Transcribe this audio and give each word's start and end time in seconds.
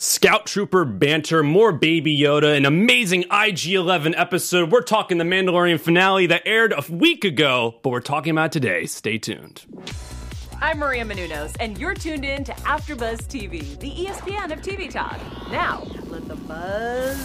Scout 0.00 0.46
Trooper 0.46 0.84
banter, 0.84 1.42
more 1.42 1.72
Baby 1.72 2.16
Yoda, 2.16 2.56
an 2.56 2.64
amazing 2.64 3.24
IG 3.32 3.72
11 3.72 4.14
episode. 4.14 4.70
We're 4.70 4.82
talking 4.82 5.18
the 5.18 5.24
Mandalorian 5.24 5.80
finale 5.80 6.28
that 6.28 6.42
aired 6.46 6.72
a 6.72 6.84
week 6.88 7.24
ago, 7.24 7.80
but 7.82 7.90
we're 7.90 7.98
talking 7.98 8.30
about 8.30 8.52
today. 8.52 8.86
Stay 8.86 9.18
tuned. 9.18 9.62
I'm 10.60 10.78
Maria 10.78 11.04
Menounos, 11.04 11.56
and 11.58 11.76
you're 11.78 11.94
tuned 11.94 12.24
in 12.24 12.44
to 12.44 12.52
AfterBuzz 12.52 13.22
TV, 13.26 13.76
the 13.80 13.90
ESPN 13.90 14.52
of 14.52 14.60
TV 14.60 14.88
talk. 14.88 15.18
Now, 15.50 15.84
let 16.06 16.28
the 16.28 16.36
buzz 16.36 17.18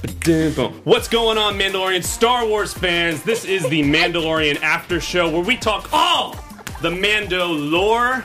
begin. 0.00 0.52
What's 0.84 1.08
going 1.08 1.36
on, 1.36 1.58
Mandalorian 1.58 2.02
Star 2.04 2.46
Wars 2.46 2.72
fans? 2.72 3.22
This 3.22 3.44
is 3.44 3.68
the 3.68 3.82
Mandalorian 3.92 4.62
After 4.62 4.98
Show 4.98 5.28
where 5.30 5.42
we 5.42 5.58
talk 5.58 5.90
all 5.92 6.36
the 6.80 6.90
Mando 6.90 7.48
lore. 7.48 8.24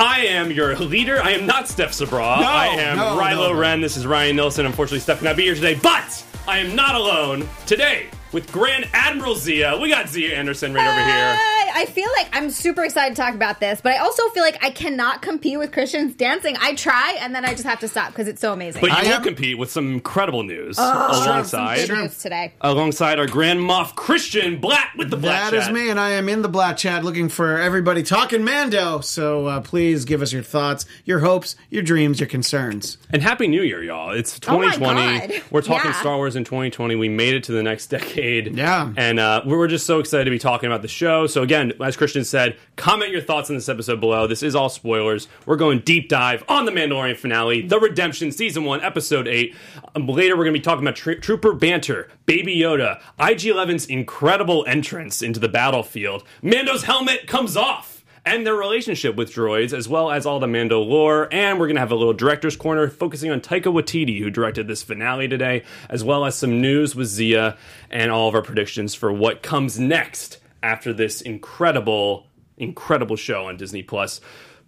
I 0.00 0.20
am 0.20 0.50
your 0.50 0.74
leader. 0.76 1.22
I 1.22 1.32
am 1.32 1.44
not 1.44 1.68
Steph 1.68 1.90
Sabraw. 1.90 2.40
No, 2.40 2.46
I 2.46 2.68
am 2.68 2.96
no, 2.96 3.18
Kylo 3.18 3.50
no. 3.50 3.54
Ren. 3.54 3.82
This 3.82 3.98
is 3.98 4.06
Ryan 4.06 4.34
Nilsen. 4.34 4.64
Unfortunately, 4.64 4.98
Steph 4.98 5.18
cannot 5.18 5.36
be 5.36 5.42
here 5.42 5.54
today, 5.54 5.74
but 5.74 6.24
I 6.48 6.56
am 6.56 6.74
not 6.74 6.94
alone 6.94 7.46
today 7.66 8.06
with 8.32 8.50
Grand 8.52 8.88
Admiral 8.92 9.34
Xia. 9.34 9.80
We 9.80 9.88
got 9.88 10.06
Xia 10.06 10.32
Anderson 10.32 10.72
right 10.74 10.86
over 10.86 11.04
here. 11.04 11.36
I 11.36 11.56
I 11.72 11.86
feel 11.86 12.08
like 12.18 12.28
I'm 12.32 12.50
super 12.50 12.84
excited 12.84 13.14
to 13.16 13.22
talk 13.22 13.34
about 13.34 13.60
this, 13.60 13.80
but 13.80 13.92
I 13.92 13.98
also 13.98 14.28
feel 14.30 14.42
like 14.42 14.62
I 14.62 14.70
cannot 14.70 15.22
compete 15.22 15.56
with 15.58 15.72
Christian's 15.72 16.14
dancing. 16.14 16.56
I 16.60 16.74
try, 16.74 17.16
and 17.20 17.32
then 17.34 17.44
I 17.44 17.52
just 17.52 17.62
have 17.64 17.78
to 17.80 17.88
stop 17.88 18.08
because 18.08 18.26
it's 18.28 18.40
so 18.40 18.52
amazing. 18.52 18.80
But 18.80 18.90
you 18.90 18.96
I 18.96 19.02
will 19.02 19.08
am- 19.12 19.22
compete 19.22 19.56
with 19.56 19.70
some 19.70 19.92
incredible 19.94 20.42
news 20.42 20.76
Some 20.76 20.96
alongside 20.96 21.88
good 21.88 21.96
news 21.96 22.18
today. 22.18 22.52
alongside 22.60 23.18
our 23.20 23.26
Grand 23.26 23.60
Moff 23.60 23.94
Christian 23.94 24.60
Bladt 24.60 24.96
with 24.98 25.10
the 25.10 25.16
black 25.16 25.50
That 25.52 25.56
is 25.56 25.64
chat. 25.66 25.74
me, 25.74 25.88
and 25.90 25.98
I 26.00 26.10
am 26.10 26.28
in 26.28 26.42
the 26.42 26.48
Black 26.48 26.76
Chat 26.76 27.04
looking 27.04 27.28
for 27.28 27.56
everybody 27.58 28.02
talking 28.02 28.44
Mando. 28.44 29.00
So 29.00 29.46
uh, 29.46 29.60
please 29.60 30.04
give 30.04 30.22
us 30.22 30.32
your 30.32 30.42
thoughts, 30.42 30.84
your 31.04 31.20
hopes, 31.20 31.54
your 31.70 31.82
dreams, 31.82 32.18
your 32.20 32.28
concerns. 32.28 32.98
And 33.10 33.22
happy 33.22 33.46
New 33.46 33.62
Year, 33.62 33.82
y'all. 33.82 34.10
It's 34.10 34.38
Oh 34.48 34.58
my 34.58 34.74
2020. 34.74 35.28
God. 35.38 35.42
We're 35.52 35.62
talking 35.62 35.90
Yeah. 35.92 36.00
Star 36.00 36.16
Wars 36.16 36.34
in 36.36 36.44
2020. 36.44 36.96
We 36.96 37.08
made 37.08 37.34
it 37.34 37.44
to 37.44 37.52
the 37.52 37.62
next 37.62 37.86
decade. 37.90 38.19
Yeah. 38.54 38.92
And 38.96 39.18
uh, 39.18 39.42
we 39.44 39.56
we're 39.56 39.68
just 39.68 39.86
so 39.86 39.98
excited 39.98 40.24
to 40.24 40.30
be 40.30 40.38
talking 40.38 40.66
about 40.66 40.82
the 40.82 40.88
show. 40.88 41.26
So, 41.26 41.42
again, 41.42 41.72
as 41.82 41.96
Christian 41.96 42.24
said, 42.24 42.56
comment 42.76 43.10
your 43.10 43.20
thoughts 43.20 43.50
on 43.50 43.56
this 43.56 43.68
episode 43.68 44.00
below. 44.00 44.26
This 44.26 44.42
is 44.42 44.54
all 44.54 44.68
spoilers. 44.68 45.28
We're 45.46 45.56
going 45.56 45.80
deep 45.80 46.08
dive 46.08 46.44
on 46.48 46.64
the 46.64 46.72
Mandalorian 46.72 47.16
finale, 47.16 47.62
The 47.62 47.78
Redemption, 47.78 48.32
Season 48.32 48.64
1, 48.64 48.82
Episode 48.82 49.28
8. 49.28 49.54
Um, 49.94 50.06
later, 50.06 50.36
we're 50.36 50.44
going 50.44 50.54
to 50.54 50.60
be 50.60 50.64
talking 50.64 50.84
about 50.84 50.96
tr- 50.96 51.12
Trooper 51.14 51.52
Banter, 51.52 52.08
Baby 52.26 52.56
Yoda, 52.56 53.00
IG 53.18 53.40
11's 53.40 53.86
incredible 53.86 54.64
entrance 54.66 55.22
into 55.22 55.40
the 55.40 55.48
battlefield. 55.48 56.24
Mando's 56.42 56.84
helmet 56.84 57.26
comes 57.26 57.56
off 57.56 57.99
and 58.24 58.46
their 58.46 58.54
relationship 58.54 59.16
with 59.16 59.32
droids, 59.32 59.72
as 59.72 59.88
well 59.88 60.10
as 60.10 60.26
all 60.26 60.40
the 60.40 60.46
Mando 60.46 60.80
lore. 60.80 61.28
And 61.32 61.58
we're 61.58 61.66
going 61.66 61.76
to 61.76 61.80
have 61.80 61.92
a 61.92 61.96
little 61.96 62.12
director's 62.12 62.56
corner 62.56 62.88
focusing 62.88 63.30
on 63.30 63.40
Taika 63.40 63.72
Waititi, 63.72 64.18
who 64.20 64.30
directed 64.30 64.68
this 64.68 64.82
finale 64.82 65.28
today, 65.28 65.64
as 65.88 66.04
well 66.04 66.24
as 66.24 66.34
some 66.34 66.60
news 66.60 66.94
with 66.94 67.08
Xia 67.08 67.56
and 67.90 68.10
all 68.10 68.28
of 68.28 68.34
our 68.34 68.42
predictions 68.42 68.94
for 68.94 69.12
what 69.12 69.42
comes 69.42 69.78
next 69.78 70.38
after 70.62 70.92
this 70.92 71.20
incredible, 71.20 72.26
incredible 72.56 73.16
show 73.16 73.46
on 73.46 73.56
Disney 73.56 73.82
Plus. 73.82 74.20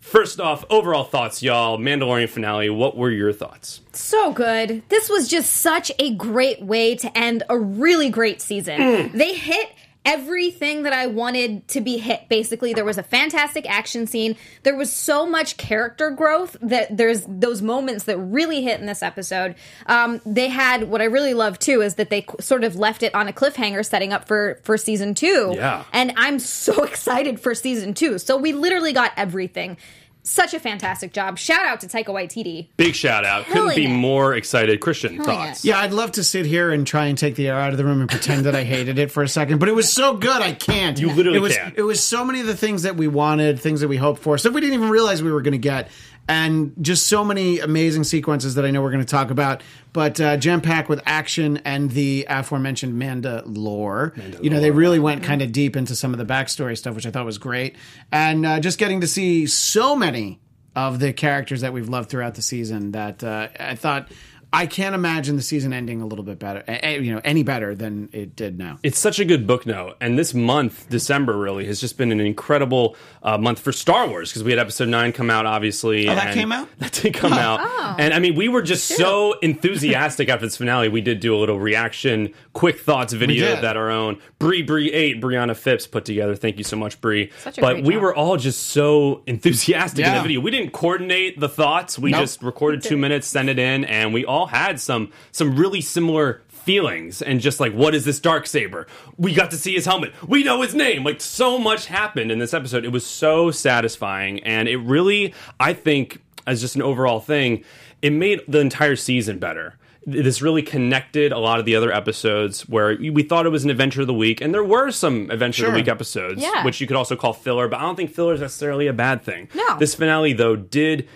First 0.02 0.40
off, 0.40 0.64
overall 0.68 1.04
thoughts, 1.04 1.44
y'all. 1.44 1.78
Mandalorian 1.78 2.28
finale. 2.28 2.68
What 2.68 2.96
were 2.96 3.10
your 3.10 3.32
thoughts? 3.32 3.82
So 3.92 4.32
good. 4.32 4.82
This 4.88 5.08
was 5.08 5.28
just 5.28 5.52
such 5.52 5.92
a 5.96 6.12
great 6.16 6.60
way 6.60 6.96
to 6.96 7.16
end 7.16 7.44
a 7.48 7.56
really 7.56 8.10
great 8.10 8.42
season. 8.42 8.80
Mm. 8.80 9.12
They 9.12 9.34
hit 9.34 9.68
everything 10.04 10.82
that 10.82 10.92
I 10.92 11.06
wanted 11.06 11.66
to 11.68 11.80
be 11.80 11.98
hit. 11.98 12.28
Basically, 12.28 12.74
there 12.74 12.84
was 12.84 12.98
a 12.98 13.02
fantastic 13.02 13.68
action 13.70 14.06
scene. 14.06 14.36
There 14.62 14.76
was 14.76 14.92
so 14.92 15.26
much 15.26 15.56
character 15.56 16.10
growth 16.10 16.56
that 16.60 16.96
there's 16.96 17.24
those 17.28 17.62
moments 17.62 18.04
that 18.04 18.18
really 18.18 18.62
hit 18.62 18.80
in 18.80 18.86
this 18.86 19.02
episode. 19.02 19.54
Um, 19.86 20.20
they 20.26 20.48
had 20.48 20.84
what 20.84 21.00
I 21.00 21.04
really 21.04 21.34
love 21.34 21.58
too 21.58 21.82
is 21.82 21.94
that 21.96 22.10
they 22.10 22.26
sort 22.40 22.64
of 22.64 22.76
left 22.76 23.02
it 23.02 23.14
on 23.14 23.28
a 23.28 23.32
cliffhanger, 23.32 23.84
setting 23.86 24.12
up 24.12 24.26
for 24.26 24.60
for 24.64 24.76
season 24.76 25.14
two. 25.14 25.52
Yeah. 25.54 25.84
and 25.92 26.12
I'm 26.16 26.38
so 26.38 26.82
excited 26.84 27.38
for 27.38 27.54
season 27.54 27.94
two. 27.94 28.18
So 28.18 28.36
we 28.36 28.52
literally 28.52 28.92
got 28.92 29.12
everything. 29.16 29.76
Such 30.24 30.54
a 30.54 30.60
fantastic 30.60 31.12
job. 31.12 31.36
Shout 31.36 31.66
out 31.66 31.80
to 31.80 31.88
Taika 31.88 32.06
Waititi. 32.06 32.68
Big 32.76 32.94
shout 32.94 33.24
out. 33.24 33.44
Couldn't 33.46 33.74
be 33.74 33.86
it. 33.86 33.88
more 33.88 34.34
excited. 34.34 34.80
Christian, 34.80 35.16
Killing 35.16 35.24
thoughts? 35.24 35.64
it. 35.64 35.68
Yeah, 35.68 35.80
I'd 35.80 35.92
love 35.92 36.12
to 36.12 36.22
sit 36.22 36.46
here 36.46 36.70
and 36.70 36.86
try 36.86 37.06
and 37.06 37.18
take 37.18 37.34
the 37.34 37.48
air 37.48 37.58
out 37.58 37.72
of 37.72 37.76
the 37.76 37.84
room 37.84 38.00
and 38.00 38.08
pretend 38.08 38.44
that 38.44 38.54
I 38.54 38.62
hated 38.62 39.00
it 39.00 39.10
for 39.10 39.24
a 39.24 39.28
second, 39.28 39.58
but 39.58 39.68
it 39.68 39.74
was 39.74 39.92
so 39.92 40.16
good 40.16 40.40
I 40.40 40.52
can't. 40.52 40.98
You 41.00 41.12
literally 41.12 41.38
it 41.38 41.40
was, 41.40 41.56
can't. 41.56 41.76
It 41.76 41.82
was 41.82 42.00
so 42.02 42.24
many 42.24 42.40
of 42.40 42.46
the 42.46 42.56
things 42.56 42.84
that 42.84 42.96
we 42.96 43.08
wanted, 43.08 43.58
things 43.58 43.80
that 43.80 43.88
we 43.88 43.96
hoped 43.96 44.22
for, 44.22 44.38
stuff 44.38 44.52
we 44.52 44.60
didn't 44.60 44.74
even 44.74 44.90
realize 44.90 45.22
we 45.24 45.32
were 45.32 45.42
going 45.42 45.52
to 45.52 45.58
get, 45.58 45.90
and 46.28 46.72
just 46.80 47.06
so 47.06 47.24
many 47.24 47.58
amazing 47.58 48.04
sequences 48.04 48.54
that 48.54 48.64
I 48.64 48.70
know 48.70 48.80
we're 48.82 48.92
going 48.92 49.04
to 49.04 49.10
talk 49.10 49.30
about. 49.30 49.62
But 49.92 50.20
uh, 50.20 50.36
jam 50.36 50.60
packed 50.60 50.88
with 50.88 51.02
action 51.04 51.58
and 51.64 51.90
the 51.90 52.26
aforementioned 52.28 52.98
Mando 52.98 53.42
lore. 53.44 54.14
you 54.40 54.48
know, 54.50 54.60
they 54.60 54.70
really 54.70 54.98
went 54.98 55.22
kind 55.22 55.42
of 55.42 55.52
deep 55.52 55.76
into 55.76 55.94
some 55.94 56.12
of 56.12 56.18
the 56.18 56.24
backstory 56.24 56.78
stuff, 56.78 56.94
which 56.94 57.06
I 57.06 57.10
thought 57.10 57.26
was 57.26 57.38
great, 57.38 57.76
and 58.10 58.46
uh, 58.46 58.60
just 58.60 58.78
getting 58.78 59.00
to 59.00 59.06
see 59.06 59.46
so 59.46 59.94
many 59.96 60.40
of 60.74 61.00
the 61.00 61.12
characters 61.12 61.60
that 61.60 61.72
we've 61.72 61.88
loved 61.88 62.08
throughout 62.08 62.34
the 62.34 62.42
season 62.42 62.92
that 62.92 63.22
uh, 63.22 63.48
I 63.60 63.74
thought 63.74 64.10
I 64.54 64.66
can't 64.66 64.94
imagine 64.94 65.36
the 65.36 65.42
season 65.42 65.72
ending 65.72 66.02
a 66.02 66.06
little 66.06 66.24
bit 66.24 66.38
better, 66.38 66.62
you 67.00 67.14
know, 67.14 67.20
any 67.24 67.42
better 67.42 67.74
than 67.74 68.10
it 68.12 68.36
did 68.36 68.58
now. 68.58 68.78
It's 68.82 68.98
such 68.98 69.18
a 69.18 69.24
good 69.24 69.46
book 69.46 69.64
note, 69.64 69.96
and 70.00 70.18
this 70.18 70.34
month, 70.34 70.88
December, 70.90 71.36
really 71.38 71.64
has 71.66 71.80
just 71.80 71.96
been 71.96 72.12
an 72.12 72.20
incredible 72.20 72.94
uh, 73.22 73.38
month 73.38 73.60
for 73.60 73.72
Star 73.72 74.06
Wars 74.08 74.30
because 74.30 74.44
we 74.44 74.50
had 74.50 74.58
Episode 74.58 74.88
Nine 74.88 75.12
come 75.12 75.30
out, 75.30 75.46
obviously. 75.46 76.08
Oh, 76.08 76.14
that 76.14 76.26
and- 76.28 76.34
came 76.34 76.52
out? 76.52 76.68
That 76.78 76.92
did 76.92 77.14
come 77.14 77.32
out, 77.32 77.60
and 78.00 78.12
I 78.12 78.18
mean, 78.18 78.34
we 78.34 78.48
were 78.48 78.60
just 78.62 78.88
so 78.88 79.38
enthusiastic 79.38 80.28
after 80.28 80.44
this 80.46 80.56
finale. 80.56 80.88
We 80.88 81.00
did 81.00 81.20
do 81.20 81.34
a 81.34 81.38
little 81.38 81.58
reaction, 81.60 82.34
quick 82.52 82.80
thoughts 82.80 83.12
video 83.12 83.60
that 83.60 83.76
our 83.76 83.90
own 83.90 84.18
Bree 84.38 84.62
Bree 84.62 84.92
Eight 84.92 85.20
Brianna 85.20 85.56
Phipps 85.56 85.86
put 85.86 86.04
together. 86.04 86.34
Thank 86.34 86.58
you 86.58 86.64
so 86.64 86.76
much, 86.76 87.00
Bree. 87.00 87.30
But 87.44 87.54
great 87.56 87.84
we 87.84 87.94
job. 87.94 88.02
were 88.02 88.14
all 88.14 88.36
just 88.36 88.64
so 88.68 89.22
enthusiastic 89.26 90.04
in 90.04 90.14
the 90.14 90.20
video. 90.22 90.40
We 90.40 90.50
didn't 90.50 90.72
coordinate 90.72 91.38
the 91.40 91.48
thoughts. 91.48 91.98
We 91.98 92.10
Nope. 92.10 92.20
just 92.22 92.42
recorded 92.42 92.82
two 92.82 92.96
minutes, 92.98 93.26
sent 93.28 93.48
it 93.48 93.58
in, 93.58 93.84
and 93.84 94.12
we 94.12 94.24
all 94.24 94.41
had 94.46 94.80
some 94.80 95.10
some 95.30 95.56
really 95.56 95.80
similar 95.80 96.42
feelings 96.48 97.20
and 97.22 97.40
just 97.40 97.58
like 97.58 97.72
what 97.72 97.94
is 97.94 98.04
this 98.04 98.20
dark 98.20 98.46
saber? 98.46 98.86
We 99.16 99.34
got 99.34 99.50
to 99.50 99.56
see 99.56 99.74
his 99.74 99.84
helmet. 99.84 100.12
We 100.28 100.44
know 100.44 100.62
his 100.62 100.74
name. 100.74 101.02
Like 101.04 101.20
so 101.20 101.58
much 101.58 101.86
happened 101.86 102.30
in 102.30 102.38
this 102.38 102.54
episode. 102.54 102.84
It 102.84 102.92
was 102.92 103.04
so 103.04 103.50
satisfying 103.50 104.40
and 104.44 104.68
it 104.68 104.76
really 104.78 105.34
i 105.58 105.72
think 105.72 106.20
as 106.46 106.60
just 106.60 106.76
an 106.76 106.82
overall 106.82 107.20
thing 107.20 107.64
it 108.00 108.10
made 108.12 108.40
the 108.48 108.58
entire 108.60 108.96
season 108.96 109.38
better. 109.38 109.74
This 110.04 110.42
really 110.42 110.62
connected 110.62 111.30
a 111.30 111.38
lot 111.38 111.60
of 111.60 111.64
the 111.64 111.76
other 111.76 111.92
episodes 111.92 112.68
where 112.68 112.96
we 112.96 113.22
thought 113.22 113.46
it 113.46 113.50
was 113.50 113.62
an 113.62 113.70
adventure 113.70 114.00
of 114.00 114.08
the 114.08 114.14
week 114.14 114.40
and 114.40 114.52
there 114.52 114.64
were 114.64 114.90
some 114.90 115.30
adventure 115.30 115.66
of 115.66 115.72
the 115.72 115.78
week 115.78 115.86
episodes 115.88 116.42
Yeah. 116.42 116.64
which 116.64 116.80
you 116.80 116.88
could 116.88 116.96
also 116.96 117.14
call 117.14 117.32
filler 117.32 117.68
but 117.68 117.78
i 117.78 117.82
don't 117.82 117.94
think 117.94 118.10
filler 118.12 118.34
is 118.34 118.40
necessarily 118.40 118.88
a 118.88 118.92
bad 118.92 119.22
thing. 119.22 119.48
No. 119.54 119.78
this 119.78 119.94
finale 119.94 120.32
though 120.32 120.56
did 120.56 121.08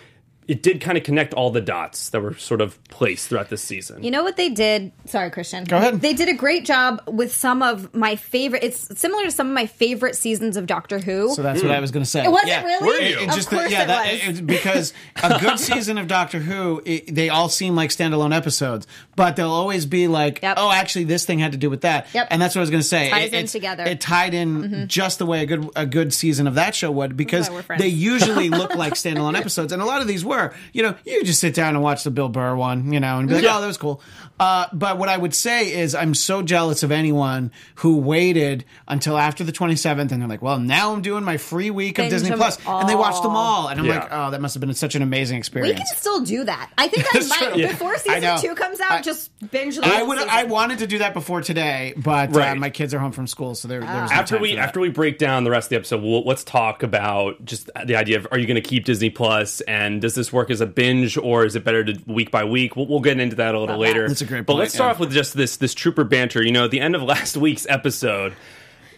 it 0.47 0.63
did 0.63 0.79
kind 0.81 0.97
of 0.97 1.03
connect 1.03 1.33
all 1.33 1.51
the 1.51 1.59
dots 1.61 2.09
that 2.11 2.21
were 2.21 2.33
sort 2.35 2.61
of 2.61 2.81
placed 2.85 3.27
throughout 3.27 3.49
this 3.49 3.61
season. 3.61 4.03
You 4.03 4.11
know 4.11 4.23
what 4.23 4.37
they 4.37 4.49
did? 4.49 4.91
Sorry, 5.05 5.29
Christian. 5.29 5.63
Go 5.65 5.77
ahead. 5.77 5.99
They 6.01 6.13
did 6.13 6.29
a 6.29 6.33
great 6.33 6.63
job 6.65 7.01
with 7.07 7.33
some 7.33 7.61
of 7.61 7.93
my 7.93 8.15
favorite. 8.15 8.63
It's 8.63 8.97
similar 8.99 9.23
to 9.25 9.31
some 9.31 9.47
of 9.47 9.53
my 9.53 9.65
favorite 9.65 10.15
seasons 10.15 10.55
of 10.55 10.65
Doctor 10.65 10.99
Who. 10.99 11.33
So 11.35 11.43
that's 11.43 11.61
what 11.61 11.71
I 11.71 11.79
was 11.81 11.91
going 11.91 12.03
to 12.03 12.09
say. 12.09 12.23
It 12.23 12.31
Was 12.31 12.43
it 12.45 12.63
really? 12.63 12.85
Were 12.87 12.97
you? 12.99 13.19
It 13.19 13.29
Of 13.29 13.35
just 13.35 13.49
course 13.49 13.69
yeah, 13.71 13.83
it 13.83 13.87
that, 13.87 14.11
was. 14.13 14.29
it's 14.29 14.41
because 14.41 14.93
a 15.21 15.37
good 15.39 15.59
season 15.67 15.97
of 15.97 16.07
Doctor 16.07 16.39
Who, 16.39 16.81
it, 16.85 17.13
they 17.13 17.29
all 17.29 17.49
seem 17.49 17.75
like 17.75 17.89
standalone 17.89 18.33
episodes, 18.35 18.87
but 19.15 19.35
they'll 19.35 19.51
always 19.51 19.85
be 19.85 20.07
like, 20.07 20.39
Yep. 20.41 20.55
oh, 20.59 20.71
actually, 20.71 21.03
this 21.05 21.25
thing 21.25 21.39
had 21.39 21.51
to 21.51 21.57
do 21.57 21.69
with 21.69 21.81
that, 21.81 22.07
Yep. 22.13 22.27
and 22.31 22.41
that's 22.41 22.55
what 22.55 22.59
I 22.59 22.63
was 22.63 22.69
going 22.69 22.81
to 22.81 22.87
say. 22.87 23.09
Ties 23.09 23.33
It- 23.33 23.37
in 23.37 23.45
together. 23.47 23.83
Mm-hmm. 23.83 23.91
It 23.91 24.01
tied 24.01 24.33
in 24.33 24.87
just 24.87 25.19
the 25.19 25.25
way 25.25 25.41
a 25.41 25.45
good 25.45 25.69
a 25.75 25.85
good 25.85 26.13
season 26.13 26.47
of 26.47 26.55
that 26.55 26.73
show 26.75 26.89
would, 26.91 27.17
because 27.17 27.49
why 27.49 27.55
we're 27.55 27.61
friends. 27.63 27.81
they 27.81 27.89
usually 27.89 28.49
look 28.49 28.75
like 28.75 28.93
standalone 29.03 29.37
episodes, 29.37 29.73
and 29.73 29.81
a 29.81 29.85
lot 29.85 30.01
of 30.01 30.07
these 30.07 30.23
were. 30.23 30.36
You 30.73 30.83
know, 30.83 30.95
you 31.05 31.23
just 31.23 31.39
sit 31.39 31.53
down 31.53 31.75
and 31.75 31.83
watch 31.83 32.03
the 32.03 32.11
Bill 32.11 32.29
Burr 32.29 32.55
one, 32.55 32.91
you 32.93 32.99
know, 32.99 33.19
and 33.19 33.27
be 33.27 33.35
like, 33.35 33.43
Yeah. 33.43 33.57
oh, 33.57 33.61
that 33.61 33.67
was 33.67 33.77
cool. 33.77 34.01
Uh, 34.39 34.67
but 34.73 34.97
what 34.97 35.09
I 35.09 35.17
would 35.17 35.33
say 35.33 35.73
is, 35.73 35.95
I'm 35.95 36.13
so 36.13 36.41
jealous 36.41 36.83
of 36.83 36.91
anyone 36.91 37.51
who 37.75 37.97
waited 37.97 38.65
until 38.87 39.17
after 39.17 39.43
the 39.43 39.51
27th, 39.51 40.11
and 40.11 40.21
they're 40.21 40.27
like, 40.27 40.41
well, 40.41 40.59
now 40.59 40.93
I'm 40.93 41.01
doing 41.01 41.23
my 41.23 41.37
free 41.37 41.71
week 41.71 41.97
of 41.97 42.03
Binge 42.03 42.11
Disney 42.11 42.29
them 42.29 42.37
Plus, 42.39 42.57
and 42.67 42.87
they 42.87 42.95
watched 42.95 43.23
them 43.23 43.35
all, 43.35 43.67
and 43.67 43.79
I'm 43.79 43.85
Yeah. 43.85 43.99
like, 43.99 44.07
oh, 44.11 44.31
that 44.31 44.41
must 44.41 44.53
have 44.53 44.61
been 44.61 44.73
such 44.75 44.95
an 44.95 45.01
amazing 45.01 45.37
experience. 45.37 45.67
we 45.67 45.71
experience. 45.81 45.91
can 45.91 45.99
still 45.99 46.21
do 46.37 46.43
that. 46.45 46.69
I 46.77 46.87
think 46.87 47.05
I 47.09 47.09
That's 47.13 47.29
might 47.29 47.51
true. 47.53 47.61
Yeah. 47.61 47.67
before 47.69 47.93
I 47.93 47.97
season 47.97 48.21
know. 48.21 48.37
two 48.39 48.53
comes 48.55 48.79
out. 48.79 48.91
I- 48.91 49.01
just 49.01 49.31
binge 49.51 49.75
the 49.77 49.85
I 49.85 49.99
whole 49.99 50.07
would. 50.09 50.17
season. 50.19 50.29
I 50.33 50.43
wanted 50.43 50.79
to 50.79 50.87
do 50.87 50.97
that 50.99 51.13
before 51.13 51.41
today, 51.41 51.93
but 51.97 52.35
uh, 52.35 52.39
Right. 52.39 52.57
my 52.57 52.69
kids 52.69 52.93
are 52.93 52.99
home 52.99 53.11
from 53.13 53.25
school, 53.27 53.55
so 53.55 53.67
there, 53.67 53.79
there 53.79 54.01
was 54.01 54.11
no 54.11 54.17
after 54.17 54.35
time 54.35 54.41
we 54.41 54.49
for 54.51 54.55
that. 54.57 54.61
after 54.67 54.79
we 54.79 54.89
break 54.89 55.17
down 55.17 55.45
the 55.45 55.51
rest 55.51 55.65
of 55.67 55.69
the 55.71 55.75
episode, 55.77 56.03
we'll, 56.03 56.23
let's 56.23 56.43
talk 56.43 56.83
about 56.83 57.43
just 57.45 57.69
the 57.85 57.95
idea 57.95 58.17
of 58.17 58.27
are 58.31 58.37
you 58.37 58.45
going 58.45 58.61
to 58.61 58.67
keep 58.67 58.85
Disney 58.85 59.09
Plus 59.09 59.61
and 59.61 60.01
does 60.01 60.13
this 60.15 60.31
work 60.33 60.49
as 60.51 60.61
a 60.61 60.65
binge 60.67 61.17
or 61.17 61.45
is 61.45 61.55
it 61.55 61.63
better 61.63 61.83
to 61.83 61.99
week 62.05 62.29
by 62.29 62.43
week? 62.43 62.75
We'll, 62.75 62.85
we'll 62.87 62.99
get 62.99 63.19
into 63.19 63.37
that 63.37 63.55
a 63.55 63.59
little 63.59 63.75
Love 63.75 63.79
later. 63.81 64.01
that. 64.03 64.07
That's 64.09 64.21
a 64.21 64.25
great 64.27 64.45
But 64.45 64.55
let's 64.55 64.73
start 64.73 64.89
yeah. 64.89 64.93
off 64.93 64.99
with 64.99 65.11
just 65.11 65.33
this 65.33 65.57
this 65.57 65.73
trooper 65.73 66.03
banter. 66.03 66.43
You 66.43 66.51
know, 66.51 66.65
at 66.65 66.71
the 66.71 66.79
end 66.79 66.95
of 66.95 67.01
last 67.03 67.37
week's 67.37 67.65
episode. 67.67 68.33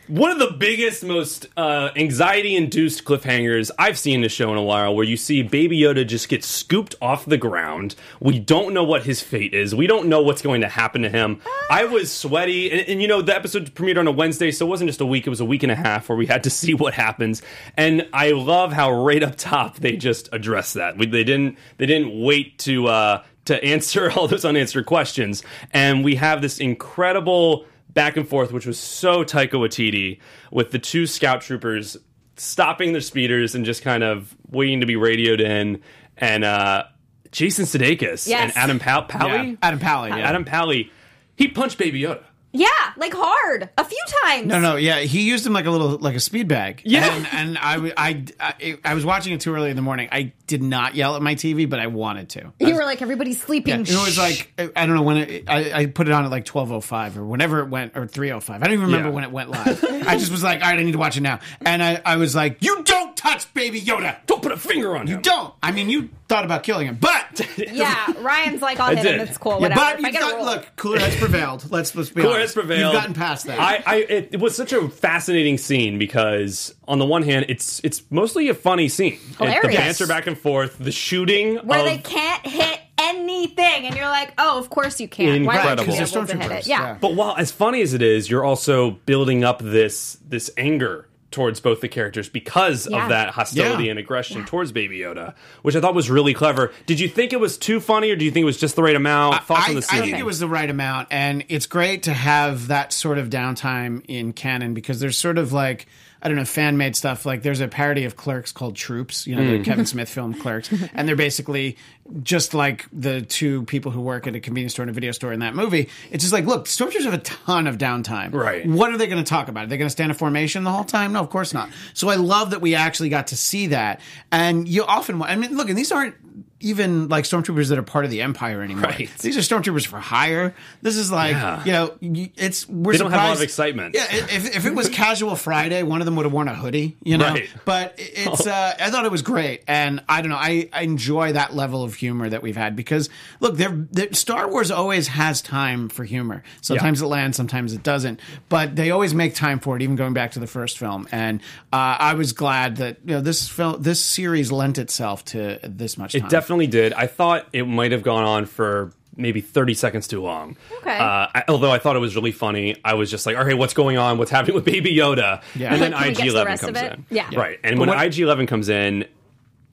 One 0.09 0.31
of 0.31 0.39
the 0.39 0.57
biggest, 0.57 1.03
most 1.03 1.45
uh, 1.55 1.91
anxiety-induced 1.95 3.03
cliffhangers 3.03 3.69
I've 3.77 3.95
seen 3.95 4.21
in 4.21 4.23
a 4.23 4.29
show 4.29 4.51
in 4.51 4.57
a 4.57 4.63
while, 4.63 4.95
where 4.95 5.05
you 5.05 5.15
see 5.15 5.43
Baby 5.43 5.81
Yoda 5.81 6.07
just 6.07 6.29
get 6.29 6.43
scooped 6.43 6.95
off 6.99 7.27
the 7.27 7.37
ground. 7.37 7.93
We 8.19 8.39
don't 8.39 8.73
know 8.73 8.83
what 8.83 9.03
his 9.03 9.21
fate 9.21 9.53
is. 9.53 9.75
We 9.75 9.85
don't 9.85 10.07
know 10.07 10.23
what's 10.23 10.41
going 10.41 10.61
to 10.61 10.67
happen 10.67 11.03
to 11.03 11.09
him. 11.09 11.39
I 11.69 11.85
was 11.85 12.11
sweaty, 12.11 12.71
and, 12.71 12.89
and 12.89 13.01
you 13.03 13.07
know 13.07 13.21
the 13.21 13.35
episode 13.35 13.71
premiered 13.75 13.99
on 13.99 14.07
a 14.07 14.11
Wednesday, 14.11 14.49
so 14.49 14.65
it 14.65 14.69
wasn't 14.69 14.89
just 14.89 14.99
a 14.99 15.05
week; 15.05 15.27
it 15.27 15.29
was 15.29 15.41
a 15.41 15.45
week 15.45 15.61
and 15.61 15.71
a 15.71 15.75
half 15.75 16.09
where 16.09 16.17
we 16.17 16.25
had 16.25 16.43
to 16.45 16.49
see 16.49 16.73
what 16.73 16.95
happens. 16.95 17.43
And 17.77 18.09
I 18.11 18.31
love 18.31 18.73
how 18.73 18.91
right 18.91 19.21
up 19.21 19.35
top 19.35 19.75
they 19.75 19.95
just 19.95 20.27
address 20.31 20.73
that. 20.73 20.97
We, 20.97 21.05
they 21.05 21.23
didn't. 21.23 21.59
They 21.77 21.85
didn't 21.85 22.19
wait 22.19 22.57
to. 22.59 22.87
Uh, 22.87 23.23
to 23.49 23.63
answer 23.63 24.09
all 24.15 24.27
those 24.27 24.45
unanswered 24.45 24.85
questions, 24.87 25.43
and 25.71 26.03
we 26.03 26.15
have 26.15 26.41
this 26.41 26.59
incredible 26.59 27.65
back 27.89 28.17
and 28.17 28.27
forth, 28.27 28.51
which 28.51 28.65
was 28.65 28.79
so 28.79 29.23
Taika 29.23 29.51
Waititi 29.53 30.19
with 30.51 30.71
the 30.71 30.79
two 30.79 31.05
scout 31.05 31.41
troopers 31.41 31.97
stopping 32.37 32.93
their 32.93 33.01
speeders 33.01 33.53
and 33.55 33.65
just 33.65 33.81
kind 33.83 34.03
of 34.03 34.35
waiting 34.49 34.79
to 34.79 34.85
be 34.85 34.95
radioed 34.95 35.41
in, 35.41 35.81
and 36.17 36.43
uh, 36.43 36.83
Jason 37.31 37.65
Sudeikis 37.65 38.27
Yes. 38.27 38.55
and 38.55 38.57
Adam 38.57 38.79
Pal- 38.79 39.03
Pally, 39.05 39.49
Yeah, 39.51 39.55
Adam 39.61 39.79
Pally, 39.79 40.09
yeah. 40.09 40.17
Adam 40.29 40.45
Pally, 40.45 40.91
he 41.35 41.47
punched 41.47 41.77
Baby 41.77 42.01
Yoda. 42.01 42.23
Yeah, 42.51 42.67
like 42.97 43.13
hard 43.15 43.69
a 43.77 43.85
few 43.85 44.03
times. 44.23 44.47
No, 44.47 44.59
no, 44.59 44.75
yeah, 44.75 44.99
he 45.01 45.21
used 45.21 45.45
him 45.45 45.53
like 45.53 45.65
a 45.65 45.71
little 45.71 45.97
like 45.99 46.15
a 46.15 46.19
speed 46.19 46.47
bag. 46.47 46.81
Yeah. 46.83 47.13
and, 47.15 47.27
and 47.31 47.57
I, 47.59 47.73
w- 47.75 47.93
I, 47.95 48.25
I, 48.39 48.77
I 48.83 48.93
was 48.95 49.05
watching 49.05 49.33
it 49.33 49.41
too 49.41 49.53
early 49.53 49.69
in 49.69 49.75
the 49.75 49.81
morning. 49.83 50.09
I 50.11 50.33
did 50.47 50.63
not 50.63 50.95
yell 50.95 51.15
at 51.15 51.21
my 51.21 51.35
TV, 51.35 51.69
but 51.69 51.79
I 51.79 51.87
wanted 51.87 52.29
to. 52.29 52.51
You 52.59 52.73
were 52.73 52.85
like 52.85 53.01
everybody's 53.03 53.39
sleeping. 53.39 53.81
It 53.81 53.89
was 53.89 54.17
like 54.17 54.51
I 54.75 54.85
don't 54.87 54.95
know 54.95 55.03
when 55.03 55.17
it, 55.17 55.43
I, 55.47 55.73
I 55.81 55.85
put 55.85 56.07
it 56.07 56.11
on 56.13 56.25
at 56.25 56.31
like 56.31 56.45
twelve 56.45 56.71
oh 56.71 56.81
five 56.81 57.17
or 57.19 57.23
whenever 57.23 57.59
it 57.59 57.69
went 57.69 57.95
or 57.95 58.07
three 58.07 58.31
oh 58.31 58.39
five. 58.39 58.63
I 58.63 58.65
don't 58.65 58.73
even 58.73 58.85
remember 58.87 59.09
Yeah. 59.09 59.13
when 59.15 59.23
it 59.25 59.31
went 59.31 59.49
live. 59.51 59.83
I 59.83 60.17
just 60.17 60.31
was 60.31 60.41
like, 60.43 60.61
all 60.63 60.69
right, 60.71 60.79
I 60.79 60.83
need 60.83 60.93
to 60.93 60.97
watch 60.97 61.17
it 61.17 61.21
now. 61.21 61.39
And 61.61 61.83
I, 61.83 62.01
I 62.03 62.15
was 62.17 62.35
like, 62.35 62.63
you 62.63 62.81
don't 62.83 63.15
touch 63.15 63.53
Baby 63.53 63.79
Yoda. 63.81 64.17
Don't 64.25 64.41
put 64.41 64.51
a 64.53 64.57
finger 64.57 64.95
on 64.95 65.07
him. 65.07 65.17
You 65.17 65.21
don't. 65.21 65.53
I 65.61 65.71
mean, 65.71 65.89
you 65.89 66.09
thought 66.27 66.45
about 66.45 66.63
killing 66.63 66.87
him, 66.87 66.97
but 66.99 67.41
yeah, 67.57 68.11
Ryan's 68.21 68.61
like, 68.61 68.79
I'll 68.79 68.95
hit 68.95 69.05
him. 69.05 69.19
It's 69.27 69.37
cool. 69.37 69.53
Yeah, 69.53 69.59
Whatever. 69.59 69.81
but 69.81 69.99
you've 70.01 70.11
get 70.13 70.21
a 70.21 70.25
got, 70.25 70.35
roll. 70.37 70.45
look, 70.45 70.75
cooler 70.75 70.99
heads 70.99 71.15
prevailed. 71.17 71.69
Let's 71.71 71.93
let's 71.95 72.09
be 72.09 72.21
Cooler 72.21 72.35
honest. 72.35 72.38
Heads 72.39 72.53
prevailed. 72.53 72.93
You've 72.93 73.01
gotten 73.01 73.13
past 73.13 73.45
that. 73.45 73.59
I, 73.59 73.83
I 73.85 73.95
it, 73.97 74.29
it 74.33 74.39
was 74.39 74.55
such 74.55 74.73
a 74.73 74.89
fascinating 74.89 75.57
scene 75.57 75.97
because 75.97 76.73
on 76.87 76.99
the 76.99 77.05
one 77.05 77.23
hand, 77.23 77.45
it's 77.49 77.81
it's 77.83 78.01
mostly 78.09 78.49
a 78.49 78.53
funny 78.53 78.87
scene. 78.89 79.13
It- 79.13 79.37
the 79.39 79.45
Hilarious. 79.45 79.75
banter 79.77 80.07
back 80.07 80.27
and 80.27 80.37
forth, 80.37 80.77
the 80.79 80.91
shooting 80.91 81.57
where 81.57 81.79
of, 81.79 81.85
they 81.85 81.97
can't 81.97 82.45
hit 82.45 82.79
anything, 82.97 83.85
and 83.85 83.95
you're 83.95 84.07
like, 84.07 84.33
oh, 84.37 84.57
of 84.59 84.69
course 84.69 84.99
you 84.99 85.07
can. 85.07 85.45
Why 85.45 85.55
would 85.55 85.59
Incredible. 85.61 85.83
you 85.85 85.91
be 85.91 85.97
Because 85.97 86.11
they're 86.11 86.21
able 86.23 86.33
to 86.33 86.37
hit 86.49 86.51
it? 86.59 86.67
Yeah. 86.67 86.81
yeah. 86.81 86.97
But 86.99 87.15
while 87.15 87.35
as 87.37 87.51
funny 87.51 87.81
as 87.81 87.93
it 87.93 88.01
is, 88.01 88.29
you're 88.29 88.43
also 88.43 88.91
building 89.05 89.43
up 89.43 89.59
this 89.59 90.17
this 90.27 90.49
anger 90.57 91.07
towards 91.31 91.59
both 91.59 91.81
the 91.81 91.87
characters 91.87 92.27
because 92.29 92.87
Yeah. 92.89 93.03
of 93.03 93.09
that 93.09 93.29
hostility 93.31 93.85
Yeah. 93.85 93.91
and 93.91 93.99
aggression 93.99 94.45
towards 94.45 94.71
Baby 94.71 94.99
Yoda, 94.99 95.33
which 95.61 95.75
I 95.75 95.81
thought 95.81 95.93
was 95.93 96.09
really 96.09 96.33
clever. 96.33 96.71
Did 96.85 96.99
you 96.99 97.07
think 97.07 97.33
it 97.33 97.39
was 97.39 97.57
too 97.57 97.79
funny, 97.79 98.09
or 98.11 98.15
do 98.15 98.25
you 98.25 98.31
think 98.31 98.41
it 98.43 98.45
was 98.45 98.57
just 98.59 98.75
the 98.75 98.83
right 98.83 98.95
amount? 98.95 99.43
Thoughts 99.43 99.65
I, 99.67 99.69
on 99.69 99.75
the 99.75 99.85
I 99.91 100.01
think 100.01 100.17
it 100.17 100.25
was 100.25 100.39
the 100.39 100.47
right 100.47 100.69
amount, 100.69 101.07
and 101.11 101.43
it's 101.49 101.65
great 101.67 102.03
to 102.03 102.13
have 102.13 102.67
that 102.67 102.91
sort 102.93 103.17
of 103.17 103.29
downtime 103.29 104.03
in 104.07 104.33
canon 104.33 104.73
because 104.73 104.99
there's 104.99 105.17
sort 105.17 105.37
of 105.37 105.53
like 105.53 105.85
I 106.21 106.27
don't 106.27 106.35
know 106.37 106.45
fan 106.45 106.77
made 106.77 106.95
stuff. 106.95 107.25
Like 107.25 107.43
there's 107.43 107.61
a 107.61 107.67
parody 107.67 108.03
of 108.05 108.15
Clerks 108.17 108.51
called 108.51 108.75
Troops, 108.75 109.25
you 109.25 109.35
know, 109.35 109.41
Mm. 109.41 109.57
the 109.59 109.63
Kevin 109.63 109.85
Smith 109.85 110.09
film 110.13 110.33
Clerks, 110.33 110.69
and 110.93 111.07
they're 111.07 111.15
basically 111.15 111.77
just 112.23 112.53
like 112.53 112.87
the 112.91 113.21
two 113.21 113.63
people 113.63 113.91
who 113.91 114.01
work 114.01 114.25
at 114.27 114.35
a 114.35 114.39
convenience 114.39 114.73
store 114.73 114.83
and 114.83 114.89
a 114.89 114.93
video 114.93 115.11
store 115.11 115.31
in 115.31 115.39
that 115.41 115.55
movie. 115.55 115.89
It's 116.11 116.23
just 116.23 116.33
like, 116.33 116.45
look, 116.45 116.65
stormtroopers 116.65 117.03
have 117.05 117.13
a 117.13 117.19
ton 117.19 117.67
of 117.67 117.77
downtime. 117.77 118.33
Right. 118.33 118.65
What 118.65 118.91
are 118.91 118.97
they 118.97 119.07
going 119.07 119.23
to 119.23 119.29
talk 119.29 119.47
about? 119.47 119.65
Are 119.65 119.67
they 119.67 119.77
going 119.77 119.85
to 119.87 119.91
stand 119.91 120.11
in 120.11 120.17
formation 120.17 120.63
the 120.63 120.71
whole 120.71 120.83
time? 120.83 121.13
No, 121.13 121.19
of 121.21 121.29
course 121.29 121.53
not. 121.53 121.69
So 121.93 122.09
I 122.09 122.15
love 122.15 122.49
that 122.49 122.61
we 122.61 122.73
actually 122.75 123.09
got 123.09 123.27
to 123.27 123.37
see 123.37 123.67
that, 123.67 124.01
and 124.31 124.67
you 124.67 124.83
often, 124.85 125.21
I 125.21 125.35
mean, 125.35 125.55
look, 125.55 125.69
and 125.69 125.77
these 125.77 125.91
aren't 125.91 126.15
even 126.61 127.07
like 127.09 127.23
stormtroopers 127.23 127.69
that 127.69 127.77
are 127.77 127.83
part 127.83 128.05
of 128.05 128.11
the 128.11 128.21
empire 128.21 128.61
anymore. 128.61 128.83
Right. 128.89 129.09
These 129.19 129.37
are 129.37 129.41
stormtroopers 129.41 129.87
for 129.87 129.97
hire. 129.99 130.53
This 130.81 130.97
is 130.97 131.11
like 131.11 131.31
Yeah. 131.31 131.63
you 131.63 131.71
know, 131.71 131.93
it's 132.35 132.67
we're 132.67 132.91
They 132.93 132.97
don't 132.97 133.11
have 133.11 133.21
a 133.23 133.27
lot 133.27 133.35
of 133.37 133.41
excitement. 133.41 133.95
Yeah, 133.95 134.07
if, 134.09 134.55
if 134.57 134.65
it 134.65 134.75
was 134.75 134.89
casual 134.89 135.35
Friday, 135.35 135.83
one 135.83 136.01
of 136.01 136.05
them 136.05 136.15
would 136.17 136.25
have 136.25 136.33
worn 136.33 136.47
a 136.47 136.55
hoodie, 136.55 136.97
you 137.03 137.17
know. 137.17 137.29
Right. 137.29 137.49
But 137.65 137.93
it's 137.97 138.45
uh, 138.45 138.73
I 138.79 138.89
thought 138.89 139.05
it 139.05 139.11
was 139.11 139.21
great, 139.21 139.63
and 139.67 140.03
I 140.09 140.21
don't 140.21 140.31
know, 140.31 140.37
I, 140.37 140.69
I 140.73 140.81
enjoy 140.81 141.33
that 141.33 141.55
level 141.55 141.83
of 141.83 141.95
humor 141.95 142.27
that 142.29 142.41
we've 142.41 142.57
had 142.57 142.75
because 142.75 143.09
look, 143.39 143.55
there 143.55 143.87
there- 143.91 144.13
Star 144.13 144.49
Wars 144.49 144.69
always 144.71 145.07
has 145.07 145.41
time 145.41 145.87
for 145.87 146.03
humor. 146.03 146.43
Sometimes 146.61 147.01
it 147.01 147.05
lands, 147.05 147.37
sometimes 147.37 147.73
it 147.73 147.83
doesn't, 147.83 148.19
but 148.49 148.75
they 148.75 148.91
always 148.91 149.13
make 149.13 149.33
time 149.33 149.59
for 149.59 149.75
it. 149.77 149.81
Even 149.81 149.95
going 149.95 150.13
back 150.13 150.31
to 150.31 150.39
the 150.39 150.47
first 150.47 150.77
film, 150.77 151.07
and 151.11 151.39
uh, 151.71 151.95
I 151.99 152.15
was 152.15 152.33
glad 152.33 152.77
that 152.77 152.97
you 153.05 153.13
know 153.13 153.21
this 153.21 153.47
film, 153.47 153.81
this 153.81 154.03
series 154.03 154.51
lent 154.51 154.77
itself 154.77 155.23
to 155.25 155.59
this 155.63 155.97
much. 155.97 156.15
It 156.15 156.19
time. 156.21 156.29
definitely 156.29 156.48
did. 156.57 156.93
I 156.93 157.07
thought 157.07 157.47
it 157.53 157.63
might 157.63 157.91
have 157.91 158.03
gone 158.03 158.23
on 158.23 158.45
for 158.45 158.91
maybe 159.15 159.41
30 159.41 159.73
seconds 159.73 160.07
too 160.07 160.21
long. 160.21 160.55
Okay. 160.79 160.97
Uh, 160.97 161.27
I, 161.33 161.43
although 161.49 161.71
I 161.71 161.77
thought 161.79 161.95
it 161.95 161.99
was 161.99 162.15
really 162.15 162.31
funny, 162.31 162.77
I 162.83 162.93
was 162.93 163.11
just 163.11 163.25
like, 163.25 163.35
okay, 163.35 163.53
what's 163.53 163.73
going 163.73 163.97
on? 163.97 164.17
What's 164.17 164.31
happening 164.31 164.55
with 164.55 164.65
Baby 164.65 164.95
Yoda? 164.95 165.41
Yeah. 165.55 165.73
And 165.73 165.81
then 165.81 165.91
Can 165.91 166.01
we 166.01 166.13
get 166.13 166.15
to 166.15 166.21
the 166.21 166.27
IG 166.27 166.31
11 166.31 166.47
rest 166.47 166.63
of 166.63 166.73
comes 166.73 166.93
in. 166.93 167.05
Yeah. 167.09 167.29
Right. 167.35 167.59
And 167.63 167.79
when 167.79 167.89
what- 167.89 168.03
IG 168.05 168.19
11 168.19 168.47
comes 168.47 168.69
in, 168.69 169.05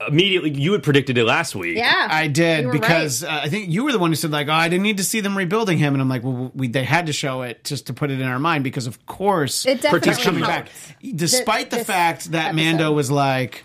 immediately, 0.05 0.51
you 0.51 0.73
had 0.73 0.83
predicted 0.83 1.17
it 1.17 1.23
last 1.23 1.55
week. 1.55 1.77
Yeah. 1.77 2.07
I 2.09 2.27
did 2.27 2.71
because 2.71 3.23
right. 3.23 3.33
uh, 3.33 3.41
I 3.43 3.49
think 3.49 3.69
you 3.69 3.83
were 3.83 3.91
the 3.91 3.99
one 3.99 4.11
who 4.11 4.15
said 4.15 4.31
like, 4.31 4.47
"Oh, 4.47 4.51
I 4.53 4.69
didn't 4.69 4.83
need 4.83 4.97
to 4.97 5.03
see 5.03 5.21
them 5.21 5.35
rebuilding 5.37 5.77
him," 5.77 5.93
and 5.93 6.01
I'm 6.01 6.09
like, 6.09 6.23
"Well, 6.23 6.51
we 6.53 6.67
they 6.67 6.83
had 6.83 7.07
to 7.07 7.13
show 7.13 7.41
it 7.41 7.63
just 7.63 7.87
to 7.87 7.93
put 7.93 8.11
it 8.11 8.19
in 8.19 8.27
our 8.27 8.37
mind 8.37 8.63
because 8.63 8.85
of 8.85 9.03
course 9.05 9.65
It 9.65 9.81
definitely 9.81 10.09
he's 10.11 10.23
coming 10.23 10.43
back." 10.43 10.69
Despite 11.01 11.71
the 11.71 11.77
This 11.77 11.87
fact 11.87 12.31
that 12.31 12.49
episode. 12.49 12.55
Mando 12.63 12.91
was 12.91 13.09
like, 13.09 13.63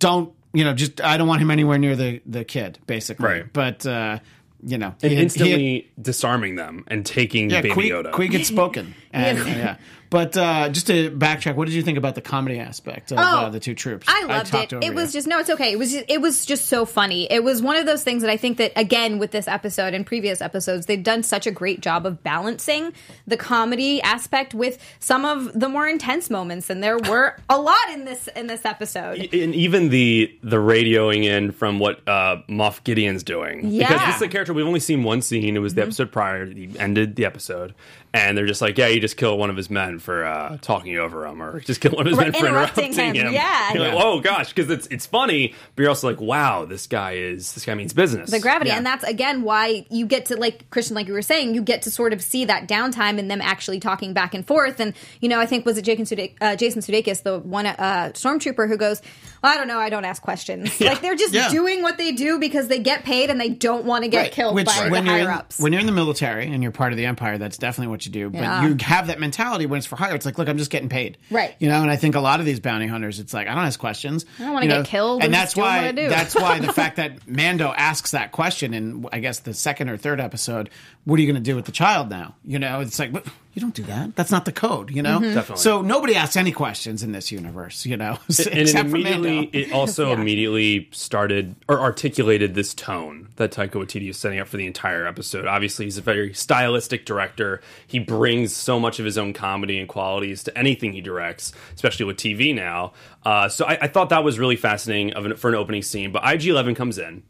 "Don't 0.00 0.34
you 0.52 0.64
know? 0.64 0.74
Just 0.74 1.00
I 1.00 1.16
don't 1.16 1.28
want 1.28 1.40
him 1.40 1.50
anywhere 1.50 1.78
near 1.78 1.96
the 1.96 2.20
the 2.26 2.44
kid," 2.44 2.78
basically. 2.86 3.26
Right. 3.26 3.52
But 3.52 3.86
uh, 3.86 4.18
you 4.64 4.78
know, 4.78 4.94
And 5.02 5.10
he 5.10 5.16
had- 5.16 5.22
instantly 5.24 5.56
he 5.58 5.74
had- 5.96 6.02
disarming 6.04 6.56
them 6.56 6.84
and 6.88 7.04
taking 7.06 7.50
yeah, 7.50 7.60
Baby 7.60 7.74
Queeg, 7.74 7.90
Yoda. 7.92 8.12
Queeg 8.12 8.32
had 8.32 8.46
spoken. 8.46 8.94
And, 9.12 9.38
yeah. 9.38 9.76
But 10.08 10.36
uh, 10.36 10.68
just 10.68 10.86
to 10.86 11.10
backtrack, 11.10 11.56
what 11.56 11.64
did 11.66 11.74
you 11.74 11.82
think 11.82 11.98
about 11.98 12.14
the 12.14 12.20
comedy 12.20 12.60
aspect 12.60 13.10
of 13.10 13.18
Oh, 13.18 13.22
uh, 13.22 13.48
the 13.50 13.58
two 13.58 13.74
troops? 13.74 14.06
I 14.08 14.22
loved 14.24 14.46
talked 14.52 14.72
it. 14.72 14.76
over 14.76 14.84
It 14.86 14.94
was 14.94 15.12
you. 15.12 15.18
just 15.18 15.26
no, 15.26 15.40
it's 15.40 15.50
okay. 15.50 15.72
It 15.72 15.78
was 15.80 15.90
just, 15.90 16.04
it 16.08 16.20
was 16.20 16.46
just 16.46 16.66
so 16.66 16.84
funny. 16.84 17.26
It 17.28 17.42
was 17.42 17.60
one 17.60 17.74
of 17.74 17.86
those 17.86 18.04
things 18.04 18.22
that 18.22 18.30
I 18.30 18.36
think 18.36 18.58
that 18.58 18.70
again 18.76 19.18
with 19.18 19.32
this 19.32 19.48
episode 19.48 19.94
and 19.94 20.06
previous 20.06 20.40
episodes, 20.40 20.86
they've 20.86 21.02
done 21.02 21.24
such 21.24 21.48
a 21.48 21.50
great 21.50 21.80
job 21.80 22.06
of 22.06 22.22
balancing 22.22 22.92
the 23.26 23.36
comedy 23.36 24.00
aspect 24.02 24.54
with 24.54 24.78
some 25.00 25.24
of 25.24 25.58
the 25.58 25.68
more 25.68 25.88
intense 25.88 26.30
moments, 26.30 26.70
and 26.70 26.84
there 26.84 26.98
were 26.98 27.36
a 27.48 27.58
lot 27.60 27.88
in 27.92 28.04
this 28.04 28.28
in 28.36 28.46
this 28.46 28.64
episode. 28.64 29.18
and 29.18 29.54
even 29.56 29.88
the 29.88 30.32
the 30.44 30.58
radioing 30.58 31.24
in 31.24 31.50
from 31.50 31.80
what 31.80 32.00
uh, 32.08 32.36
Moff 32.48 32.84
Gideon's 32.84 33.24
doing. 33.24 33.62
Because 33.62 33.72
Yeah. 33.72 33.88
Mm-hmm. 33.88 34.06
this 34.06 34.16
is 34.16 34.22
a 34.22 34.28
character 34.28 34.49
we've 34.52 34.66
only 34.66 34.80
seen 34.80 35.02
one 35.02 35.22
scene. 35.22 35.56
It 35.56 35.60
was 35.60 35.74
the 35.74 35.80
mm-hmm. 35.80 35.88
episode 35.88 36.12
prior. 36.12 36.46
He 36.46 36.70
ended 36.78 37.16
the 37.16 37.24
episode, 37.24 37.74
and 38.12 38.36
they're 38.36 38.46
just 38.46 38.60
like, 38.60 38.76
"Yeah, 38.78 38.88
you 38.88 39.00
just 39.00 39.16
kill 39.16 39.38
one 39.38 39.50
of 39.50 39.56
his 39.56 39.70
men 39.70 39.98
for 39.98 40.24
uh, 40.24 40.58
talking 40.62 40.96
over 40.96 41.26
him, 41.26 41.42
or 41.42 41.60
just 41.60 41.80
kill 41.80 41.92
one 41.92 42.06
of 42.06 42.10
his 42.12 42.18
men 42.18 42.32
for 42.32 42.46
interrupting 42.46 42.86
interrupting 42.92 43.14
him. 43.14 43.26
him." 43.28 43.32
Yeah. 43.34 43.72
You're 43.72 43.82
like, 43.84 43.94
oh 43.96 44.20
gosh, 44.20 44.48
because 44.52 44.70
it's 44.70 44.86
it's 44.88 45.06
funny, 45.06 45.54
but 45.76 45.82
you're 45.82 45.90
also 45.90 46.08
like, 46.08 46.20
"Wow, 46.20 46.64
this 46.64 46.86
guy 46.86 47.12
is 47.12 47.52
this 47.52 47.64
guy 47.64 47.74
means 47.74 47.92
business." 47.92 48.30
the 48.30 48.40
gravity 48.40 48.70
Yeah. 48.70 48.76
and 48.78 48.86
that's 48.86 49.04
again 49.04 49.42
why 49.42 49.86
you 49.90 50.06
get 50.06 50.26
to 50.26 50.36
like 50.36 50.68
christian 50.70 50.94
like 50.94 51.06
you 51.06 51.12
were 51.12 51.22
saying 51.22 51.54
you 51.54 51.62
get 51.62 51.82
to 51.82 51.90
sort 51.90 52.12
of 52.12 52.22
see 52.22 52.44
that 52.44 52.68
downtime 52.68 53.18
and 53.18 53.30
them 53.30 53.40
actually 53.40 53.80
talking 53.80 54.12
back 54.12 54.34
and 54.34 54.46
forth 54.46 54.78
and 54.80 54.94
you 55.20 55.28
know 55.28 55.40
i 55.40 55.46
think 55.46 55.64
was 55.66 55.78
it 55.78 55.82
jason, 55.82 56.06
Sude- 56.06 56.30
uh, 56.40 56.54
jason 56.56 56.80
sudeikis 56.82 57.22
the 57.22 57.38
one 57.38 57.66
uh, 57.66 58.10
stormtrooper 58.14 58.68
who 58.68 58.76
goes 58.76 59.00
well, 59.42 59.52
i 59.52 59.56
don't 59.56 59.68
know 59.68 59.78
i 59.78 59.88
don't 59.88 60.04
ask 60.04 60.22
questions 60.22 60.80
like 60.80 61.00
they're 61.00 61.14
just 61.16 61.32
Yeah. 61.34 61.48
doing 61.48 61.82
what 61.82 61.98
they 61.98 62.12
do 62.12 62.38
because 62.38 62.68
they 62.68 62.78
get 62.78 63.04
paid 63.04 63.30
and 63.30 63.40
they 63.40 63.48
don't 63.48 63.84
want 63.84 64.04
to 64.04 64.10
get 64.10 64.22
Right. 64.22 64.32
killed 64.32 64.54
Which, 64.54 64.66
by 64.66 64.84
the 64.84 64.90
when 64.90 65.06
you're 65.06 65.14
higher 65.14 65.22
in, 65.24 65.28
ups 65.30 65.58
When 65.58 65.72
you're 65.72 65.80
in 65.80 65.86
the 65.86 65.92
military 65.92 66.46
and 66.52 66.62
you're 66.62 66.72
part 66.72 66.92
of 66.92 66.96
the 66.98 67.06
empire, 67.06 67.38
that's 67.38 67.56
definitely 67.58 67.90
what 67.90 67.99
you 68.06 68.12
do. 68.12 68.30
But 68.30 68.40
Yeah. 68.42 68.66
you 68.66 68.76
have 68.80 69.08
that 69.08 69.18
mentality 69.20 69.66
when 69.66 69.78
it's 69.78 69.86
for 69.86 69.96
hire. 69.96 70.14
It's 70.14 70.26
like, 70.26 70.38
look, 70.38 70.48
I'm 70.48 70.58
just 70.58 70.70
getting 70.70 70.88
paid. 70.88 71.18
Right. 71.30 71.54
You 71.58 71.68
know, 71.68 71.80
and 71.82 71.90
I 71.90 71.96
think 71.96 72.14
a 72.14 72.20
lot 72.20 72.40
of 72.40 72.46
these 72.46 72.60
bounty 72.60 72.86
hunters, 72.86 73.20
it's 73.20 73.32
like, 73.34 73.48
I 73.48 73.54
don't 73.54 73.64
ask 73.64 73.78
questions. 73.78 74.24
I 74.38 74.44
don't 74.44 74.52
wanna 74.54 74.66
get 74.66 74.86
killed, 74.86 75.20
I'm 75.22 75.26
And 75.26 75.34
that's 75.34 75.56
why 75.56 75.86
what 75.86 75.96
that's 75.96 76.34
why 76.34 76.58
the 76.58 76.72
fact 76.72 76.96
that 76.96 77.28
Mando 77.28 77.72
asks 77.76 78.12
that 78.12 78.32
question 78.32 78.74
in 78.74 79.06
I 79.12 79.20
guess 79.20 79.40
the 79.40 79.54
second 79.54 79.88
or 79.88 79.96
third 79.96 80.20
episode, 80.20 80.70
what 81.04 81.18
are 81.18 81.22
you 81.22 81.26
going 81.30 81.42
to 81.42 81.50
do 81.50 81.56
with 81.56 81.64
the 81.64 81.72
child 81.72 82.10
now? 82.10 82.34
You 82.44 82.58
know, 82.58 82.80
it's 82.80 82.98
like, 82.98 83.12
but 83.12 83.24
you 83.52 83.60
don't 83.60 83.74
do 83.74 83.82
that. 83.84 84.14
That's 84.16 84.30
not 84.30 84.44
the 84.44 84.52
code, 84.52 84.90
you 84.90 85.02
know? 85.02 85.18
Mm-hmm. 85.18 85.34
Definitely. 85.34 85.62
So 85.62 85.82
nobody 85.82 86.14
asks 86.14 86.36
any 86.36 86.52
questions 86.52 87.02
in 87.02 87.12
this 87.12 87.32
universe, 87.32 87.84
you 87.84 87.96
know, 87.96 88.18
and 88.28 88.38
it 88.38 88.56
except 88.58 88.90
for 88.90 88.96
immediately 88.96 89.34
Mando. 89.36 89.58
it 89.58 89.72
also 89.72 90.08
Yeah. 90.10 90.20
immediately 90.20 90.88
started 90.92 91.56
or 91.68 91.80
articulated 91.80 92.54
this 92.54 92.74
tone 92.74 93.28
that 93.36 93.50
Taika 93.52 93.72
Waititi 93.72 94.08
is 94.10 94.16
setting 94.18 94.38
up 94.38 94.46
for 94.48 94.56
the 94.56 94.66
entire 94.66 95.06
episode. 95.06 95.46
Obviously, 95.46 95.86
he's 95.86 95.98
a 95.98 96.02
very 96.02 96.32
stylistic 96.32 97.04
director. 97.06 97.60
He 97.86 97.98
brings 97.98 98.54
so 98.54 98.78
much 98.78 98.98
of 98.98 99.04
his 99.04 99.18
own 99.18 99.32
comedy 99.32 99.78
and 99.78 99.88
qualities 99.88 100.44
to 100.44 100.56
anything 100.58 100.92
he 100.92 101.00
directs, 101.00 101.52
especially 101.74 102.06
with 102.06 102.18
TV 102.18 102.54
now. 102.54 102.92
Uh, 103.24 103.48
so 103.48 103.64
I, 103.64 103.78
I 103.82 103.86
thought 103.88 104.10
that 104.10 104.22
was 104.24 104.38
really 104.38 104.56
fascinating 104.56 105.12
of 105.14 105.26
an, 105.26 105.36
for 105.36 105.48
an 105.48 105.54
opening 105.56 105.82
scene. 105.82 106.12
But 106.12 106.22
IG 106.30 106.46
Eleven 106.46 106.74
comes 106.74 106.98
in. 106.98 107.22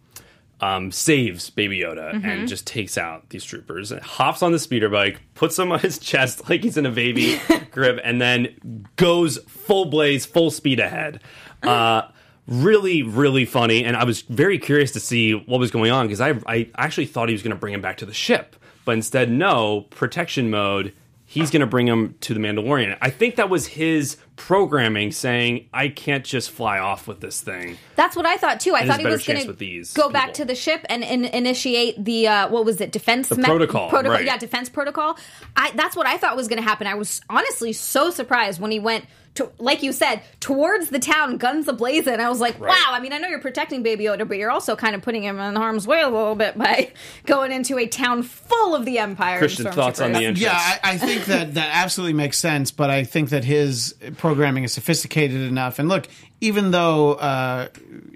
Um, 0.61 0.91
saves 0.93 1.51
Baby 1.51 1.79
Yoda 1.81 2.13
Mm-hmm. 2.15 2.29
and 2.29 2.49
just 2.49 2.67
takes 2.67 2.99
out 2.99 3.29
these 3.31 3.45
troopers. 3.45 3.91
Hops 4.03 4.43
on 4.43 4.53
the 4.53 4.59
speeder 4.59 4.89
bike, 4.89 5.21
puts 5.35 5.57
them 5.57 5.73
on 5.73 5.79
his 5.81 5.99
chest 5.99 6.49
like 6.51 6.63
he's 6.63 6.77
in 6.77 6.87
a 6.87 6.91
baby 6.91 7.41
grip, 7.71 7.99
and 8.05 8.21
then 8.21 8.87
goes 8.97 9.39
full 9.49 9.87
blaze, 9.87 10.27
full 10.27 10.51
speed 10.51 10.81
ahead. 10.81 11.21
Uh, 11.63 12.03
really, 12.47 13.03
really 13.03 13.45
funny. 13.45 13.85
And 13.85 13.97
I 13.97 14.05
was 14.05 14.23
very 14.23 14.59
curious 14.59 14.93
to 14.93 15.01
see 15.01 15.33
what 15.35 15.61
was 15.61 15.71
going 15.71 15.91
on 15.93 16.07
because 16.07 16.21
I, 16.21 16.35
I 16.47 16.69
actually 16.77 17.07
thought 17.07 17.29
he 17.29 17.35
was 17.35 17.43
going 17.43 17.55
to 17.55 17.61
bring 17.61 17.75
him 17.75 17.81
back 17.81 17.99
to 17.99 18.07
the 18.07 18.15
ship, 18.15 18.57
but 18.85 18.93
instead, 18.93 19.31
no 19.31 19.83
protection 19.91 20.51
mode. 20.51 20.93
He's 21.31 21.53
going 21.53 21.61
to 21.61 21.67
bring 21.67 21.87
him 21.87 22.17
to 22.23 22.35
the 22.35 22.41
Mandalorian. 22.41 22.99
I 23.01 23.11
think 23.11 23.37
that 23.37 23.49
was 23.49 23.65
his 23.65 24.17
programming 24.35 25.13
saying, 25.13 25.69
I 25.73 25.87
can't 25.87 26.25
just 26.25 26.51
fly 26.51 26.81
off 26.81 27.07
with 27.07 27.21
this 27.21 27.41
thing. 27.41 27.79
That's 27.95 28.17
what 28.17 28.27
I 28.27 28.37
thought 28.37 28.59
too. 28.59 28.75
I 28.75 28.81
And 28.81 28.91
thought 28.91 28.99
he 28.99 29.07
was 29.07 29.25
going 29.25 29.47
to 29.47 29.85
go 29.95 30.11
back 30.11 30.35
to 30.35 30.45
the 30.45 30.57
ship 30.57 30.85
and, 30.89 31.05
and 31.05 31.27
initiate 31.27 32.05
the 32.05 32.27
uh, 32.27 32.49
what 32.49 32.65
was 32.65 32.81
it 32.81 32.91
defense 32.91 33.29
the 33.29 33.37
protocol, 33.37 33.91
protocol 33.91 34.17
right. 34.17 34.25
yeah 34.25 34.39
defense 34.39 34.69
protocol. 34.69 35.17
I 35.55 35.71
that's 35.77 35.95
what 35.95 36.09
I 36.09 36.17
thought 36.17 36.35
was 36.35 36.49
going 36.49 36.61
to 36.61 36.69
happen. 36.69 36.89
I 36.89 36.95
was 36.95 37.21
honestly 37.31 37.73
so 37.75 38.11
surprised 38.11 38.61
when 38.61 38.73
he 38.73 38.81
went 38.81 39.05
to 39.35 39.49
like 39.59 39.83
you 39.83 39.93
said 39.93 40.23
towards 40.41 40.91
the 40.91 40.99
town, 40.99 41.37
guns 41.37 41.67
ablazing. 41.67 42.19
I 42.19 42.29
was 42.29 42.41
like, 42.41 42.59
Right. 42.59 42.71
wow. 42.71 42.93
I 42.95 43.01
mean, 43.01 43.13
I 43.13 43.19
know 43.19 43.29
you're 43.29 43.41
protecting 43.41 43.83
Baby 43.83 44.05
Yoda, 44.05 44.27
but 44.27 44.39
you're 44.39 44.51
also 44.51 44.75
kind 44.77 44.95
of 44.95 45.03
putting 45.03 45.23
him 45.23 45.39
in 45.39 45.55
harm's 45.57 45.87
way 45.87 46.01
a 46.01 46.09
little 46.09 46.35
bit 46.35 46.59
by 46.59 46.93
going 47.27 47.53
into 47.53 47.79
a 47.79 47.87
town 47.87 48.23
full 48.23 48.75
of 48.75 48.85
the 48.85 48.99
Empire. 48.99 49.35
and 49.35 49.39
Christian, 49.39 49.71
thoughts 49.71 50.01
on 50.01 50.13
the 50.13 50.19
stormtroopers. 50.19 50.23
entrance? 50.27 50.41
Yeah, 50.41 50.53
I, 50.55 50.79
I 50.85 50.99
think 50.99 51.27
that 51.27 51.55
that 51.55 51.71
absolutely 51.73 52.15
makes 52.15 52.39
sense, 52.39 52.71
but 52.73 52.91
I 52.91 53.05
think 53.05 53.29
that 53.31 53.45
his 53.45 53.95
programming 54.17 54.65
is 54.65 54.73
sophisticated 54.73 55.41
enough. 55.43 55.79
And 55.79 55.89
look, 55.89 56.09
even 56.41 56.71
though 56.73 57.15
uh, 57.15 57.69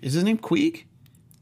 is 0.02 0.14
his 0.14 0.24
name 0.24 0.38
Queeg? 0.38 0.84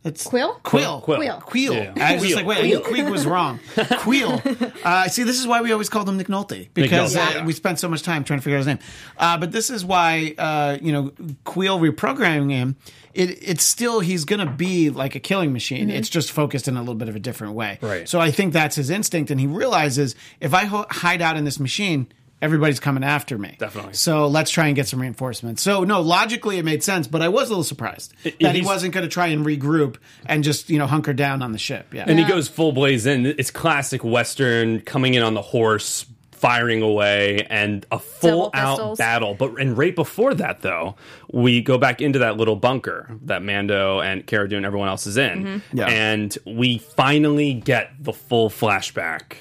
That's 0.02 0.24
Quill? 0.24 0.54
Quill. 0.64 1.00
Quill. 1.00 1.18
Quill. 1.18 1.40
Queel. 1.42 1.74
Yeah. 1.74 1.92
I 1.96 2.14
was 2.14 2.24
just 2.24 2.34
like, 2.34 2.46
wait, 2.46 2.58
I 2.58 2.66
knew 2.66 2.80
Queeg 2.80 3.08
was 3.08 3.24
wrong. 3.24 3.60
Quill. 3.98 4.42
Uh, 4.82 5.08
see, 5.08 5.22
this 5.22 5.38
is 5.38 5.46
why 5.46 5.62
we 5.62 5.70
always 5.70 5.88
called 5.88 6.08
him 6.08 6.16
Nick 6.16 6.26
Nolte 6.26 6.68
because 6.74 7.14
Nolte, 7.14 7.26
uh, 7.26 7.30
yeah. 7.36 7.44
we 7.44 7.52
spent 7.52 7.78
so 7.78 7.88
much 7.88 8.02
time 8.02 8.24
trying 8.24 8.40
to 8.40 8.42
figure 8.42 8.56
out 8.56 8.60
his 8.60 8.66
name. 8.66 8.80
Uh, 9.16 9.38
but 9.38 9.52
this 9.52 9.70
is 9.70 9.84
why, 9.84 10.34
uh, 10.38 10.76
you 10.82 10.90
know, 10.90 11.12
Quill 11.44 11.78
reprogramming 11.78 12.50
him. 12.50 12.76
It, 13.14 13.38
it's 13.42 13.62
still 13.62 14.00
he's 14.00 14.24
going 14.24 14.44
to 14.44 14.52
be 14.52 14.90
like 14.90 15.14
a 15.14 15.20
killing 15.20 15.52
machine. 15.52 15.88
It's 15.88 16.08
just 16.08 16.32
focused 16.32 16.66
in 16.66 16.76
a 16.76 16.80
little 16.80 16.94
bit 16.94 17.08
of 17.08 17.14
a 17.14 17.20
different 17.20 17.52
way. 17.54 17.78
Right. 17.80 18.08
So 18.08 18.18
I 18.18 18.30
think 18.30 18.54
that's 18.54 18.74
his 18.74 18.90
instinct, 18.90 19.30
and 19.30 19.38
he 19.38 19.46
realizes 19.46 20.16
if 20.40 20.52
I 20.52 20.64
ho- 20.64 20.86
hide 20.90 21.22
out 21.22 21.36
in 21.36 21.44
this 21.44 21.60
machine. 21.60 22.08
Everybody's 22.42 22.80
coming 22.80 23.04
after 23.04 23.38
me. 23.38 23.56
Definitely. 23.58 23.94
So 23.94 24.26
let's 24.26 24.50
try 24.50 24.66
and 24.66 24.76
get 24.76 24.88
some 24.88 25.00
reinforcements. 25.00 25.62
So 25.62 25.84
no, 25.84 26.00
logically 26.02 26.58
it 26.58 26.64
made 26.64 26.82
sense, 26.82 27.06
but 27.06 27.22
I 27.22 27.28
was 27.28 27.48
a 27.48 27.52
little 27.52 27.64
surprised 27.64 28.12
that 28.40 28.54
he 28.54 28.62
wasn't 28.62 28.92
going 28.92 29.04
to 29.04 29.08
try 29.10 29.28
and 29.28 29.46
regroup 29.46 29.96
and 30.26 30.42
just 30.44 30.68
you 30.68 30.78
know 30.78 30.86
hunker 30.86 31.12
down 31.14 31.40
on 31.42 31.52
the 31.52 31.58
ship. 31.58 31.94
Yeah. 31.94 32.04
And 32.06 32.18
he 32.18 32.24
goes 32.26 32.48
full 32.48 32.72
blaze 32.72 33.06
in. 33.06 33.24
It's 33.24 33.50
classic 33.52 34.02
Western 34.04 34.80
coming 34.80 35.14
in 35.14 35.22
on 35.22 35.34
the 35.34 35.40
horse, 35.42 36.04
firing 36.32 36.82
away, 36.82 37.46
and 37.48 37.86
a 37.92 38.00
full 38.00 38.50
out 38.52 38.98
battle. 38.98 39.34
But 39.34 39.60
and 39.60 39.78
right 39.78 39.94
before 39.94 40.34
that, 40.34 40.62
though, 40.62 40.96
we 41.32 41.60
go 41.62 41.78
back 41.78 42.00
into 42.00 42.18
that 42.18 42.36
little 42.36 42.56
bunker 42.56 43.08
that 43.26 43.42
Mando 43.44 44.00
and 44.00 44.26
Cara 44.26 44.48
Dune 44.48 44.56
and 44.58 44.66
everyone 44.66 44.88
else 44.88 45.06
is 45.06 45.16
in, 45.16 45.44
Mm-hmm. 45.44 45.78
Yeah. 45.78 45.86
and 45.88 46.36
we 46.44 46.78
finally 46.78 47.54
get 47.54 47.92
the 48.00 48.12
full 48.12 48.50
flashback 48.50 49.34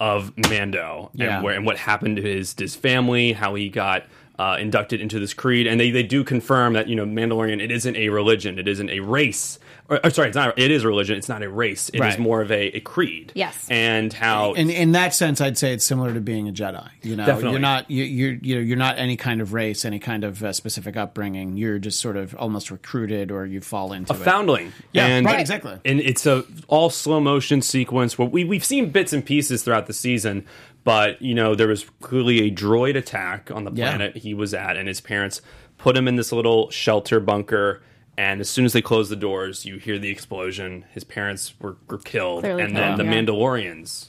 of 0.00 0.32
Mando 0.48 1.10
Yeah. 1.14 1.36
and 1.36 1.44
where 1.44 1.54
and 1.54 1.64
what 1.64 1.76
happened 1.76 2.16
to 2.16 2.22
his 2.22 2.54
his 2.58 2.74
family, 2.74 3.32
how 3.32 3.54
he 3.54 3.68
got. 3.68 4.04
Uh, 4.38 4.56
inducted 4.58 5.02
into 5.02 5.20
this 5.20 5.34
creed, 5.34 5.66
and 5.66 5.78
they, 5.78 5.90
they 5.90 6.02
do 6.02 6.24
confirm 6.24 6.72
that 6.72 6.88
you 6.88 6.96
know 6.96 7.04
Mandalorian 7.04 7.62
it 7.62 7.70
isn't 7.70 7.94
a 7.94 8.08
religion, 8.08 8.58
it 8.58 8.66
isn't 8.66 8.88
a 8.88 9.00
race. 9.00 9.58
Or, 9.90 9.98
or 10.04 10.10
sorry, 10.10 10.28
it's 10.28 10.36
not. 10.36 10.56
It 10.56 10.70
is 10.70 10.84
a 10.84 10.86
religion. 10.88 11.18
It's 11.18 11.28
not 11.28 11.42
a 11.42 11.48
race. 11.50 11.88
It 11.88 11.96
is 11.96 12.00
Right. 12.00 12.18
more 12.20 12.40
of 12.40 12.50
a, 12.52 12.68
a 12.76 12.80
creed. 12.80 13.32
Yes. 13.34 13.66
and 13.68 14.12
how 14.12 14.52
in 14.52 14.70
in 14.70 14.92
that 14.92 15.12
sense, 15.14 15.40
I'd 15.40 15.58
say 15.58 15.72
it's 15.74 15.84
similar 15.84 16.14
to 16.14 16.20
being 16.20 16.48
a 16.48 16.52
Jedi. 16.52 16.88
You 17.02 17.16
know, 17.16 17.26
Definitely. 17.26 17.50
you're 17.50 17.60
not 17.60 17.90
you, 17.90 18.04
you're 18.04 18.32
you 18.40 18.54
know, 18.54 18.60
you're 18.60 18.76
not 18.78 18.98
any 18.98 19.16
kind 19.16 19.40
of 19.40 19.52
race, 19.52 19.84
any 19.84 19.98
kind 19.98 20.22
of 20.22 20.42
uh, 20.44 20.52
specific 20.52 20.96
upbringing. 20.96 21.56
You're 21.56 21.80
just 21.80 21.98
sort 21.98 22.16
of 22.16 22.34
almost 22.36 22.70
recruited, 22.70 23.32
or 23.32 23.44
you 23.46 23.60
fall 23.60 23.92
into 23.92 24.12
a 24.12 24.16
it. 24.16 24.20
foundling. 24.22 24.72
Yeah, 24.92 25.06
and, 25.06 25.26
right, 25.26 25.40
exactly. 25.40 25.78
And 25.84 26.00
it's 26.00 26.24
a 26.24 26.44
all 26.68 26.88
slow 26.90 27.18
motion 27.18 27.60
sequence 27.60 28.16
where 28.16 28.28
we 28.28 28.44
we've 28.44 28.64
seen 28.64 28.90
bits 28.90 29.12
and 29.12 29.24
pieces 29.26 29.64
throughout 29.64 29.86
the 29.88 29.92
season, 29.92 30.46
but 30.84 31.20
you 31.20 31.34
know 31.34 31.56
there 31.56 31.66
was 31.68 31.84
clearly 32.00 32.46
a 32.46 32.50
droid 32.50 32.96
attack 32.96 33.50
on 33.50 33.64
the 33.64 33.72
Yeah. 33.72 33.88
planet 33.90 34.18
he 34.18 34.34
was 34.34 34.54
at, 34.54 34.76
and 34.76 34.86
his 34.86 35.00
parents 35.00 35.42
put 35.78 35.96
him 35.96 36.06
in 36.06 36.14
this 36.14 36.30
little 36.30 36.70
shelter 36.70 37.18
bunker. 37.18 37.82
And 38.20 38.42
as 38.42 38.50
soon 38.50 38.66
as 38.66 38.74
they 38.74 38.82
close 38.82 39.08
the 39.08 39.16
doors, 39.16 39.64
you 39.64 39.78
hear 39.78 39.98
the 39.98 40.10
explosion. 40.10 40.84
His 40.92 41.04
parents 41.04 41.54
were, 41.58 41.76
were 41.88 41.96
killed, 41.96 42.42
Clearly 42.42 42.62
and 42.64 42.76
then 42.76 42.96
killed, 42.96 43.00
the 43.00 43.04
yeah. 43.04 43.22
Mandalorians. 43.22 44.08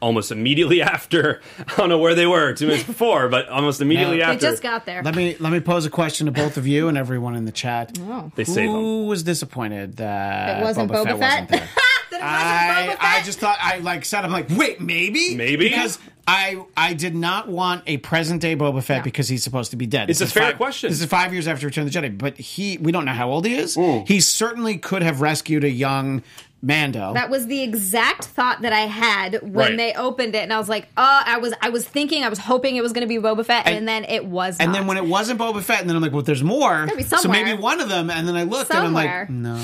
Almost 0.00 0.30
immediately 0.30 0.80
after, 0.94 1.40
I 1.58 1.74
don't 1.76 1.88
know 1.88 1.98
where 1.98 2.14
they 2.14 2.26
were 2.26 2.52
two 2.54 2.66
minutes 2.68 2.84
before, 2.84 3.28
but 3.28 3.48
almost 3.48 3.80
immediately 3.80 4.18
Now- 4.18 4.26
They 4.28 4.34
after, 4.34 4.46
just 4.50 4.62
got 4.62 4.86
there. 4.86 5.02
Let 5.02 5.16
me 5.16 5.36
let 5.40 5.50
me 5.52 5.58
pose 5.58 5.84
a 5.84 5.90
question 5.90 6.26
to 6.26 6.32
both 6.32 6.58
of 6.58 6.66
you 6.68 6.86
and 6.86 6.96
everyone 6.96 7.34
in 7.34 7.44
the 7.44 7.50
chat. 7.52 7.98
Oh. 8.02 8.30
they 8.36 8.44
save 8.44 8.68
him. 8.70 8.76
Who 8.76 9.06
was 9.06 9.24
disappointed 9.24 9.96
that 9.96 10.60
It 10.60 10.62
wasn't 10.62 10.92
Boba, 10.92 11.04
Fett. 11.04 11.18
wasn't 11.18 11.48
there? 11.48 11.68
That 12.10 12.20
it 12.20 12.88
wasn't 12.90 13.02
I, 13.04 13.18
I 13.18 13.22
just 13.22 13.38
thought 13.38 13.58
I 13.60 13.78
like 13.78 14.04
said 14.04 14.24
I'm 14.24 14.32
like 14.32 14.48
wait 14.50 14.80
maybe 14.80 15.34
Maybe? 15.36 15.68
because 15.68 15.98
I 16.28 16.62
I 16.76 16.94
did 16.94 17.14
not 17.14 17.48
want 17.48 17.82
a 17.86 17.96
present 17.98 18.40
day 18.40 18.54
Boba 18.56 18.82
Fett 18.82 19.02
because 19.04 19.28
he's 19.28 19.42
supposed 19.42 19.70
to 19.72 19.76
be 19.76 19.86
dead. 19.86 20.10
It's 20.10 20.18
This 20.20 20.26
a 20.26 20.30
is 20.30 20.32
fair 20.32 20.42
five- 20.50 20.56
question. 20.56 20.90
This 20.90 21.00
is 21.00 21.06
five 21.06 21.32
years 21.32 21.48
after 21.48 21.66
Return 21.66 21.86
of 21.86 21.92
the 21.92 21.98
Jedi, 21.98 22.16
but 22.16 22.36
he 22.38 22.78
we 22.78 22.92
don't 22.92 23.04
know 23.04 23.12
how 23.12 23.30
old 23.30 23.46
he 23.46 23.54
is. 23.56 23.76
Mm. 23.76 24.06
He 24.06 24.20
certainly 24.20 24.76
could 24.78 25.02
have 25.02 25.20
rescued 25.20 25.64
a 25.64 25.70
young 25.70 26.22
Mando. 26.62 27.14
That 27.14 27.30
was 27.30 27.46
the 27.46 27.62
exact 27.62 28.24
thought 28.26 28.62
that 28.62 28.72
I 28.72 28.80
had 28.80 29.40
when 29.42 29.52
Right. 29.54 29.76
they 29.76 29.94
opened 29.94 30.34
it, 30.34 30.42
and 30.42 30.52
I 30.52 30.58
was 30.58 30.68
like, 30.68 30.88
"Oh, 30.96 31.20
I 31.24 31.38
was, 31.38 31.54
I 31.62 31.70
was 31.70 31.86
thinking, 31.86 32.22
I 32.22 32.28
was 32.28 32.38
hoping 32.38 32.76
it 32.76 32.82
was 32.82 32.92
going 32.92 33.06
to 33.06 33.08
be 33.08 33.16
Boba 33.16 33.44
Fett, 33.46 33.66
and, 33.66 33.76
And- 33.78 33.88
then 33.88 34.04
it 34.04 34.26
was." 34.26 34.58
Not." 34.58 34.64
And 34.64 34.72
not. 34.72 34.78
then 34.78 34.86
when 34.86 34.96
it 34.98 35.06
wasn't 35.06 35.40
Boba 35.40 35.62
Fett, 35.62 35.80
and 35.80 35.88
then 35.88 35.96
I'm 35.96 36.02
like, 36.02 36.12
well, 36.12 36.22
there's 36.22 36.42
more. 36.44 36.86
Be 36.94 37.02
so 37.02 37.28
maybe 37.28 37.54
one 37.54 37.80
of 37.80 37.88
them, 37.88 38.10
and 38.10 38.28
then 38.28 38.36
I 38.36 38.42
looked 38.42 38.70
Somewhere. 38.72 39.26
and 39.28 39.46
I'm 39.46 39.54
like, 39.54 39.62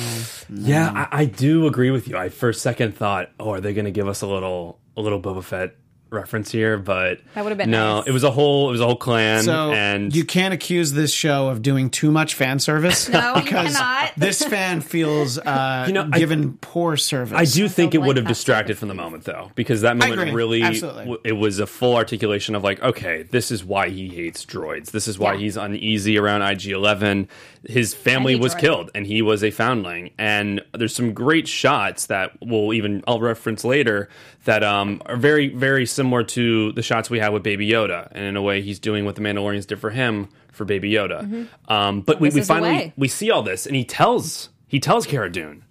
no. 0.51 0.69
Yeah, 0.69 1.07
I, 1.13 1.21
I 1.23 1.25
do 1.27 1.67
agree 1.67 1.91
with 1.91 2.09
you. 2.09 2.17
I 2.17 2.29
for 2.31 2.49
a 2.49 2.55
second 2.55 2.95
thought, 2.97 3.31
oh, 3.39 3.51
are 3.51 3.61
they 3.61 3.75
going 3.75 3.85
to 3.85 3.91
give 3.91 4.09
us 4.09 4.23
a 4.23 4.27
little 4.27 4.79
a 4.97 5.01
little 5.03 5.21
Boba 5.21 5.45
Fett 5.45 5.75
reference 6.11 6.51
here? 6.53 6.79
But 6.79 7.21
That 7.35 7.43
would've 7.45 7.59
been 7.59 7.71
no. 7.71 7.99
nice. 7.99 8.07
It 8.09 8.13
was 8.13 8.25
a 8.25 8.31
whole 8.31 8.69
it 8.69 8.73
was 8.73 8.81
a 8.81 8.87
whole 8.87 8.97
clan, 8.97 9.43
So 9.45 9.73
and 9.73 10.15
you 10.15 10.25
can't 10.25 10.55
accuse 10.55 10.93
this 10.93 11.13
show 11.13 11.49
of 11.49 11.63
doing 11.63 11.91
too 11.91 12.11
much 12.11 12.35
fan 12.35 12.59
service. 12.59 13.09
No, 13.17 13.35
you 13.37 13.43
because 13.43 13.75
cannot. 13.77 14.13
This 14.17 14.43
fan 14.45 14.81
feels 14.81 15.39
uh, 15.39 15.85
You 15.87 15.93
know, 15.95 16.09
I- 16.13 16.19
given 16.19 16.59
poor 16.59 16.97
service. 16.97 17.37
I 17.39 17.45
do 17.45 17.69
think 17.69 17.95
it 17.95 17.99
like 18.01 18.07
would 18.09 18.17
have 18.17 18.25
that 18.27 18.31
distracted 18.31 18.79
from 18.79 18.89
the 18.89 18.95
moment 18.95 19.25
though, 19.25 19.51
because 19.55 19.81
that 19.83 19.97
moment 19.97 20.33
really 20.35 20.63
Absolutely. 20.63 21.01
w- 21.05 21.21
it 21.25 21.33
was 21.33 21.59
a 21.59 21.67
full 21.67 21.95
articulation 21.97 22.55
of 22.55 22.63
like, 22.65 22.83
okay, 22.83 23.23
this 23.25 23.51
is 23.51 23.65
why 23.65 23.89
he 23.89 24.09
hates 24.09 24.45
droids. 24.45 24.91
This 24.93 25.09
is 25.09 25.19
why 25.19 25.33
Yeah. 25.35 25.39
he's 25.41 25.57
uneasy 25.57 26.19
around 26.19 26.43
IG 26.43 26.67
Eleven. 26.69 27.29
His 27.65 27.95
family 27.95 28.37
was 28.37 28.55
droid. 28.55 28.59
killed, 28.61 28.91
and 28.95 29.07
he 29.07 29.23
was 29.23 29.43
a 29.43 29.51
foundling. 29.51 30.11
And 30.19 30.63
there's 30.73 30.95
some 30.95 31.13
great 31.13 31.49
shots 31.49 32.07
that 32.07 32.31
we'll 32.41 32.73
even 32.73 33.03
I'll 33.09 33.19
reference 33.21 33.65
later 33.65 34.09
that 34.45 34.63
um, 34.63 35.03
are 35.07 35.17
very 35.17 35.49
very 35.49 35.85
similar 35.97 36.23
to 36.23 36.71
the 36.73 36.83
shots 36.83 37.11
we 37.11 37.19
had 37.19 37.31
with 37.31 37.43
Baby 37.43 37.69
Yoda, 37.69 38.09
and 38.13 38.25
in 38.25 38.37
a 38.37 38.43
way, 38.43 38.63
he's 38.63 38.79
doing 38.79 39.05
what 39.05 39.17
the 39.17 39.21
Mandalorians 39.23 39.67
did 39.67 39.81
for 39.81 39.91
him 39.91 40.29
for 40.53 40.65
Baby 40.65 40.93
Yoda. 40.93 41.49
Um, 41.69 42.03
but 42.03 42.21
we, 42.21 42.29
Mm-hmm. 42.29 42.37
We 42.39 42.43
finally 42.45 42.93
we 42.97 43.09
see 43.09 43.31
all 43.31 43.43
this, 43.43 43.67
and 43.67 43.75
he 43.75 43.85
tells 43.85 44.51
he 44.69 44.79
tells 44.79 45.07
Cara 45.07 45.31
Dune, 45.33 45.65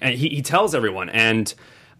and 0.00 0.14
he, 0.14 0.28
he 0.30 0.40
tells 0.42 0.74
everyone, 0.74 1.08
and 1.10 1.52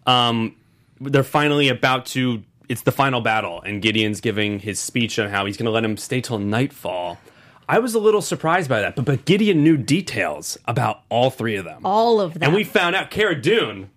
um, 0.07 0.57
they're 1.01 1.23
finally 1.23 1.69
about 1.69 2.07
to. 2.07 2.43
It's 2.69 2.83
the 2.83 2.93
final 2.93 3.21
battle, 3.21 3.61
and 3.63 3.83
Gideon's 3.83 4.21
giving 4.23 4.59
his 4.61 4.79
speech 4.81 5.19
on 5.19 5.29
how 5.29 5.45
he's 5.45 5.57
going 5.59 5.67
to 5.67 5.71
let 5.73 5.85
him 5.85 5.97
stay 5.99 6.21
till 6.23 6.39
nightfall. 6.39 7.19
I 7.69 7.79
was 7.81 7.95
a 7.95 7.99
little 7.99 8.23
surprised 8.23 8.69
by 8.69 8.81
that, 8.81 8.97
but 8.97 9.05
but 9.05 9.25
Gideon 9.25 9.63
knew 9.63 9.77
details 9.77 10.57
about 10.67 11.03
all 11.09 11.31
three 11.31 11.57
of 11.57 11.65
them, 11.65 11.83
all 11.85 12.21
of 12.21 12.35
them, 12.35 12.43
and 12.45 12.55
we 12.55 12.65
found 12.65 12.97
out 12.97 13.11
Cara 13.11 13.41
Dune 13.41 13.91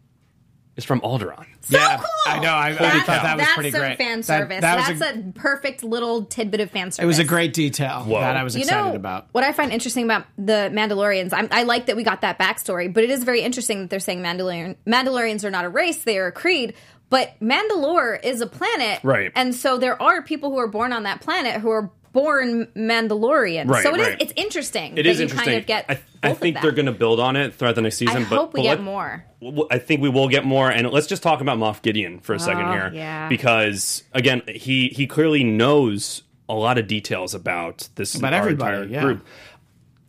is 0.77 0.83
from 0.83 0.99
Alderaan. 1.01 1.45
yeah, 1.69 1.97
cool. 1.97 2.05
I 2.27 2.39
know. 2.39 2.49
I, 2.53 2.69
I 2.69 2.73
thought 3.01 3.05
that 3.23 3.37
was 3.37 3.45
that's 3.45 3.53
pretty 3.53 3.71
some 3.71 3.79
great. 3.81 3.97
fan 3.97 4.17
That- 4.19 4.25
service. 4.25 4.61
that 4.61 4.89
was 4.89 4.99
that's 4.99 5.15
a- 5.15 5.19
a, 5.19 5.31
perfect 5.33 5.83
little 5.83 6.25
tidbit 6.25 6.59
of 6.59 6.69
fan 6.71 6.91
service. 6.91 7.03
It 7.03 7.07
was 7.07 7.19
a 7.19 7.23
great 7.23 7.53
detail 7.53 8.03
Whoa. 8.03 8.19
that 8.19 8.35
I 8.35 8.43
was 8.43 8.55
You 8.55 8.61
excited 8.63 8.89
know 8.89 8.95
about. 8.95 9.27
what 9.31 9.43
I 9.43 9.53
find 9.53 9.71
interesting 9.71 10.03
about 10.03 10.25
the 10.37 10.69
Mandalorians. 10.73 11.31
I'm, 11.33 11.47
I 11.51 11.63
like 11.63 11.85
that 11.85 11.95
we 11.95 12.03
got 12.03 12.21
that 12.21 12.37
backstory, 12.37 12.93
but 12.93 13.03
it 13.03 13.09
is 13.09 13.23
very 13.23 13.41
interesting 13.41 13.81
that 13.81 13.89
they're 13.89 13.99
saying 13.99 14.19
Mandalorian 14.21 14.75
Mandalorians 14.85 15.43
are 15.43 15.51
not 15.51 15.65
a 15.65 15.69
race; 15.69 16.03
they 16.03 16.17
are 16.17 16.27
a 16.27 16.31
creed. 16.31 16.73
But 17.09 17.39
Mandalore 17.39 18.21
is 18.23 18.41
a 18.41 18.47
planet, 18.47 18.99
Right. 19.03 19.31
And 19.35 19.53
so 19.53 19.77
there 19.77 20.01
are 20.01 20.23
people 20.23 20.49
who 20.49 20.57
are 20.57 20.67
born 20.67 20.91
on 20.91 21.03
that 21.03 21.21
planet 21.21 21.61
who 21.61 21.69
are 21.69 21.91
born 22.15 22.65
Mandalorian. 22.75 23.69
Right, 23.69 23.83
so 23.83 23.93
it 23.93 23.99
is. 23.99 24.07
right. 24.07 24.21
It's 24.21 24.33
interesting. 24.35 24.93
It 24.93 25.03
that 25.03 25.05
is 25.05 25.17
you 25.19 25.23
interesting. 25.25 25.45
Kind 25.51 25.59
of 25.59 25.65
get 25.67 25.85
I, 25.87 25.93
both 25.95 26.03
I 26.23 26.29
of 26.29 26.37
think 26.39 26.61
they're 26.61 26.71
going 26.71 26.87
to 26.87 26.91
build 26.91 27.19
on 27.19 27.35
it 27.35 27.53
throughout 27.53 27.75
the 27.75 27.81
next 27.81 27.97
season. 27.97 28.23
I 28.25 28.29
but, 28.29 28.35
hope 28.37 28.53
we 28.53 28.61
but 28.61 28.63
get 28.63 28.69
let- 28.79 28.81
more. 28.81 29.25
I 29.69 29.77
think 29.77 30.01
we 30.01 30.09
will 30.09 30.27
get 30.29 30.43
more, 30.43 30.71
and 30.71 30.89
let's 30.89 31.05
just 31.05 31.21
talk 31.21 31.39
about 31.41 31.59
Moff 31.59 31.83
Gideon 31.83 32.19
for 32.19 32.33
a 32.33 32.39
second 32.39 32.65
Oh, 32.65 32.71
here, 32.71 32.91
yeah. 32.95 33.27
because 33.29 34.03
again, 34.13 34.41
he 34.47 34.87
he 34.87 35.05
clearly 35.05 35.43
knows 35.43 36.23
a 36.49 36.55
lot 36.55 36.79
of 36.79 36.87
details 36.87 37.35
about 37.35 37.87
this 37.95 38.15
About 38.15 38.33
everybody, 38.33 38.77
entire 38.77 38.89
yeah. 38.91 39.01
group. 39.01 39.25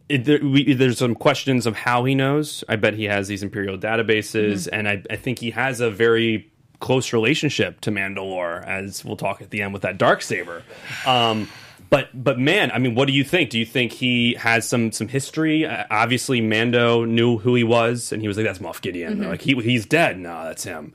it, 0.09 0.25
there, 0.25 0.39
we, 0.43 0.73
there's 0.73 0.99
some 0.99 1.15
questions 1.15 1.67
of 1.67 1.77
how 1.77 2.05
he 2.05 2.15
knows. 2.15 2.65
I 2.69 2.77
bet 2.77 2.95
he 2.95 3.05
has 3.05 3.29
these 3.29 3.43
Imperial 3.43 3.77
databases, 3.77 4.69
and 4.73 4.89
I, 4.89 5.03
I 5.11 5.17
think 5.17 5.39
he 5.39 5.51
has 5.51 5.81
a 5.81 5.91
very 5.91 6.51
close 6.79 7.13
relationship 7.13 7.81
to 7.83 7.91
Mandalore, 7.91 8.65
as 8.67 9.05
we'll 9.05 9.17
talk 9.17 9.41
at 9.43 9.51
the 9.51 9.63
end 9.63 9.73
with 9.73 9.83
that 9.83 9.97
dark 9.99 10.21
saber. 10.23 10.63
Um, 11.07 11.49
but 11.91 12.09
but 12.13 12.39
man, 12.39 12.71
I 12.73 12.79
mean, 12.79 12.95
what 12.95 13.07
do 13.07 13.13
you 13.13 13.25
think? 13.25 13.51
Do 13.51 13.59
you 13.59 13.67
think 13.67 13.93
he 13.93 14.35
has 14.35 14.69
some 14.69 14.93
some 14.93 15.09
history? 15.09 15.67
Uh, 15.67 15.85
obviously, 15.91 16.41
Mando 16.41 17.05
knew 17.05 17.39
who 17.39 17.55
he 17.55 17.65
was, 17.65 18.13
and 18.13 18.23
he 18.23 18.29
was 18.29 18.37
like, 18.37 18.47
"That's 18.47 18.59
Moff 18.59 18.81
Gideon." 18.81 19.23
Like 19.23 19.43
he 19.43 19.55
he's 19.55 19.87
dead. 19.87 20.19
No, 20.19 20.45
that's 20.45 20.65
him. 20.65 20.93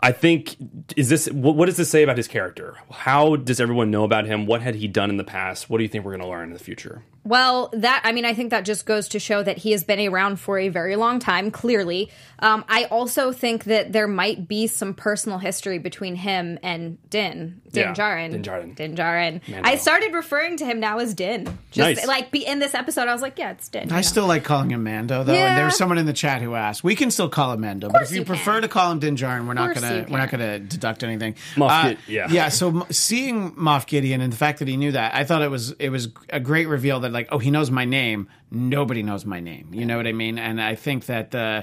I 0.00 0.12
think 0.12 0.56
is 0.96 1.08
this 1.08 1.28
what, 1.30 1.56
what 1.56 1.66
does 1.66 1.76
this 1.76 1.90
say 1.90 2.02
about 2.02 2.16
his 2.16 2.28
character? 2.28 2.76
How 2.90 3.36
does 3.36 3.60
everyone 3.60 3.90
know 3.90 4.04
about 4.04 4.26
him? 4.26 4.46
What 4.46 4.62
had 4.62 4.76
he 4.76 4.86
done 4.86 5.10
in 5.10 5.16
the 5.16 5.24
past? 5.24 5.68
What 5.68 5.78
do 5.78 5.82
you 5.82 5.88
think 5.88 6.04
we're 6.04 6.12
going 6.12 6.22
to 6.22 6.28
learn 6.28 6.48
in 6.48 6.52
the 6.52 6.62
future? 6.62 7.02
Well, 7.28 7.68
that 7.74 8.00
I 8.04 8.12
mean, 8.12 8.24
I 8.24 8.32
think 8.32 8.50
that 8.50 8.64
just 8.64 8.86
goes 8.86 9.08
to 9.08 9.18
show 9.18 9.42
that 9.42 9.58
he 9.58 9.72
has 9.72 9.84
been 9.84 10.00
around 10.08 10.40
for 10.40 10.58
a 10.58 10.68
very 10.70 10.96
long 10.96 11.18
time. 11.18 11.50
Clearly, 11.50 12.10
um, 12.38 12.64
I 12.68 12.84
also 12.84 13.32
think 13.32 13.64
that 13.64 13.92
there 13.92 14.08
might 14.08 14.48
be 14.48 14.66
some 14.66 14.94
personal 14.94 15.36
history 15.38 15.78
between 15.78 16.14
him 16.16 16.58
and 16.62 16.96
Din, 17.10 17.60
Din 17.70 17.82
Yeah, 17.88 17.94
Djarin, 17.94 18.30
Din 18.30 18.42
Djarin. 18.42 18.74
Din 18.76 18.96
Djarin. 18.96 19.46
Mando. 19.48 19.68
I 19.68 19.76
started 19.76 20.14
referring 20.14 20.56
to 20.58 20.64
him 20.64 20.80
now 20.80 21.00
as 21.00 21.12
Din. 21.12 21.44
Just 21.70 21.98
Nice. 21.98 22.06
like 22.06 22.30
be 22.30 22.46
in 22.46 22.60
this 22.60 22.74
episode, 22.74 23.08
I 23.08 23.12
was 23.12 23.20
like, 23.20 23.38
yeah, 23.38 23.50
it's 23.50 23.68
Din. 23.68 23.92
I 23.92 23.96
Yeah. 23.96 24.00
still 24.00 24.26
like 24.26 24.44
calling 24.44 24.70
him 24.70 24.82
Mando 24.84 25.22
though, 25.22 25.34
Yeah. 25.34 25.48
and 25.48 25.58
there 25.58 25.66
was 25.66 25.76
someone 25.76 25.98
in 25.98 26.06
the 26.06 26.12
chat 26.14 26.40
who 26.40 26.54
asked. 26.54 26.82
We 26.82 26.94
can 26.94 27.10
still 27.10 27.28
call 27.28 27.52
him 27.52 27.60
Mando, 27.60 27.90
but 27.90 28.02
if 28.02 28.10
you, 28.10 28.20
you 28.20 28.24
prefer 28.24 28.54
can. 28.54 28.62
to 28.62 28.68
call 28.68 28.90
him 28.92 29.00
Din 29.00 29.16
Djarin, 29.16 29.46
we're 29.46 29.52
not 29.52 29.74
gonna 29.74 30.06
we're 30.08 30.16
not 30.18 30.30
gonna 30.30 30.60
deduct 30.60 31.04
anything. 31.04 31.34
Moff 31.56 31.70
Uh, 31.70 31.88
Gid- 31.90 31.98
yeah. 32.06 32.26
yeah. 32.30 32.48
So 32.48 32.68
m- 32.68 32.84
seeing 32.90 33.50
Moff 33.52 33.86
Gideon 33.86 34.22
and 34.22 34.32
the 34.32 34.36
fact 34.36 34.60
that 34.60 34.68
he 34.68 34.78
knew 34.78 34.92
that, 34.92 35.14
I 35.14 35.24
thought 35.24 35.42
it 35.42 35.50
was 35.50 35.72
it 35.72 35.90
was 35.90 36.08
a 36.30 36.40
great 36.40 36.68
reveal 36.68 37.00
that 37.00 37.10
like, 37.12 37.17
oh, 37.30 37.38
he 37.38 37.50
knows 37.50 37.70
my 37.70 37.84
name. 37.84 38.28
Nobody 38.50 39.02
knows 39.02 39.24
my 39.24 39.40
name. 39.40 39.70
You 39.72 39.86
know 39.86 39.96
what 39.96 40.06
I 40.06 40.12
mean? 40.12 40.38
And 40.38 40.60
I 40.60 40.74
think 40.74 41.06
that 41.06 41.34
uh, 41.34 41.62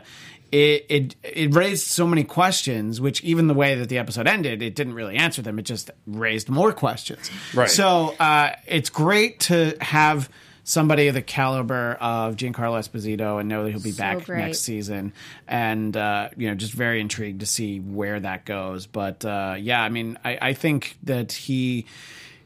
it 0.52 0.86
it 0.90 1.16
it 1.24 1.54
raised 1.54 1.88
so 1.88 2.06
many 2.08 2.24
questions, 2.24 3.02
which 3.02 3.24
even 3.24 3.48
the 3.48 3.54
way 3.54 3.76
that 3.76 3.90
the 3.90 3.98
episode 3.98 4.28
ended, 4.28 4.62
it 4.62 4.76
didn't 4.76 4.94
really 4.94 5.16
answer 5.16 5.42
them. 5.42 5.60
It 5.60 5.64
just 5.64 5.92
raised 6.06 6.50
more 6.50 6.72
questions. 6.72 7.32
Right. 7.54 7.70
So 7.70 8.16
uh, 8.20 8.52
it's 8.68 8.90
great 8.90 9.40
to 9.42 9.76
have 9.82 10.30
somebody 10.64 11.08
of 11.08 11.14
the 11.14 11.22
caliber 11.22 11.94
of 12.02 12.36
Giancarlo 12.36 12.80
Esposito 12.80 13.40
and 13.40 13.48
know 13.48 13.64
that 13.64 13.70
he'll 13.70 13.82
be 13.82 13.92
back 13.92 14.26
great. 14.26 14.40
next 14.40 14.62
season. 14.62 15.14
And 15.48 15.96
uh, 15.96 16.30
you 16.36 16.50
know, 16.50 16.56
just 16.56 16.74
very 16.74 17.00
intrigued 17.00 17.40
to 17.42 17.46
see 17.46 17.80
where 17.80 18.20
that 18.20 18.46
goes. 18.46 18.88
But 18.88 19.24
uh, 19.24 19.56
yeah, 19.60 19.82
I 19.82 19.90
mean, 19.90 20.18
I, 20.26 20.38
I 20.42 20.54
think 20.54 20.98
that 21.04 21.32
he 21.32 21.86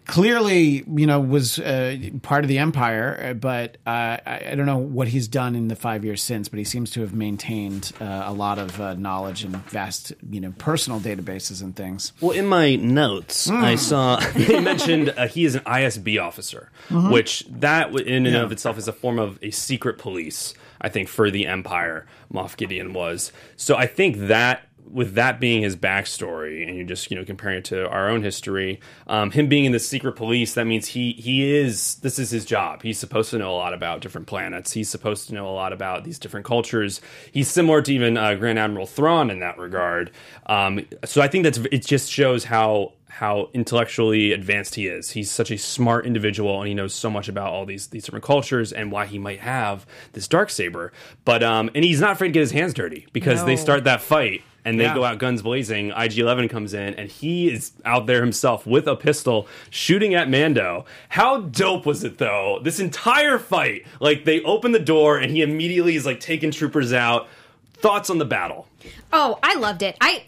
clearly, 0.09 0.83
you 0.87 1.05
know, 1.07 1.19
was 1.19 1.59
uh, 1.59 1.95
part 2.21 2.43
of 2.43 2.47
the 2.47 2.57
empire, 2.57 3.19
uh, 3.29 3.33
but 3.33 3.77
uh, 3.85 4.17
I, 4.25 4.43
I 4.51 4.55
don't 4.55 4.65
know 4.65 4.77
what 4.77 5.07
he's 5.09 5.27
done 5.27 5.55
in 5.55 5.67
the 5.67 5.75
five 5.75 6.03
years 6.03 6.21
since. 6.21 6.49
But 6.49 6.57
he 6.59 6.65
seems 6.65 6.91
to 6.91 7.01
have 7.01 7.13
maintained 7.13 7.91
uh, 8.01 8.23
a 8.25 8.33
lot 8.33 8.57
of 8.59 8.79
uh, 8.81 8.95
knowledge 8.95 9.43
and 9.43 9.55
vast, 9.67 10.13
you 10.29 10.41
know, 10.41 10.53
personal 10.57 10.99
databases 10.99 11.61
and 11.61 11.75
things. 11.75 12.13
Well, 12.21 12.31
in 12.31 12.47
my 12.47 12.75
notes, 12.75 13.49
I 13.49 13.75
saw 13.75 14.19
they 14.35 14.59
mentioned 14.59 15.13
uh, 15.15 15.27
he 15.27 15.45
is 15.45 15.55
an 15.55 15.61
ISB 15.63 16.21
officer, 16.21 16.71
which 16.89 17.45
that 17.49 17.91
in 17.99 18.25
and 18.25 18.35
Yeah. 18.35 18.41
of 18.41 18.51
itself 18.51 18.77
is 18.77 18.87
a 18.87 18.93
form 18.93 19.19
of 19.19 19.37
a 19.41 19.51
secret 19.51 19.97
police. 19.97 20.53
I 20.81 20.87
think 20.89 21.09
for 21.09 21.29
the 21.29 21.45
Empire, 21.45 22.05
Moff 22.33 22.55
Gideon 22.55 22.93
was. 22.93 23.31
So 23.57 23.75
I 23.75 23.85
think 23.85 24.17
that 24.27 24.68
with 24.91 25.13
that 25.15 25.39
being 25.39 25.61
his 25.61 25.75
backstory, 25.75 26.67
and 26.67 26.75
you're 26.75 26.85
just 26.85 27.09
you 27.11 27.17
know 27.17 27.23
comparing 27.23 27.59
it 27.59 27.65
to 27.65 27.87
our 27.89 28.09
own 28.09 28.23
history, 28.23 28.79
um, 29.07 29.31
him 29.31 29.47
being 29.47 29.65
in 29.65 29.71
the 29.71 29.79
secret 29.79 30.13
police, 30.13 30.53
that 30.55 30.65
means 30.65 30.87
he 30.87 31.13
he 31.13 31.51
is 31.53 31.95
this 31.95 32.19
is 32.19 32.31
his 32.31 32.45
job. 32.45 32.81
He's 32.81 32.97
supposed 32.97 33.29
to 33.31 33.37
know 33.37 33.51
a 33.51 33.55
lot 33.55 33.73
about 33.73 34.01
different 34.01 34.27
planets. 34.27 34.71
He's 34.71 34.89
supposed 34.89 35.27
to 35.27 35.33
know 35.33 35.47
a 35.47 35.51
lot 35.51 35.73
about 35.73 36.03
these 36.03 36.19
different 36.19 36.45
cultures. 36.45 37.01
He's 37.31 37.49
similar 37.49 37.81
to 37.81 37.93
even 37.93 38.17
uh, 38.17 38.35
Grand 38.35 38.59
Admiral 38.59 38.87
Thrawn 38.87 39.29
in 39.29 39.39
that 39.39 39.57
regard. 39.57 40.11
Um, 40.47 40.85
so 41.05 41.21
I 41.21 41.27
think 41.27 41.43
that's 41.43 41.59
it. 41.71 41.85
Just 41.85 42.11
shows 42.11 42.43
how 42.43 42.93
how 43.09 43.49
intellectually 43.53 44.31
advanced 44.31 44.75
he 44.75 44.87
is. 44.87 45.11
He's 45.11 45.29
such 45.29 45.51
a 45.51 45.57
smart 45.57 46.05
individual, 46.05 46.59
and 46.59 46.67
he 46.67 46.73
knows 46.73 46.93
so 46.93 47.09
much 47.09 47.27
about 47.27 47.51
all 47.51 47.65
these 47.65 47.87
these 47.87 48.05
different 48.05 48.23
cultures 48.25 48.71
and 48.71 48.91
why 48.91 49.05
he 49.05 49.19
might 49.19 49.39
have 49.39 49.85
this 50.13 50.27
dark 50.27 50.49
saber. 50.49 50.93
But 51.25 51.43
um, 51.43 51.69
and 51.75 51.83
he's 51.83 51.99
not 52.01 52.11
afraid 52.13 52.29
to 52.29 52.33
get 52.33 52.41
his 52.41 52.51
hands 52.51 52.73
dirty 52.73 53.07
because 53.13 53.43
they 53.45 53.55
start 53.55 53.83
that 53.85 54.01
fight 54.01 54.43
and 54.65 54.77
they 54.79 54.83
Yeah. 54.83 54.93
go 54.93 55.03
out 55.05 55.17
guns 55.19 55.41
blazing. 55.41 55.91
IG 55.95 56.19
Eleven 56.19 56.47
comes 56.49 56.73
in 56.73 56.93
and 56.95 57.09
he 57.09 57.49
is 57.49 57.71
out 57.85 58.05
there 58.07 58.19
himself 58.21 58.67
with 58.67 58.87
a 58.87 58.95
pistol 58.95 59.47
shooting 59.69 60.13
at 60.13 60.29
Mando. 60.29 60.85
How 61.09 61.41
dope 61.41 61.85
was 61.85 62.03
it 62.03 62.17
though? 62.17 62.59
This 62.63 62.79
entire 62.79 63.39
fight, 63.39 63.85
like 63.99 64.25
they 64.25 64.41
open 64.43 64.71
the 64.73 64.79
door 64.79 65.17
and 65.17 65.31
he 65.31 65.41
immediately 65.41 65.95
is 65.95 66.05
like 66.05 66.19
taking 66.19 66.51
troopers 66.51 66.93
out. 66.93 67.27
Thoughts 67.75 68.09
on 68.09 68.17
the 68.17 68.25
battle? 68.25 68.67
Oh, 69.13 69.39
I 69.41 69.55
loved 69.55 69.81
it. 69.83 69.95
I 70.01 70.23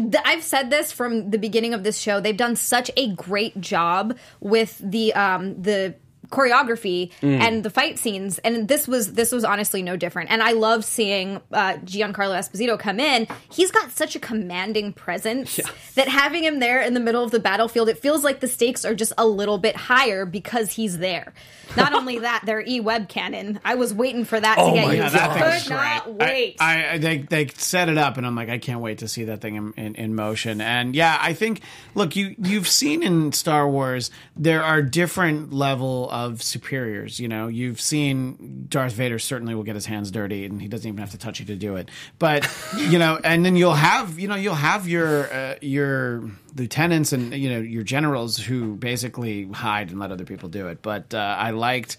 th- 0.00 0.22
I've 0.24 0.42
said 0.42 0.70
this 0.70 0.92
from 0.92 1.30
the 1.30 1.38
beginning 1.38 1.74
of 1.74 1.84
this 1.84 1.98
show. 1.98 2.20
They've 2.20 2.36
done 2.36 2.56
such 2.56 2.90
a 2.96 3.12
great 3.14 3.60
job 3.60 4.16
with 4.40 4.78
the 4.78 5.12
um 5.14 5.60
the 5.60 5.94
choreography 6.30 7.10
Mm. 7.20 7.40
and 7.40 7.62
the 7.64 7.70
fight 7.70 7.98
scenes 7.98 8.38
and 8.38 8.68
this 8.68 8.86
was 8.88 9.12
this 9.14 9.32
was 9.32 9.44
honestly 9.44 9.82
no 9.82 9.96
different. 9.96 10.30
And 10.30 10.42
i 10.42 10.52
love 10.52 10.84
seeing 10.84 11.36
uh, 11.52 11.74
giancarlo 11.84 12.36
esposito 12.38 12.78
come 12.78 13.00
in. 13.00 13.26
He's 13.50 13.70
got 13.70 13.90
such 13.90 14.14
a 14.16 14.20
commanding 14.20 14.92
presence 14.92 15.60
that 15.94 16.08
having 16.08 16.44
him 16.44 16.60
there 16.60 16.80
in 16.82 16.94
the 16.94 17.00
middle 17.00 17.22
of 17.24 17.30
the 17.30 17.40
battlefield 17.40 17.88
it 17.88 17.98
feels 17.98 18.24
like 18.24 18.40
the 18.40 18.48
stakes 18.48 18.84
are 18.84 18.94
just 18.94 19.12
a 19.18 19.26
little 19.26 19.58
bit 19.58 19.76
higher 19.76 20.24
because 20.24 20.72
he's 20.72 20.98
there. 20.98 21.34
Not 21.76 21.92
only 21.94 22.18
that 22.28 22.42
their 22.46 22.62
e-web 22.66 23.08
cannon. 23.08 23.60
I 23.64 23.74
was 23.74 23.92
waiting 23.92 24.24
for 24.24 24.38
that 24.40 24.56
Oh 24.58 24.70
to 24.70 24.74
get 24.76 24.86
my 24.86 24.94
used 24.94 25.14
God, 25.14 25.36
that 25.36 25.42
I 25.42 25.58
could 25.60 25.70
not 25.70 26.14
wait. 26.14 26.56
I, 26.60 26.90
I 26.94 26.98
they 26.98 27.18
they 27.18 27.48
set 27.48 27.88
it 27.88 27.98
up, 27.98 28.16
and 28.16 28.26
I'm 28.26 28.34
like, 28.36 28.48
I 28.48 28.58
can't 28.58 28.80
wait 28.80 28.98
to 28.98 29.08
see 29.08 29.24
that 29.24 29.40
thing 29.40 29.54
in, 29.56 29.72
in, 29.76 29.94
in 29.96 30.14
motion. 30.14 30.60
And 30.60 30.94
yeah, 30.94 31.18
I 31.20 31.32
think 31.34 31.60
look, 31.94 32.16
you 32.16 32.34
you've 32.38 32.68
seen 32.68 33.02
in 33.02 33.32
Star 33.32 33.68
Wars 33.68 34.10
there 34.36 34.62
are 34.62 34.80
different 34.82 35.52
level 35.52 36.08
of 36.10 36.19
superiors. 36.36 37.18
You 37.20 37.28
know, 37.28 37.48
you've 37.48 37.80
seen 37.80 38.66
Darth 38.68 38.92
Vader 38.92 39.18
certainly 39.18 39.54
will 39.54 39.62
get 39.62 39.74
his 39.74 39.86
hands 39.86 40.10
dirty, 40.10 40.44
and 40.44 40.60
he 40.60 40.68
doesn't 40.68 40.86
even 40.86 40.98
have 40.98 41.10
to 41.10 41.18
touch 41.18 41.40
you 41.40 41.46
to 41.46 41.56
do 41.56 41.76
it. 41.76 41.88
But 42.18 42.48
you 42.76 42.98
know, 42.98 43.18
and 43.24 43.44
then 43.44 43.56
you'll 43.56 43.74
have 43.74 44.18
you 44.18 44.28
know 44.28 44.36
you'll 44.36 44.54
have 44.54 44.86
your 44.88 45.32
uh, 45.32 45.54
your 45.60 46.22
lieutenants 46.56 47.12
and 47.12 47.32
you 47.34 47.48
know 47.50 47.60
your 47.60 47.82
generals 47.82 48.36
who 48.36 48.76
basically 48.76 49.46
hide 49.50 49.90
and 49.90 49.98
let 49.98 50.12
other 50.12 50.24
people 50.24 50.48
do 50.48 50.68
it. 50.68 50.82
But 50.82 51.14
uh, 51.14 51.18
I 51.38 51.50
liked. 51.50 51.96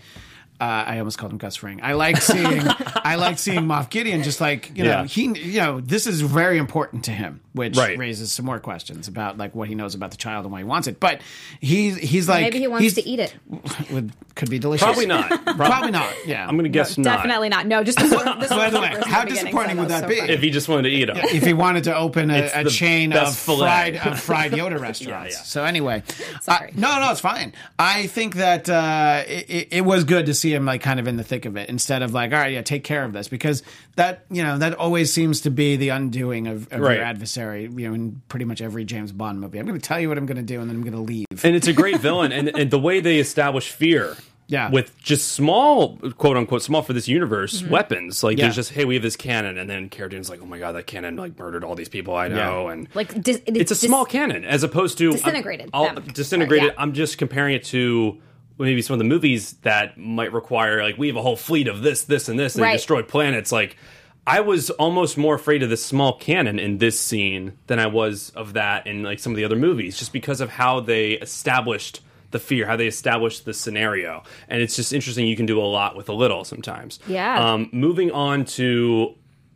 Uh, 0.60 0.84
I 0.86 1.00
almost 1.00 1.18
called 1.18 1.32
him 1.32 1.40
Gus 1.40 1.56
Fring. 1.56 1.80
I 1.82 1.94
like 1.94 2.18
seeing, 2.18 2.62
I 3.04 3.16
like 3.16 3.40
seeing 3.40 3.62
Moff 3.62 3.90
Gideon. 3.90 4.22
Just 4.22 4.40
like 4.40 4.70
you 4.78 4.84
know, 4.84 4.90
Yeah. 4.92 5.06
he, 5.06 5.24
you 5.40 5.60
know, 5.60 5.82
this 5.82 6.06
is 6.06 6.22
very 6.22 6.60
important 6.60 7.06
to 7.06 7.12
him, 7.12 7.42
which 7.54 7.76
Right. 7.78 7.98
raises 7.98 8.32
some 8.32 8.46
more 8.46 8.60
questions 8.60 9.08
about 9.08 9.38
like 9.38 9.54
what 9.56 9.68
he 9.68 9.76
knows 9.76 9.94
about 9.96 10.12
the 10.12 10.18
child 10.18 10.46
and 10.46 10.52
why 10.52 10.60
he 10.60 10.64
wants 10.64 10.88
it. 10.88 11.00
But 11.00 11.22
he's 11.60 11.98
he's 11.98 12.30
like 12.30 12.42
maybe 12.44 12.60
he 12.60 12.68
wants 12.68 12.82
he's- 12.84 12.94
to 12.96 13.06
eat 13.08 13.20
it 13.20 13.36
Would, 13.92 14.12
could 14.36 14.50
be 14.50 14.60
delicious. 14.60 14.84
Probably 14.86 15.06
not. 15.06 15.28
Probably 15.58 15.92
not. 15.92 16.10
Yeah. 16.26 16.48
I'm 16.48 16.56
going 16.56 16.64
to 16.64 16.70
guess 16.70 16.98
not. 16.98 17.18
Definitely 17.18 17.50
not. 17.50 17.68
No, 17.68 17.84
just 17.84 17.98
this 18.00 18.12
one. 18.26 18.40
This 18.40 18.50
By 18.50 18.70
the 18.70 18.80
way, 18.80 18.96
how 19.06 19.26
disappointing 19.26 19.78
would 19.78 19.90
that 19.90 20.04
so 20.04 20.08
be? 20.08 20.18
funny. 20.20 20.32
If 20.34 20.42
he 20.42 20.50
just 20.50 20.70
wanted 20.70 20.84
to 20.84 20.90
eat 20.90 21.06
them. 21.06 21.18
if 21.18 21.44
he 21.44 21.54
wanted 21.54 21.84
to 21.86 21.96
open 21.96 22.32
a, 22.32 22.50
a 22.54 22.66
chain 22.70 23.12
of 23.14 23.36
filet. 23.36 23.60
fried, 23.68 23.96
of 23.98 24.20
fried 24.20 24.52
Yoda 24.54 24.80
restaurants. 24.80 25.36
yeah. 25.36 25.44
So 25.44 25.66
anyway, 25.66 26.04
Sorry. 26.42 26.70
uh, 26.70 26.74
no, 26.76 27.00
no, 27.02 27.12
it's 27.12 27.20
fine. 27.22 27.54
I 27.78 28.08
think 28.08 28.36
that 28.36 28.70
uh, 28.70 29.24
it, 29.28 29.50
it- 29.50 29.68
it 29.72 29.82
was 29.86 30.04
good 30.04 30.26
to 30.28 30.34
see 30.34 30.54
him 30.54 30.66
like 30.66 30.82
kind 30.82 31.00
of 31.00 31.08
in 31.08 31.18
the 31.18 31.24
thick 31.24 31.46
of 31.46 31.56
it 31.58 31.70
instead 31.70 32.02
of 32.02 32.14
like, 32.14 32.32
all 32.32 32.40
right, 32.40 32.54
yeah, 32.54 32.62
take 32.62 32.84
care 32.84 33.04
of 33.04 33.14
this 33.14 33.28
because 33.28 33.64
that 33.96 34.26
you 34.30 34.44
know 34.44 34.58
that 34.58 34.74
always 34.76 35.12
seems 35.14 35.42
to 35.42 35.52
be 35.52 35.76
the 35.76 35.90
undoing 35.90 36.48
of, 36.48 36.72
of 36.72 36.80
Right. 36.82 36.98
your 36.98 37.06
adversary. 37.06 37.41
You 37.42 37.70
know, 37.90 37.94
in 37.94 38.22
pretty 38.30 38.46
much 38.46 38.62
every 38.62 38.84
James 38.86 39.12
Bond 39.12 39.40
movie, 39.40 39.60
I'm 39.60 39.66
going 39.66 39.80
to 39.80 39.86
tell 39.86 40.00
you 40.00 40.08
what 40.10 40.18
I'm 40.18 40.26
going 40.26 40.38
to 40.38 40.44
do 40.44 40.60
and 40.62 40.70
then 40.70 40.78
I'm 40.78 40.84
going 40.84 40.94
to 40.94 41.00
leave. 41.02 41.26
and 41.44 41.56
it's 41.56 41.68
a 41.68 41.74
great 41.74 42.00
villain 42.00 42.32
and, 42.32 42.48
and 42.50 42.70
the 42.72 42.80
way 42.80 43.00
they 43.00 43.20
establish 43.20 43.70
fear 43.72 44.16
Yeah. 44.48 44.70
with 44.70 44.98
just 45.02 45.30
small 45.34 45.98
quote 46.18 46.38
unquote 46.38 46.62
small 46.62 46.82
for 46.82 46.94
this 46.94 47.08
universe 47.08 47.62
mm-hmm. 47.62 47.72
weapons 47.72 48.24
like 48.24 48.38
Yeah. 48.38 48.46
there's 48.46 48.56
just 48.56 48.72
hey 48.72 48.86
we 48.86 48.96
have 48.96 49.04
this 49.04 49.16
cannon 49.16 49.58
and 49.58 49.70
then 49.70 49.90
Cara 49.90 50.10
Dune's 50.10 50.30
like 50.30 50.42
oh 50.42 50.46
my 50.46 50.60
god 50.60 50.74
that 50.74 50.88
cannon 50.88 51.16
like 51.16 51.38
murdered 51.40 51.64
all 51.64 51.76
these 51.76 51.90
people 51.90 52.16
I 52.16 52.28
know 52.28 52.68
Yeah. 52.68 52.74
and 52.74 52.88
Like 52.94 53.22
dis- 53.22 53.42
it's 53.46 53.72
a 53.72 53.76
dis- 53.76 53.82
small 53.82 54.06
cannon 54.06 54.44
as 54.46 54.64
opposed 54.64 54.98
to 55.00 55.08
um, 55.10 55.14
Disintegrated 55.16 55.70
I'll, 55.74 55.94
them. 55.94 56.04
disintegrated 56.14 56.70
Yeah. 56.74 56.82
I'm 56.82 56.94
just 56.94 57.18
comparing 57.18 57.56
it 57.56 57.64
to 57.66 58.20
maybe 58.60 58.82
some 58.82 58.94
of 58.94 59.00
the 59.00 59.06
movies 59.06 59.54
that 59.64 59.98
might 59.98 60.32
require 60.34 60.84
like 60.84 60.98
we 60.98 61.08
have 61.08 61.16
a 61.16 61.22
whole 61.22 61.38
fleet 61.38 61.68
of 61.68 61.82
this 61.82 62.04
this 62.04 62.28
and 62.30 62.38
this 62.38 62.56
and 62.56 62.62
Right. 62.64 62.74
destroy 62.74 63.02
planets 63.04 63.52
like 63.52 63.78
I 64.26 64.40
was 64.42 64.70
almost 64.72 65.18
more 65.18 65.36
afraid 65.36 65.64
of 65.64 65.70
this 65.70 65.84
small 65.84 66.18
cannon 66.18 66.60
in 66.60 66.78
this 66.78 67.00
scene 67.00 67.58
than 67.68 67.80
I 67.80 67.88
was 67.88 68.30
of 68.36 68.54
that 68.54 68.86
in 68.86 69.04
like 69.04 69.20
some 69.20 69.32
of 69.32 69.38
the 69.38 69.44
other 69.44 69.56
movies, 69.56 69.98
just 69.98 70.14
because 70.14 70.42
of 70.42 70.50
how 70.50 70.80
they 70.80 71.14
established 71.14 72.02
the 72.30 72.40
fear, 72.40 72.66
how 72.66 72.76
they 72.76 72.88
established 72.88 73.46
the 73.46 73.54
scenario, 73.54 74.24
and 74.48 74.62
it's 74.62 74.76
just 74.76 74.94
interesting. 74.94 75.28
You 75.28 75.36
can 75.36 75.46
do 75.46 75.60
a 75.60 75.66
lot 75.66 75.96
with 75.96 76.08
a 76.08 76.14
little 76.14 76.44
sometimes. 76.46 77.00
Yeah. 77.08 77.54
Um, 77.54 77.70
moving 77.72 78.12
on 78.12 78.46
to 78.46 79.16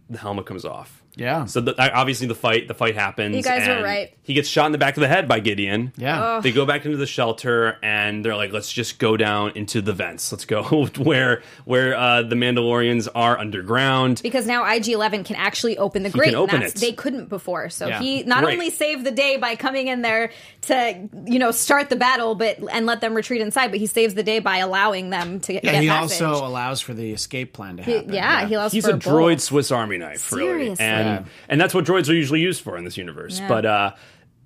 the 0.09 0.17
helmet 0.17 0.45
comes 0.45 0.65
off. 0.65 1.03
Yeah. 1.17 1.45
So 1.45 1.61
the, 1.61 1.93
obviously 1.93 2.27
the 2.27 2.35
fight 2.35 2.67
the 2.67 2.73
fight 2.73 2.95
happens. 2.95 3.35
You 3.35 3.41
guys 3.43 3.67
were 3.67 3.83
right. 3.83 4.13
He 4.23 4.33
gets 4.33 4.47
shot 4.49 4.65
in 4.65 4.71
the 4.71 4.77
back 4.77 4.97
of 4.97 5.01
the 5.01 5.07
head 5.07 5.27
by 5.27 5.39
Gideon. 5.39 5.93
Yeah. 5.97 6.39
They 6.43 6.51
go 6.51 6.65
back 6.65 6.85
into 6.85 6.97
the 6.97 7.05
shelter 7.05 7.77
and 7.83 8.23
they're 8.25 8.35
like, 8.35 8.51
let's 8.51 8.71
just 8.71 8.99
go 8.99 9.15
down 9.17 9.51
into 9.55 9.81
the 9.81 9.93
vents. 9.93 10.31
Let's 10.31 10.45
go 10.45 10.63
where 10.97 11.41
where 11.65 11.95
uh, 11.95 12.21
the 12.23 12.35
Mandalorians 12.35 13.07
are 13.15 13.37
underground. 13.37 14.19
because 14.23 14.45
now 14.45 14.65
IG 14.71 14.89
Eleven 14.89 15.23
can 15.23 15.35
actually 15.35 15.77
open 15.77 16.03
the 16.03 16.09
grate. 16.09 16.33
open 16.33 16.55
and 16.55 16.63
that's, 16.63 16.75
it. 16.75 16.79
They 16.81 16.91
couldn't 16.93 17.29
before, 17.29 17.69
so 17.69 17.87
Yeah. 17.87 17.99
he 17.99 18.23
not 18.23 18.43
Right. 18.43 18.53
only 18.53 18.69
saved 18.69 19.05
the 19.05 19.11
day 19.11 19.37
by 19.37 19.55
coming 19.55 19.87
in 19.87 20.01
there 20.01 20.31
to 20.67 21.09
you 21.25 21.39
know 21.39 21.51
start 21.51 21.89
the 21.89 21.95
battle, 21.95 22.35
but 22.35 22.57
and 22.71 22.85
let 22.85 23.01
them 23.01 23.13
retreat 23.13 23.41
inside, 23.41 23.69
but 23.71 23.79
he 23.79 23.87
saves 23.87 24.13
the 24.13 24.23
day 24.23 24.39
by 24.39 24.57
allowing 24.57 25.09
them 25.09 25.39
to 25.41 25.53
get. 25.53 25.63
Yeah, 25.63 25.71
get 25.73 25.83
he 25.83 25.89
passage. 25.89 26.21
also 26.21 26.45
allows 26.45 26.81
for 26.81 26.93
the 26.93 27.11
escape 27.11 27.53
plan 27.53 27.77
to 27.77 27.83
happen. 27.83 28.13
yeah, 28.13 28.45
he 28.47 28.53
allows 28.55 28.71
He's 28.71 28.85
for 28.85 28.91
a 28.91 28.95
a 28.95 28.99
droid. 28.99 29.39
Swiss 29.41 29.71
Army 29.71 29.97
knife, 29.97 30.31
really, 30.31 30.69
and 30.69 30.77
Yeah. 30.79 31.23
and 31.49 31.59
that's 31.61 31.73
what 31.73 31.85
droids 31.85 32.09
are 32.09 32.13
usually 32.13 32.41
used 32.41 32.61
for 32.61 32.77
in 32.77 32.83
this 32.85 32.97
universe. 32.97 33.39
Yeah. 33.39 33.47
But 33.47 33.65
uh, 33.65 33.91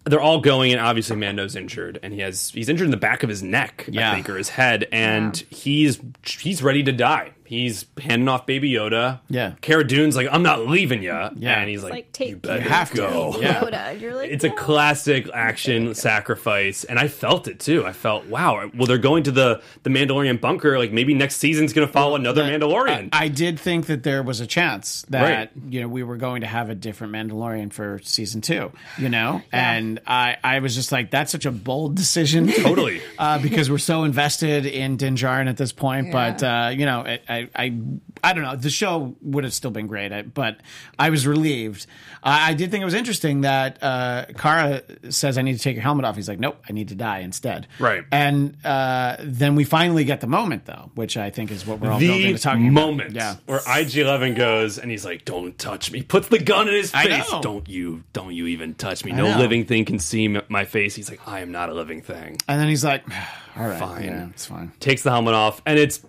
they're 0.05 0.21
all 0.21 0.39
going, 0.39 0.71
and 0.71 0.81
obviously 0.81 1.15
Mando's 1.17 1.55
injured, 1.55 1.99
and 2.01 2.13
he 2.13 2.21
has 2.21 2.49
he's 2.49 2.69
injured 2.69 2.85
in 2.85 2.91
the 2.91 2.97
back 2.97 3.23
of 3.23 3.29
his 3.29 3.43
neck, 3.43 3.85
Yeah. 3.89 4.11
I 4.11 4.15
think, 4.15 4.29
or 4.29 4.37
his 4.37 4.49
head, 4.49 4.87
and 4.91 5.35
he's 5.49 5.99
he's 6.25 6.63
ready 6.63 6.83
to 6.83 6.91
die. 6.91 7.31
He's 7.49 7.85
handing 7.99 8.27
off 8.27 8.45
Baby 8.45 8.69
Yoda. 8.71 9.21
Yeah. 9.27 9.53
Cara 9.61 9.83
Dune's 9.83 10.15
like, 10.15 10.27
"I'm 10.31 10.43
not 10.43 10.67
leaving 10.67 11.01
you," 11.01 11.09
Yeah. 11.35 11.59
and 11.59 11.67
he's 11.67 11.81
like, 11.81 11.91
like, 11.93 12.11
take- 12.11 12.29
"You 12.29 12.35
better 12.35 12.61
You 12.63 12.69
have 12.69 12.91
to. 12.91 12.95
go." 12.97 13.37
Yeah. 13.41 13.59
Yoda. 13.61 13.99
You're 13.99 14.13
like, 14.13 14.29
It's 14.29 14.43
a 14.43 14.51
classic 14.51 15.27
action 15.33 15.95
sacrifice, 15.95 16.83
and 16.83 16.99
I 16.99 17.07
felt 17.07 17.47
it 17.47 17.59
too. 17.59 17.87
I 17.87 17.91
felt, 17.93 18.25
wow. 18.27 18.69
Well, 18.75 18.85
they're 18.85 18.99
going 18.99 19.23
to 19.23 19.31
the 19.31 19.61
the 19.81 19.89
Mandalorian 19.89 20.39
bunker. 20.39 20.77
Like 20.77 20.91
maybe 20.91 21.15
next 21.15 21.37
season's 21.37 21.73
going 21.73 21.87
to 21.87 21.91
follow 21.91 22.15
another 22.15 22.43
Mandalorian. 22.43 23.09
I, 23.13 23.25
I 23.25 23.27
did 23.29 23.59
think 23.59 23.87
that 23.87 24.03
there 24.03 24.21
was 24.21 24.39
a 24.41 24.45
chance 24.47 25.03
that 25.09 25.23
Right. 25.23 25.49
you 25.69 25.81
know 25.81 25.87
we 25.87 26.03
were 26.03 26.17
going 26.17 26.41
to 26.41 26.47
have 26.47 26.69
a 26.69 26.75
different 26.75 27.13
Mandalorian 27.13 27.73
for 27.73 27.99
season 28.03 28.41
two. 28.41 28.71
You 28.99 29.09
know, 29.09 29.41
and 29.51 29.99
I 30.05 30.37
I 30.43 30.59
was 30.59 30.75
just 30.75 30.91
like 30.91 31.09
that's 31.09 31.31
such 31.31 31.47
a 31.47 31.51
bold 31.51 31.95
decision, 31.95 32.47
Totally. 32.47 33.01
uh, 33.17 33.39
because 33.39 33.71
we're 33.71 33.79
so 33.79 34.03
invested 34.03 34.67
in 34.67 34.97
Din 34.97 35.15
Djarin 35.15 35.47
at 35.49 35.57
this 35.57 35.71
point. 35.71 36.11
But 36.11 36.43
uh, 36.43 36.71
you 36.75 36.85
know, 36.85 36.99
I, 37.27 37.38
I 37.55 37.63
I 37.65 37.81
I 38.23 38.33
don't 38.33 38.43
know. 38.43 38.55
The 38.55 38.69
show 38.69 39.15
would 39.21 39.43
have 39.43 39.53
still 39.53 39.71
been 39.71 39.87
great, 39.87 40.33
but 40.33 40.59
I 40.97 41.09
was 41.09 41.25
relieved. 41.27 41.85
I 42.23 42.49
I 42.49 42.53
did 42.53 42.71
think 42.71 42.81
it 42.81 42.85
was 42.85 42.93
interesting 42.93 43.41
that 43.41 43.81
uh, 43.83 44.25
Cara 44.37 44.81
says, 45.09 45.37
"I 45.37 45.41
need 45.41 45.53
to 45.53 45.59
take 45.59 45.75
your 45.75 45.83
helmet 45.83 46.05
off." 46.05 46.15
He's 46.15 46.27
like, 46.29 46.39
"Nope, 46.39 46.61
I 46.69 46.73
need 46.73 46.89
to 46.89 46.95
die 46.95 47.19
instead." 47.19 47.67
Right. 47.79 48.03
And 48.11 48.57
uh, 48.65 49.17
then 49.19 49.55
we 49.55 49.63
finally 49.63 50.03
get 50.03 50.21
the 50.21 50.27
moment, 50.27 50.65
though, 50.65 50.91
which 50.95 51.15
I 51.17 51.29
think 51.29 51.51
is 51.51 51.65
what 51.65 51.79
we're 51.79 51.91
all 51.91 51.99
building 51.99 52.33
the 52.33 52.37
to 52.37 52.43
talking 52.43 52.73
moment 52.73 53.11
about. 53.11 53.15
Yeah. 53.15 53.35
where 53.45 53.59
IG 53.67 53.97
Eleven 53.97 54.33
goes 54.35 54.77
and 54.77 54.89
he's 54.91 55.05
like, 55.05 55.25
"Don't 55.25 55.57
touch 55.57 55.91
me." 55.91 56.01
Puts 56.01 56.27
the 56.29 56.39
gun 56.39 56.67
in 56.67 56.73
his 56.73 56.91
face. 56.91 57.29
Don't 57.41 57.67
you? 57.69 58.03
Don't 58.13 58.33
you 58.33 58.47
even 58.47 58.73
touch 58.73 59.05
me? 59.05 59.11
No 59.11 59.37
living 59.37 59.65
thing 59.65 59.85
can 59.85 59.99
see 59.99 60.27
my 60.49 60.65
face. 60.65 60.95
He's 60.95 61.09
like, 61.09 61.21
"I 61.27 61.39
am 61.41 61.51
not 61.51 61.69
a 61.69 61.73
living 61.73 62.01
thing." 62.01 62.37
And 62.47 62.59
then 62.59 62.67
he's 62.67 62.83
like, 62.83 63.03
"All 63.57 63.67
right, 63.67 63.79
Fine. 63.79 64.03
yeah, 64.03 64.27
it's 64.29 64.45
fine." 64.45 64.71
Takes 64.79 65.03
the 65.03 65.11
helmet 65.11 65.33
off, 65.33 65.61
and 65.65 65.77
it's 65.79 66.01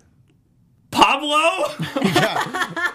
Pablo. 0.91 1.75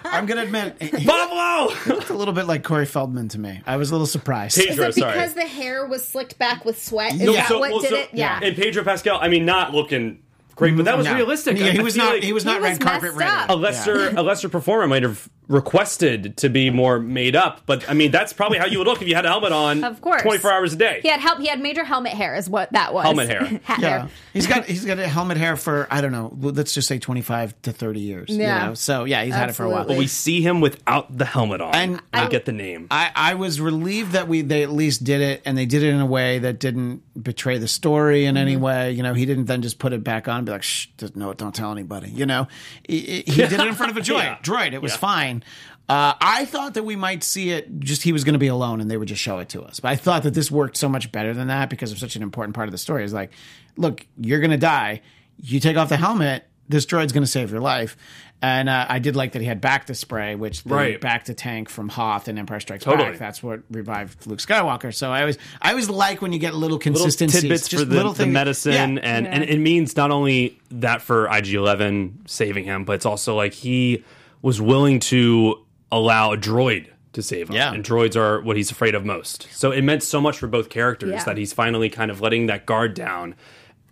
I'm 0.05 0.25
gonna 0.25 0.43
admit, 0.43 0.81
he 0.81 1.05
Pablo. 1.05 1.73
looked 1.87 2.09
a 2.09 2.13
little 2.13 2.33
bit 2.33 2.45
like 2.45 2.63
Corey 2.63 2.85
Feldman 2.85 3.27
to 3.29 3.39
me. 3.39 3.61
I 3.65 3.77
was 3.77 3.89
a 3.89 3.93
little 3.93 4.07
surprised. 4.07 4.57
Pedro, 4.57 4.87
Is 4.87 4.97
it 4.97 4.99
sorry. 5.01 5.13
because 5.13 5.33
the 5.33 5.41
hair 5.45 5.85
was 5.87 6.05
slicked 6.07 6.37
back 6.37 6.65
with 6.65 6.81
sweat? 6.81 7.13
Is 7.15 7.21
No, 7.21 7.33
that 7.33 7.47
So- 7.47 7.59
what 7.59 7.71
well, 7.71 7.79
did 7.81 7.89
so- 7.89 7.95
it? 7.97 8.09
Yeah. 8.13 8.39
And 8.41 8.55
Pedro 8.55 8.83
Pascal. 8.83 9.19
I 9.21 9.27
mean, 9.29 9.45
not 9.45 9.73
looking 9.73 10.19
great, 10.55 10.75
but 10.75 10.85
that 10.85 10.97
was 10.97 11.05
No. 11.05 11.15
realistic. 11.15 11.57
Yeah, 11.57 11.71
he 11.71 11.79
was 11.81 11.95
not. 11.95 12.13
like 12.15 12.23
he 12.23 12.33
was 12.33 12.45
not 12.45 12.57
He 12.57 12.63
red 12.63 12.69
was 12.71 12.79
carpet 12.79 13.15
messed 13.15 13.17
ready. 13.17 13.53
a 13.53 13.55
lesser 13.55 14.09
a 14.17 14.23
lesser 14.23 14.49
performer 14.49 14.87
might 14.87 15.03
have 15.03 15.29
requested 15.65 16.37
to 16.37 16.49
be 16.49 16.69
more 16.69 16.99
made 16.99 17.35
up. 17.35 17.61
But 17.65 17.87
I 17.89 17.93
mean, 17.93 18.11
that's 18.11 18.33
probably 18.33 18.57
how 18.57 18.65
you 18.65 18.77
would 18.79 18.87
look 18.87 19.01
if 19.01 19.07
you 19.07 19.15
had 19.15 19.25
a 19.25 19.29
helmet 19.29 19.51
on. 19.51 19.83
Of 19.83 20.01
course. 20.01 20.21
twenty 20.21 20.37
four 20.39 20.51
hours 20.51 20.73
a 20.73 20.75
day. 20.75 20.99
He 21.01 21.07
had 21.09 21.19
help. 21.19 21.39
He 21.39 21.47
had 21.47 21.59
major 21.59 21.83
helmet 21.83 22.13
hair, 22.13 22.35
is 22.35 22.49
what 22.49 22.71
that 22.73 22.93
was. 22.93 23.03
Helmet 23.03 23.29
hair. 23.29 23.45
Hat 23.63 23.79
Yeah, 23.79 23.89
hair. 23.99 24.09
he's 24.33 24.47
got 24.47 24.65
he's 24.65 24.85
got 24.85 24.99
a 24.99 25.07
helmet 25.07 25.37
hair 25.37 25.55
for 25.55 25.87
I 25.91 26.01
don't 26.01 26.11
know. 26.11 26.31
Let's 26.39 26.73
just 26.73 26.87
say 26.87 26.99
twenty 26.99 27.21
five 27.21 27.59
to 27.63 27.71
thirty 27.71 27.99
years. 27.99 28.29
you 28.29 28.37
Yeah. 28.41 28.67
know? 28.67 28.73
So 28.73 29.03
yeah, 29.05 29.23
he's 29.23 29.33
had 29.35 29.49
it 29.49 29.53
for 29.53 29.63
a 29.65 29.69
while. 29.69 29.85
But 29.85 29.97
we 29.97 30.07
see 30.07 30.41
him 30.41 30.61
without 30.61 31.15
the 31.17 31.25
helmet 31.25 31.61
on, 31.61 31.75
And 31.75 31.91
we 31.93 31.99
I- 32.13 32.27
get 32.27 32.45
the 32.45 32.51
name. 32.51 32.87
I, 32.91 33.11
I 33.15 33.33
was 33.35 33.59
relieved 33.61 34.13
that 34.13 34.27
we 34.27 34.41
they 34.41 34.63
at 34.63 34.71
least 34.71 35.03
did 35.03 35.21
it, 35.21 35.41
and 35.45 35.57
they 35.57 35.65
did 35.65 35.83
it 35.83 35.89
in 35.89 35.99
a 35.99 36.05
way 36.05 36.39
that 36.39 36.59
didn't 36.59 37.01
betray 37.21 37.57
the 37.57 37.67
story 37.67 38.25
in 38.25 38.35
Mm-hmm. 38.35 38.41
any 38.41 38.57
way. 38.57 38.91
You 38.91 39.03
know, 39.03 39.13
he 39.13 39.25
didn't 39.25 39.45
then 39.45 39.61
just 39.61 39.79
put 39.79 39.93
it 39.93 40.03
back 40.03 40.27
on 40.27 40.37
and 40.37 40.45
be 40.45 40.51
like, 40.51 40.63
"Shh, 40.63 40.87
no, 41.15 41.33
don't 41.33 41.55
tell 41.55 41.71
anybody." 41.71 42.09
You 42.09 42.25
know, 42.25 42.47
he, 42.87 43.23
he 43.25 43.35
did 43.35 43.53
it 43.53 43.59
in 43.67 43.73
front 43.75 43.91
of 43.91 43.97
a 43.97 44.01
droid. 44.09 44.23
Yeah. 44.23 44.37
Droid, 44.41 44.73
it 44.73 44.81
was 44.81 44.93
Yeah. 44.93 44.97
fine. 44.97 45.43
Uh, 45.87 46.13
I 46.19 46.45
thought 46.45 46.73
that 46.73 46.83
we 46.83 46.95
might 46.95 47.23
see 47.23 47.51
it 47.51 47.79
just 47.79 48.01
he 48.01 48.11
was 48.11 48.23
going 48.23 48.33
to 48.33 48.39
be 48.39 48.47
alone 48.47 48.81
and 48.81 48.89
they 48.89 48.97
would 48.97 49.07
just 49.07 49.21
show 49.21 49.37
it 49.37 49.49
to 49.49 49.61
us. 49.61 49.79
But 49.79 49.89
I 49.91 49.95
thought 49.95 50.23
that 50.23 50.33
this 50.33 50.49
worked 50.49 50.77
so 50.77 50.89
much 50.89 51.11
better 51.11 51.31
than 51.33 51.47
that 51.49 51.69
because 51.69 51.91
of 51.91 51.99
such 51.99 52.15
an 52.15 52.23
important 52.23 52.55
part 52.55 52.67
of 52.67 52.71
the 52.71 52.79
story. 52.79 53.03
Is 53.03 53.13
like, 53.13 53.31
look, 53.77 54.05
you're 54.19 54.39
going 54.39 54.49
to 54.51 54.57
die. 54.57 55.01
You 55.41 55.59
take 55.59 55.77
off 55.77 55.89
the 55.89 55.97
helmet. 55.97 56.47
This 56.67 56.85
droid's 56.85 57.11
going 57.13 57.23
to 57.23 57.29
save 57.29 57.51
your 57.51 57.61
life. 57.61 57.95
And 58.41 58.67
uh, 58.69 58.85
I 58.89 58.99
did 58.99 59.15
like 59.15 59.31
that 59.31 59.41
he 59.41 59.47
had 59.47 59.61
bacta 59.61 59.95
spray, 59.95 60.35
which 60.35 60.63
the 60.63 60.73
Right. 60.75 60.99
bacta 61.01 61.33
tank 61.35 61.69
from 61.69 61.89
Hoth 61.89 62.27
and 62.27 62.37
Empire 62.37 62.59
Strikes 62.59 62.83
Totally. 62.83 63.11
Back. 63.11 63.19
That's 63.19 63.41
what 63.41 63.61
revived 63.71 64.27
Luke 64.27 64.39
Skywalker. 64.39 64.93
So 64.93 65.11
I 65.11 65.21
always 65.21 65.37
I 65.61 65.69
always 65.69 65.89
like 65.89 66.21
when 66.21 66.33
you 66.33 66.39
get 66.39 66.53
little 66.53 66.61
little 66.77 66.79
consistencies, 66.79 67.41
tidbits 67.41 67.67
just 67.69 67.83
for 67.83 67.89
the, 67.89 67.95
little 67.95 68.11
the 68.11 68.23
things- 68.23 68.33
medicine, 68.33 68.97
Yeah. 68.97 69.01
and 69.03 69.27
and 69.27 69.43
it 69.43 69.59
means 69.59 69.95
not 69.95 70.11
only 70.11 70.59
that 70.69 71.01
for 71.01 71.27
IG 71.33 71.53
Eleven 71.53 72.19
saving 72.27 72.65
him, 72.65 72.83
but 72.83 72.93
it's 72.93 73.05
also 73.05 73.35
like 73.35 73.53
he 73.53 74.03
was 74.41 74.59
willing 74.61 74.99
to 75.01 75.63
allow 75.91 76.33
a 76.33 76.37
droid 76.37 76.87
to 77.13 77.21
save 77.23 77.47
him. 77.49 77.55
Yeah. 77.55 77.73
And 77.73 77.85
droids 77.85 78.17
are 78.17 78.41
what 78.41 78.57
he's 78.57 78.69
afraid 78.69 78.95
of 78.95 79.05
most. 79.05 79.47
So 79.51 79.71
it 79.71 79.81
meant 79.81 80.03
so 80.03 80.19
much 80.19 80.37
for 80.37 80.47
both 80.47 80.69
characters 80.69 81.11
Yeah. 81.11 81.23
that 81.23 81.37
he's 81.37 81.53
finally 81.53 81.89
kind 81.89 82.11
of 82.11 82.19
letting 82.21 82.47
that 82.47 82.65
guard 82.65 82.93
down, 82.93 83.33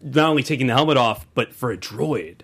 not 0.01 0.29
only 0.29 0.43
taking 0.43 0.67
the 0.67 0.73
helmet 0.73 0.97
off, 0.97 1.25
but 1.33 1.53
for 1.55 1.71
a 1.71 1.77
droid. 1.77 2.41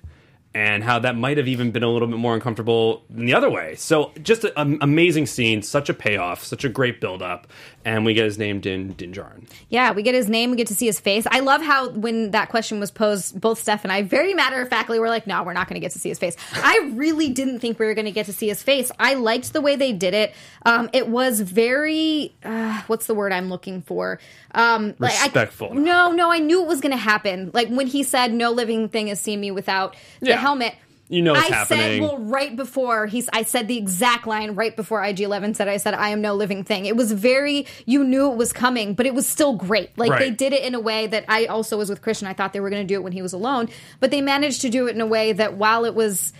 And 0.55 0.83
how 0.83 0.97
that 0.99 1.15
might 1.15 1.37
have 1.37 1.47
even 1.47 1.69
been 1.69 1.83
a 1.83 1.87
little 1.91 2.07
bit 2.07 2.17
more 2.17 2.33
uncomfortable 2.33 3.03
than 3.07 3.27
the 3.27 3.35
other 3.35 3.51
way. 3.51 3.75
So, 3.75 4.11
just 4.23 4.43
an 4.57 4.79
amazing 4.81 5.27
scene, 5.27 5.61
such 5.61 5.89
a 5.89 5.93
payoff, 5.93 6.43
such 6.43 6.63
a 6.65 6.69
great 6.69 6.99
build 6.99 7.21
up, 7.21 7.45
and 7.85 8.03
we 8.03 8.15
get 8.15 8.25
his 8.25 8.39
name 8.39 8.59
Din 8.59 8.93
Din 8.93 9.13
Djarin. 9.13 9.47
Yeah, 9.69 9.91
we 9.91 10.01
get 10.01 10.15
his 10.15 10.27
name, 10.27 10.49
we 10.49 10.57
get 10.57 10.65
to 10.67 10.73
see 10.75 10.87
his 10.87 10.99
face. 10.99 11.27
I 11.29 11.41
love 11.41 11.61
how 11.61 11.89
when 11.91 12.31
that 12.31 12.49
question 12.49 12.79
was 12.79 12.89
posed, 12.89 13.39
both 13.39 13.59
Steph 13.59 13.83
and 13.85 13.91
I 13.93 14.01
very 14.01 14.33
matter 14.33 14.59
of 14.59 14.69
factly 14.69 14.99
were 14.99 15.07
like, 15.07 15.27
no, 15.27 15.43
we're 15.43 15.53
not 15.53 15.67
going 15.67 15.75
to 15.75 15.79
get 15.85 15.91
to 15.91 15.99
see 15.99 16.09
his 16.09 16.17
face. 16.17 16.35
I 16.55 16.91
really 16.95 17.29
didn't 17.29 17.59
think 17.59 17.77
we 17.77 17.85
were 17.85 17.93
going 17.93 18.05
to 18.05 18.11
get 18.11 18.25
to 18.25 18.33
see 18.33 18.47
his 18.47 18.63
face. 18.63 18.91
I 18.97 19.13
liked 19.13 19.53
the 19.53 19.61
way 19.61 19.75
they 19.75 19.93
did 19.93 20.15
it. 20.15 20.33
Um, 20.65 20.89
it 20.93 21.07
was 21.09 21.41
very, 21.41 22.33
uh, 22.43 22.81
what's 22.87 23.05
the 23.05 23.13
word 23.13 23.31
I'm 23.31 23.49
looking 23.49 23.83
for? 23.83 24.19
Um, 24.55 24.95
like, 24.97 25.13
I- 25.13 25.25
Respectful. 25.25 25.75
no, 25.75 26.11
no, 26.11 26.31
I 26.31 26.39
knew 26.39 26.63
it 26.63 26.67
was 26.67 26.81
going 26.81 26.91
to 26.91 26.97
happen. 26.97 27.51
Like 27.53 27.69
when 27.69 27.85
he 27.85 28.01
said, 28.01 28.33
no 28.33 28.49
living 28.51 28.89
thing 28.89 29.07
has 29.07 29.21
seen 29.21 29.39
me 29.39 29.51
without 29.51 29.95
Yeah. 30.21 30.38
Helmet. 30.39 30.75
You 31.11 31.23
know 31.23 31.33
I 31.33 31.63
said, 31.63 32.01
well, 32.01 32.19
right 32.19 32.55
before 32.55 33.07
he's, 33.07 33.27
I 33.33 33.41
said 33.41 33.67
the 33.67 33.79
exact 33.79 34.27
line 34.27 34.51
right 34.53 34.75
before 34.75 35.03
IG 35.03 35.21
Eleven 35.21 35.55
said, 35.55 35.67
I 35.67 35.77
said, 35.77 35.95
I 35.95 36.09
am 36.09 36.21
no 36.21 36.35
living 36.35 36.63
thing. 36.63 36.85
It 36.85 36.95
was 36.95 37.11
very, 37.11 37.65
you 37.87 38.03
knew 38.03 38.31
it 38.31 38.35
was 38.37 38.53
coming, 38.53 38.93
but 38.93 39.07
it 39.07 39.15
was 39.15 39.27
still 39.27 39.55
great. 39.55 39.97
Like 39.97 40.19
they 40.19 40.29
did 40.29 40.53
it 40.53 40.61
in 40.63 40.75
a 40.75 40.79
way 40.79 41.07
that 41.07 41.25
I 41.27 41.45
also 41.47 41.79
was 41.79 41.89
with 41.89 42.03
Christian. 42.03 42.27
I 42.27 42.33
thought 42.33 42.53
they 42.53 42.59
were 42.59 42.69
going 42.69 42.83
to 42.83 42.87
do 42.87 42.93
it 42.93 43.03
when 43.03 43.11
he 43.11 43.23
was 43.23 43.33
alone, 43.33 43.69
but 43.99 44.11
they 44.11 44.21
managed 44.21 44.61
to 44.61 44.69
do 44.69 44.85
it 44.87 44.93
in 44.93 45.01
a 45.01 45.07
way 45.07 45.33
that 45.33 45.55
while 45.55 45.83
it 45.85 45.95
was 45.95 46.31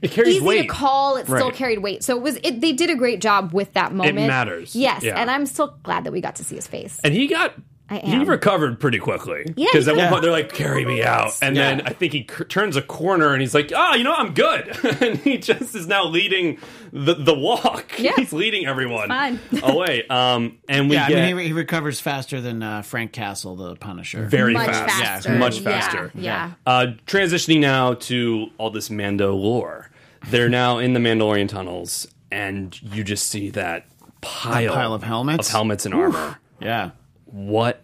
It 0.00 0.12
carries 0.12 0.36
easy 0.36 0.44
weight. 0.44 0.62
to 0.62 0.68
call, 0.68 1.16
it 1.16 1.26
still 1.26 1.50
carried 1.50 1.80
weight. 1.80 2.04
So 2.04 2.16
it 2.16 2.22
was, 2.22 2.36
it, 2.44 2.60
they 2.60 2.72
did 2.72 2.90
a 2.90 2.94
great 2.94 3.20
job 3.20 3.52
with 3.52 3.72
that 3.72 3.92
moment. 3.92 4.16
It 4.16 4.28
matters. 4.28 4.76
Yes, 4.76 5.02
Yeah. 5.02 5.20
and 5.20 5.28
I'm 5.28 5.44
still 5.44 5.76
glad 5.82 6.04
that 6.04 6.12
we 6.12 6.20
got 6.20 6.36
to 6.36 6.44
see 6.44 6.54
his 6.54 6.68
face. 6.68 7.00
And 7.02 7.12
he 7.12 7.26
got. 7.26 7.52
I 7.88 7.98
He 7.98 8.18
recovered 8.24 8.80
pretty 8.80 8.98
quickly. 8.98 9.44
Yeah, 9.56 9.68
Because 9.70 9.86
at 9.86 9.94
one 9.94 10.04
did. 10.06 10.10
point 10.10 10.22
they're 10.22 10.32
like, 10.32 10.52
carry 10.52 10.84
me 10.84 11.04
out. 11.04 11.32
And 11.40 11.54
Yeah. 11.54 11.76
then 11.76 11.82
I 11.86 11.90
think 11.90 12.12
he 12.14 12.26
c- 12.28 12.42
turns 12.44 12.74
a 12.76 12.82
corner 12.82 13.32
and 13.32 13.40
he's 13.40 13.54
like, 13.54 13.70
oh, 13.74 13.94
you 13.94 14.02
know, 14.02 14.12
I'm 14.12 14.34
good. 14.34 14.76
and 15.00 15.18
he 15.18 15.38
just 15.38 15.72
is 15.74 15.86
now 15.86 16.04
leading 16.04 16.58
the, 16.92 17.14
the 17.14 17.32
walk. 17.34 17.92
Yeah. 17.98 18.12
He's 18.16 18.32
leading 18.32 18.66
everyone 18.66 19.06
fine. 19.08 19.38
away. 19.62 20.04
Um, 20.08 20.58
and 20.68 20.88
we 20.90 20.96
Yeah, 20.96 21.08
get 21.08 21.18
I 21.18 21.26
mean, 21.32 21.38
he, 21.38 21.46
he 21.48 21.52
recovers 21.52 22.00
faster 22.00 22.40
than 22.40 22.60
uh, 22.60 22.82
Frank 22.82 23.12
Castle, 23.12 23.54
the 23.54 23.76
Punisher. 23.76 24.26
very 24.26 24.54
Much 24.54 24.66
fast. 24.66 24.94
faster. 25.00 25.32
Much 25.36 25.60
Yeah, 25.60 25.62
faster. 25.80 26.10
yeah. 26.16 26.52
Uh, 26.66 26.86
transitioning 27.06 27.60
now 27.60 27.94
to 27.94 28.48
all 28.58 28.70
this 28.70 28.90
Mando 28.90 29.32
lore. 29.36 29.90
They're 30.28 30.48
now 30.48 30.78
in 30.78 30.92
the 30.92 30.98
Mandalorian 30.98 31.48
tunnels, 31.48 32.08
and 32.32 32.76
you 32.82 33.04
just 33.04 33.28
see 33.28 33.50
that 33.50 33.86
pile, 34.22 34.72
pile 34.74 34.92
of 34.92 35.04
helmets? 35.04 35.46
of 35.46 35.52
helmets 35.52 35.86
and 35.86 35.94
armor. 35.94 36.38
Yeah. 36.60 36.90
What 37.36 37.82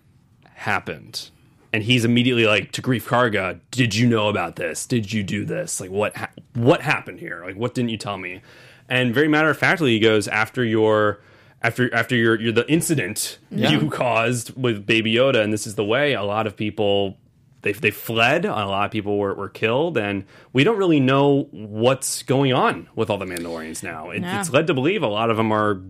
happened? 0.55 1.29
And 1.75 1.83
he's 1.83 2.05
immediately 2.05 2.47
like 2.47 2.73
to 2.73 2.83
Greef 2.83 3.03
Karga, 3.05 3.61
"Did 3.71 3.95
you 3.95 4.07
know 4.07 4.29
about 4.29 4.57
this? 4.57 4.87
Did 4.87 5.13
you 5.13 5.23
do 5.23 5.45
this? 5.45 5.81
Like 5.81 5.91
what 5.91 6.17
ha- 6.17 6.31
what 6.55 6.81
happened 6.83 7.21
here? 7.21 7.43
Like 7.45 7.57
what 7.57 7.75
didn't 7.75 7.91
you 7.91 7.99
tell 7.99 8.19
me?" 8.19 8.41
And 8.89 9.15
very 9.15 9.29
matter 9.29 9.51
of 9.51 9.59
factly, 9.59 9.93
he 9.93 9.99
goes 10.01 10.29
after 10.29 10.65
your 10.65 11.21
after 11.63 11.93
after 11.95 12.15
your 12.17 12.41
your 12.41 12.53
the 12.53 12.71
incident 12.71 13.39
you 13.51 13.89
caused 13.91 14.55
with 14.57 14.87
Baby 14.87 15.15
Yoda, 15.15 15.43
and 15.43 15.53
this 15.53 15.67
is 15.67 15.75
the 15.75 15.85
way 15.85 16.13
a 16.15 16.23
lot 16.23 16.47
of 16.47 16.57
people 16.57 17.17
they 17.63 17.73
they 17.73 17.91
fled. 17.91 18.45
A 18.45 18.51
lot 18.51 18.85
of 18.87 18.91
people 18.91 19.17
were, 19.19 19.35
were 19.35 19.49
killed, 19.49 19.97
and 19.97 20.25
we 20.53 20.65
don't 20.65 20.77
really 20.79 21.01
know 21.01 21.49
what's 21.53 22.23
going 22.23 22.53
on 22.53 22.89
with 22.95 23.09
all 23.09 23.19
the 23.19 23.25
Mandalorians 23.27 23.83
now. 23.83 24.11
It, 24.11 24.23
Yeah. 24.23 24.41
It's 24.41 24.51
led 24.51 24.67
to 24.67 24.75
believe 24.75 25.03
a 25.03 25.07
lot 25.09 25.31
of 25.31 25.37
them 25.39 25.53
are 25.53 25.81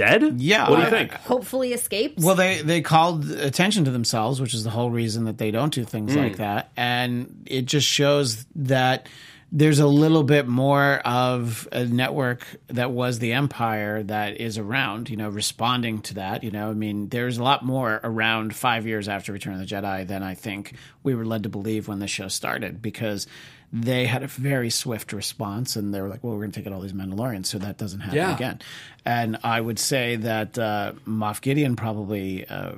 dead. 0.00 0.40
Yeah, 0.40 0.68
what 0.68 0.76
do 0.76 0.82
you 0.82 0.90
think? 0.90 1.12
Hopefully 1.12 1.72
escaped. 1.72 2.18
Well, 2.20 2.34
they 2.34 2.62
they 2.62 2.80
called 2.80 3.30
attention 3.30 3.84
to 3.84 3.90
themselves, 3.90 4.40
which 4.40 4.54
is 4.54 4.64
the 4.64 4.70
whole 4.70 4.90
reason 4.90 5.24
that 5.24 5.38
they 5.38 5.50
don't 5.50 5.72
do 5.72 5.84
things 5.84 6.16
like 6.16 6.34
mm. 6.34 6.36
that, 6.38 6.70
and 6.76 7.42
it 7.46 7.66
just 7.66 7.86
shows 7.86 8.44
that 8.56 9.08
there's 9.52 9.80
a 9.80 9.86
little 9.86 10.22
bit 10.22 10.46
more 10.46 10.98
of 11.04 11.68
a 11.72 11.84
network 11.84 12.46
that 12.68 12.92
was 12.92 13.18
the 13.18 13.32
empire 13.32 14.02
that 14.04 14.40
is 14.40 14.58
around, 14.58 15.10
you 15.10 15.16
know, 15.16 15.28
responding 15.28 16.00
to 16.02 16.14
that. 16.14 16.44
You 16.44 16.52
know, 16.52 16.70
I 16.70 16.74
mean, 16.74 17.08
there's 17.08 17.38
a 17.38 17.42
lot 17.42 17.64
more 17.64 18.00
around 18.04 18.54
five 18.54 18.86
years 18.86 19.08
after 19.08 19.32
Return 19.32 19.54
of 19.54 19.60
the 19.60 19.66
Jedi 19.66 20.06
than 20.06 20.22
I 20.22 20.34
think 20.34 20.74
we 21.02 21.16
were 21.16 21.24
led 21.24 21.42
to 21.42 21.48
believe 21.48 21.88
when 21.88 21.98
the 21.98 22.06
show 22.06 22.28
started, 22.28 22.80
because 22.80 23.26
they 23.72 24.06
had 24.06 24.22
a 24.22 24.26
very 24.26 24.68
swift 24.70 25.12
response, 25.12 25.76
and 25.76 25.94
they 25.94 26.00
were 26.00 26.08
like, 26.08 26.24
"Well, 26.24 26.32
we're 26.34 26.40
going 26.40 26.50
to 26.52 26.58
take 26.60 26.66
out 26.66 26.72
all 26.72 26.80
these 26.80 26.92
Mandalorians, 26.92 27.46
so 27.46 27.58
that 27.58 27.78
doesn't 27.78 28.00
happen 28.00 28.16
Yeah. 28.16 28.34
again." 28.34 28.60
And 29.04 29.38
I 29.44 29.60
would 29.60 29.78
say 29.78 30.16
that 30.16 30.58
uh, 30.58 30.92
Moff 31.06 31.40
Gideon 31.40 31.76
probably, 31.76 32.46
uh, 32.48 32.72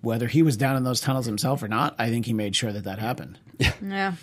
whether 0.00 0.26
he 0.26 0.42
was 0.42 0.56
down 0.56 0.76
in 0.76 0.82
those 0.84 1.00
tunnels 1.00 1.26
himself 1.26 1.62
or 1.62 1.68
not, 1.68 1.94
I 1.98 2.10
think 2.10 2.26
he 2.26 2.32
made 2.32 2.56
sure 2.56 2.72
that 2.72 2.84
that 2.84 2.98
happened. 2.98 3.38
yeah. 3.80 4.14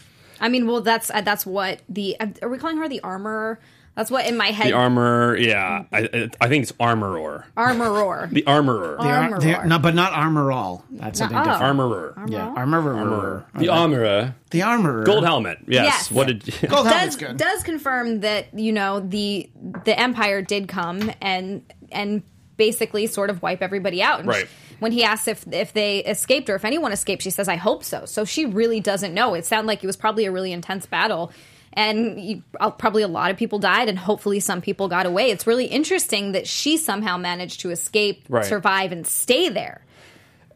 I 0.41 0.47
mean, 0.49 0.67
well, 0.67 0.81
that's 0.81 1.09
uh, 1.09 1.21
that's 1.21 1.45
what 1.45 1.81
the 1.89 2.17
are 2.41 2.49
we 2.49 2.57
calling 2.57 2.77
her 2.77 2.87
the 2.89 3.01
armorer? 3.01 3.59
That's 3.99 4.09
what 4.09 4.25
in 4.27 4.37
my 4.37 4.47
head. 4.51 4.67
The 4.67 4.71
armor, 4.77 5.35
yeah, 5.35 5.83
I, 5.91 5.97
I- 6.13 6.29
I 6.39 6.47
think 6.47 6.63
it's 6.63 6.71
armorer. 6.79 7.45
armorer. 7.57 8.29
The 8.31 8.45
armorer, 8.47 8.97
They 9.01 9.09
are, 9.09 9.39
they 9.41 9.53
Armorer. 9.53 9.67
no, 9.67 9.77
but 9.77 9.93
not 9.93 10.13
armor 10.13 10.53
all. 10.53 10.85
That's 10.89 11.19
something 11.19 11.37
oh. 11.37 11.43
different. 11.43 11.61
armorer, 11.61 12.23
Yeah, 12.29 12.47
armorer. 12.55 13.45
the 13.55 13.67
armorer, 13.67 14.35
The 14.51 14.61
armorer. 14.61 15.03
gold 15.03 15.25
helmet. 15.25 15.57
Yes. 15.67 15.83
Yes. 15.85 16.11
What 16.11 16.27
did? 16.27 16.45
Gold 16.69 16.87
helmet's 16.87 17.17
does 17.17 17.17
good. 17.17 17.35
does 17.35 17.63
confirm 17.63 18.21
that 18.21 18.57
you 18.57 18.71
know 18.71 19.01
the 19.01 19.49
the 19.83 19.99
empire 19.99 20.41
did 20.41 20.69
come 20.69 21.11
and 21.21 21.61
and 21.91 22.23
basically 22.55 23.05
sort 23.05 23.29
of 23.29 23.41
wipe 23.41 23.61
everybody 23.61 24.01
out. 24.01 24.19
And 24.21 24.29
Right. 24.29 24.47
When 24.79 24.93
he 24.93 25.03
asks 25.03 25.27
if 25.27 25.45
if 25.51 25.73
they 25.73 25.97
escaped 26.05 26.49
or 26.49 26.55
if 26.55 26.63
anyone 26.63 26.93
escaped, 26.93 27.21
she 27.21 27.31
says, 27.31 27.49
"I 27.49 27.57
hope 27.57 27.83
so." 27.83 28.05
So 28.05 28.23
she 28.23 28.45
really 28.45 28.79
doesn't 28.79 29.13
know. 29.13 29.33
It 29.33 29.45
sounded 29.45 29.67
like 29.67 29.83
it 29.83 29.87
was 29.87 29.97
probably 29.97 30.23
a 30.23 30.31
really 30.31 30.53
intense 30.53 30.85
battle. 30.85 31.33
And 31.73 32.19
you, 32.19 32.43
uh, 32.59 32.71
probably 32.71 33.03
a 33.03 33.07
lot 33.07 33.31
of 33.31 33.37
people 33.37 33.59
died, 33.59 33.89
and 33.89 33.97
hopefully 33.99 34.39
some 34.39 34.61
people 34.61 34.87
got 34.87 35.05
away. 35.05 35.29
It's 35.29 35.45
really 35.45 35.65
interesting 35.65 36.31
that 36.31 36.47
she 36.47 36.77
somehow 36.77 37.17
managed 37.17 37.61
to 37.61 37.69
escape, 37.69 38.25
Right. 38.27 38.45
survive, 38.45 38.91
and 38.91 39.05
stay 39.05 39.49
there. 39.49 39.85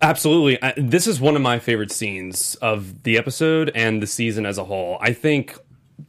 Absolutely. 0.02 0.62
I, 0.62 0.74
this 0.76 1.08
is 1.08 1.22
one 1.22 1.36
of 1.36 1.42
my 1.42 1.60
favorite 1.60 1.92
scenes 1.92 2.56
of 2.56 3.04
the 3.04 3.18
episode 3.18 3.72
and 3.74 4.02
the 4.02 4.08
season 4.08 4.46
as 4.46 4.58
a 4.58 4.66
whole. 4.66 4.98
I 5.00 5.14
think 5.14 5.58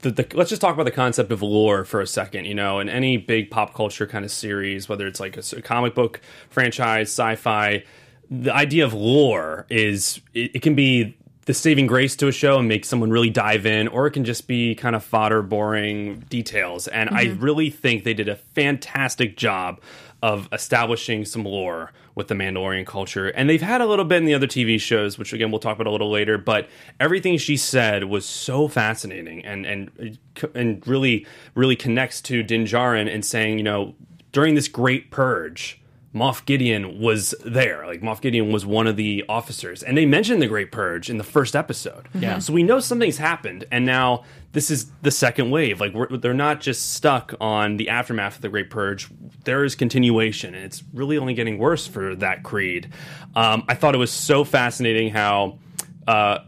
the, 0.00 0.10
the 0.10 0.26
let's 0.34 0.50
just 0.50 0.60
talk 0.60 0.74
about 0.74 0.84
the 0.84 0.90
concept 0.90 1.30
of 1.30 1.42
lore 1.42 1.84
for 1.84 2.00
a 2.00 2.06
second. 2.06 2.46
You 2.46 2.54
know, 2.54 2.80
in 2.80 2.88
any 2.88 3.18
big 3.18 3.50
pop 3.50 3.72
culture 3.74 4.06
kind 4.06 4.24
of 4.24 4.32
series, 4.32 4.88
whether 4.88 5.06
it's 5.06 5.20
like 5.20 5.36
a 5.36 5.62
comic 5.62 5.94
book 5.94 6.20
franchise, 6.50 7.08
sci-fi, 7.08 7.84
the 8.30 8.52
idea 8.52 8.84
of 8.84 8.94
lore 8.94 9.66
is 9.70 10.20
it, 10.32 10.56
it 10.56 10.62
can 10.62 10.74
be 10.74 11.16
the 11.46 11.54
saving 11.54 11.86
grace 11.86 12.16
to 12.16 12.28
a 12.28 12.32
show 12.32 12.58
and 12.58 12.68
make 12.68 12.84
someone 12.84 13.10
really 13.10 13.30
dive 13.30 13.66
in, 13.66 13.88
or 13.88 14.06
it 14.06 14.12
can 14.12 14.24
just 14.24 14.46
be 14.46 14.74
kind 14.74 14.96
of 14.96 15.04
fodder, 15.04 15.42
boring 15.42 16.20
details. 16.30 16.88
And 16.88 17.10
I 17.10 17.26
mm-hmm. 17.26 17.42
really 17.42 17.70
think 17.70 18.04
they 18.04 18.14
did 18.14 18.28
a 18.28 18.36
fantastic 18.36 19.36
job 19.36 19.80
of 20.22 20.48
establishing 20.52 21.24
some 21.24 21.44
lore 21.44 21.92
with 22.14 22.28
the 22.28 22.34
Mandalorian 22.34 22.86
culture. 22.86 23.28
And 23.28 23.50
they've 23.50 23.60
had 23.60 23.80
a 23.80 23.86
little 23.86 24.04
bit 24.04 24.18
in 24.18 24.24
the 24.24 24.34
other 24.34 24.46
TV 24.46 24.80
shows, 24.80 25.18
which 25.18 25.32
again 25.32 25.50
we'll 25.50 25.60
talk 25.60 25.74
about 25.74 25.86
a 25.86 25.90
little 25.90 26.10
later, 26.10 26.38
but 26.38 26.68
everything 26.98 27.36
she 27.36 27.56
said 27.56 28.04
was 28.04 28.24
so 28.24 28.68
fascinating 28.68 29.44
and 29.44 29.66
and 29.66 30.18
and 30.54 30.86
really 30.86 31.26
really 31.54 31.76
connects 31.76 32.22
to 32.22 32.42
Din 32.42 32.64
Djarin 32.64 33.12
and 33.12 33.24
saying, 33.24 33.58
you 33.58 33.64
know, 33.64 33.94
during 34.32 34.54
this 34.54 34.68
great 34.68 35.10
purge, 35.10 35.80
Moff 36.14 36.44
Gideon 36.44 37.00
was 37.00 37.34
there. 37.44 37.86
Like 37.86 38.00
Moff 38.00 38.20
Gideon 38.20 38.52
was 38.52 38.64
one 38.64 38.86
of 38.86 38.96
the 38.96 39.24
officers, 39.28 39.82
and 39.82 39.98
they 39.98 40.06
mentioned 40.06 40.40
the 40.40 40.46
Great 40.46 40.70
Purge 40.70 41.10
in 41.10 41.18
the 41.18 41.24
first 41.24 41.56
episode. 41.56 42.08
Yeah. 42.14 42.38
So 42.38 42.52
we 42.52 42.62
know 42.62 42.78
something's 42.78 43.18
happened, 43.18 43.64
and 43.72 43.84
now 43.84 44.24
this 44.52 44.70
is 44.70 44.90
the 45.02 45.10
second 45.10 45.50
wave. 45.50 45.80
Like 45.80 45.92
we're, 45.92 46.16
they're 46.16 46.32
not 46.32 46.60
just 46.60 46.94
stuck 46.94 47.34
on 47.40 47.76
the 47.78 47.88
aftermath 47.88 48.36
of 48.36 48.42
the 48.42 48.48
Great 48.48 48.70
Purge. 48.70 49.08
There 49.44 49.64
is 49.64 49.74
continuation, 49.74 50.54
and 50.54 50.64
it's 50.64 50.84
really 50.92 51.18
only 51.18 51.34
getting 51.34 51.58
worse 51.58 51.86
for 51.86 52.14
that 52.16 52.44
creed. 52.44 52.92
Um, 53.34 53.64
I 53.68 53.74
thought 53.74 53.94
it 53.94 53.98
was 53.98 54.12
so 54.12 54.44
fascinating 54.44 55.10
how. 55.10 55.58
Uh, 56.06 56.38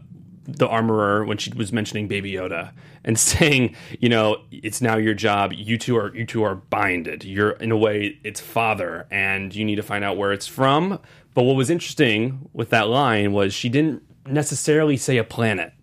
the 0.49 0.67
armorer 0.67 1.25
when 1.25 1.37
she 1.37 1.51
was 1.53 1.73
mentioning 1.73 2.07
Baby 2.07 2.31
Yoda 2.31 2.71
and 3.07 3.17
saying, 3.19 3.75
you 3.99 4.09
know, 4.09 4.43
it's 4.51 4.81
now 4.81 4.97
your 4.97 5.15
job. 5.15 5.53
You 5.53 5.79
two 5.79 5.97
are 5.97 6.15
you 6.15 6.25
two 6.25 6.43
are 6.43 6.53
binded. 6.53 7.23
You're 7.23 7.51
in 7.51 7.71
a 7.71 7.77
way 7.77 8.19
it's 8.23 8.39
father, 8.39 9.07
and 9.09 9.55
you 9.55 9.65
need 9.65 9.77
to 9.77 9.83
find 9.83 10.03
out 10.03 10.17
where 10.17 10.31
it's 10.31 10.45
from. 10.45 10.99
But 11.33 11.43
what 11.43 11.55
was 11.55 11.71
interesting 11.71 12.49
with 12.53 12.69
that 12.69 12.89
line 12.89 13.31
was 13.31 13.53
she 13.53 13.69
didn't 13.69 14.03
necessarily 14.27 14.97
say 14.97 15.17
a 15.17 15.23
planet. 15.23 15.73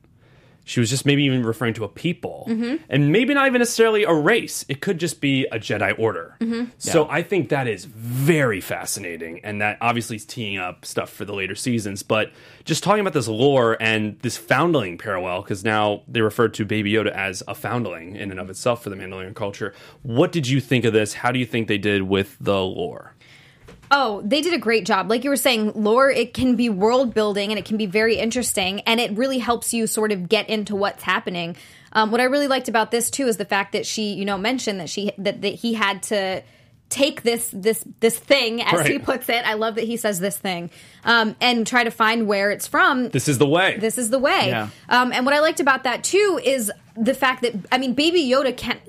She 0.66 0.80
was 0.80 0.88
just 0.88 1.04
maybe 1.04 1.24
even 1.24 1.44
referring 1.44 1.74
to 1.74 1.84
a 1.84 1.88
people, 1.88 2.44
and 2.88 3.12
maybe 3.12 3.34
not 3.34 3.46
even 3.46 3.58
necessarily 3.58 4.04
a 4.04 4.14
race. 4.14 4.64
It 4.68 4.80
could 4.80 4.98
just 4.98 5.20
be 5.20 5.44
a 5.52 5.58
Jedi 5.58 5.98
Order. 5.98 6.36
Mm-hmm. 6.40 6.70
So 6.78 7.06
I 7.10 7.22
think 7.22 7.50
that 7.50 7.68
is 7.68 7.84
very 7.84 8.60
fascinating, 8.62 9.40
and 9.44 9.60
that 9.60 9.76
obviously 9.80 10.16
is 10.16 10.24
teeing 10.24 10.58
up 10.58 10.86
stuff 10.86 11.10
for 11.10 11.24
the 11.24 11.34
later 11.34 11.54
seasons. 11.54 12.02
But 12.02 12.32
just 12.64 12.82
talking 12.82 13.00
about 13.00 13.12
this 13.12 13.28
lore 13.28 13.76
and 13.78 14.18
this 14.20 14.38
foundling 14.38 14.96
parallel, 14.96 15.42
because 15.42 15.64
now 15.64 16.02
they 16.08 16.22
refer 16.22 16.48
to 16.48 16.64
Baby 16.64 16.92
Yoda 16.92 17.10
as 17.10 17.42
a 17.46 17.54
foundling 17.54 18.16
in 18.16 18.30
and 18.30 18.40
of 18.40 18.48
itself 18.48 18.82
for 18.82 18.90
the 18.90 18.96
Mandalorian 18.96 19.34
culture. 19.34 19.74
What 20.02 20.32
did 20.32 20.48
you 20.48 20.60
think 20.60 20.84
of 20.86 20.92
this? 20.94 21.12
How 21.12 21.30
do 21.30 21.38
you 21.38 21.46
think 21.46 21.68
they 21.68 21.78
did 21.78 22.02
with 22.02 22.38
the 22.40 22.62
lore? 22.62 23.13
Oh, 23.90 24.22
they 24.24 24.40
did 24.40 24.54
a 24.54 24.58
great 24.58 24.86
job. 24.86 25.10
Like 25.10 25.24
you 25.24 25.30
were 25.30 25.36
saying, 25.36 25.72
lore, 25.74 26.10
it 26.10 26.34
can 26.34 26.56
be 26.56 26.68
world 26.68 27.14
building 27.14 27.50
and 27.50 27.58
it 27.58 27.64
can 27.64 27.76
be 27.76 27.86
very 27.86 28.16
interesting 28.16 28.80
and 28.80 29.00
it 29.00 29.16
really 29.16 29.38
helps 29.38 29.74
you 29.74 29.86
sort 29.86 30.12
of 30.12 30.28
get 30.28 30.48
into 30.48 30.74
what's 30.74 31.02
happening. 31.02 31.56
Um, 31.92 32.10
what 32.10 32.20
I 32.20 32.24
really 32.24 32.48
liked 32.48 32.68
about 32.68 32.90
this 32.90 33.10
too 33.10 33.26
is 33.26 33.36
the 33.36 33.44
fact 33.44 33.72
that 33.72 33.86
she, 33.86 34.14
you 34.14 34.24
know, 34.24 34.36
mentioned 34.36 34.80
that 34.80 34.88
she 34.88 35.12
that, 35.18 35.42
that 35.42 35.54
he 35.54 35.74
had 35.74 36.02
to 36.04 36.42
take 36.90 37.22
this 37.22 37.50
this 37.52 37.84
this 38.00 38.18
thing 38.18 38.62
as 38.62 38.86
he 38.86 38.98
puts 38.98 39.28
it. 39.28 39.46
I 39.46 39.54
love 39.54 39.76
that 39.76 39.84
he 39.84 39.96
says 39.96 40.20
this 40.20 40.36
thing 40.36 40.70
um, 41.04 41.34
and 41.40 41.66
try 41.66 41.84
to 41.84 41.90
find 41.90 42.26
where 42.26 42.50
it's 42.50 42.66
from. 42.66 43.08
This 43.08 43.28
is 43.28 43.38
the 43.38 43.46
way. 43.46 43.78
This 43.78 43.98
is 43.98 44.10
the 44.10 44.18
way. 44.18 44.48
Yeah. 44.48 44.68
Um, 44.88 45.12
and 45.12 45.24
what 45.24 45.34
I 45.34 45.40
liked 45.40 45.60
about 45.60 45.84
that 45.84 46.04
too 46.04 46.40
is 46.42 46.70
the 46.96 47.14
fact 47.14 47.42
that 47.42 47.54
I 47.72 47.78
mean, 47.78 47.94
Baby 47.94 48.22
Yoda 48.22 48.56
can't. 48.56 48.80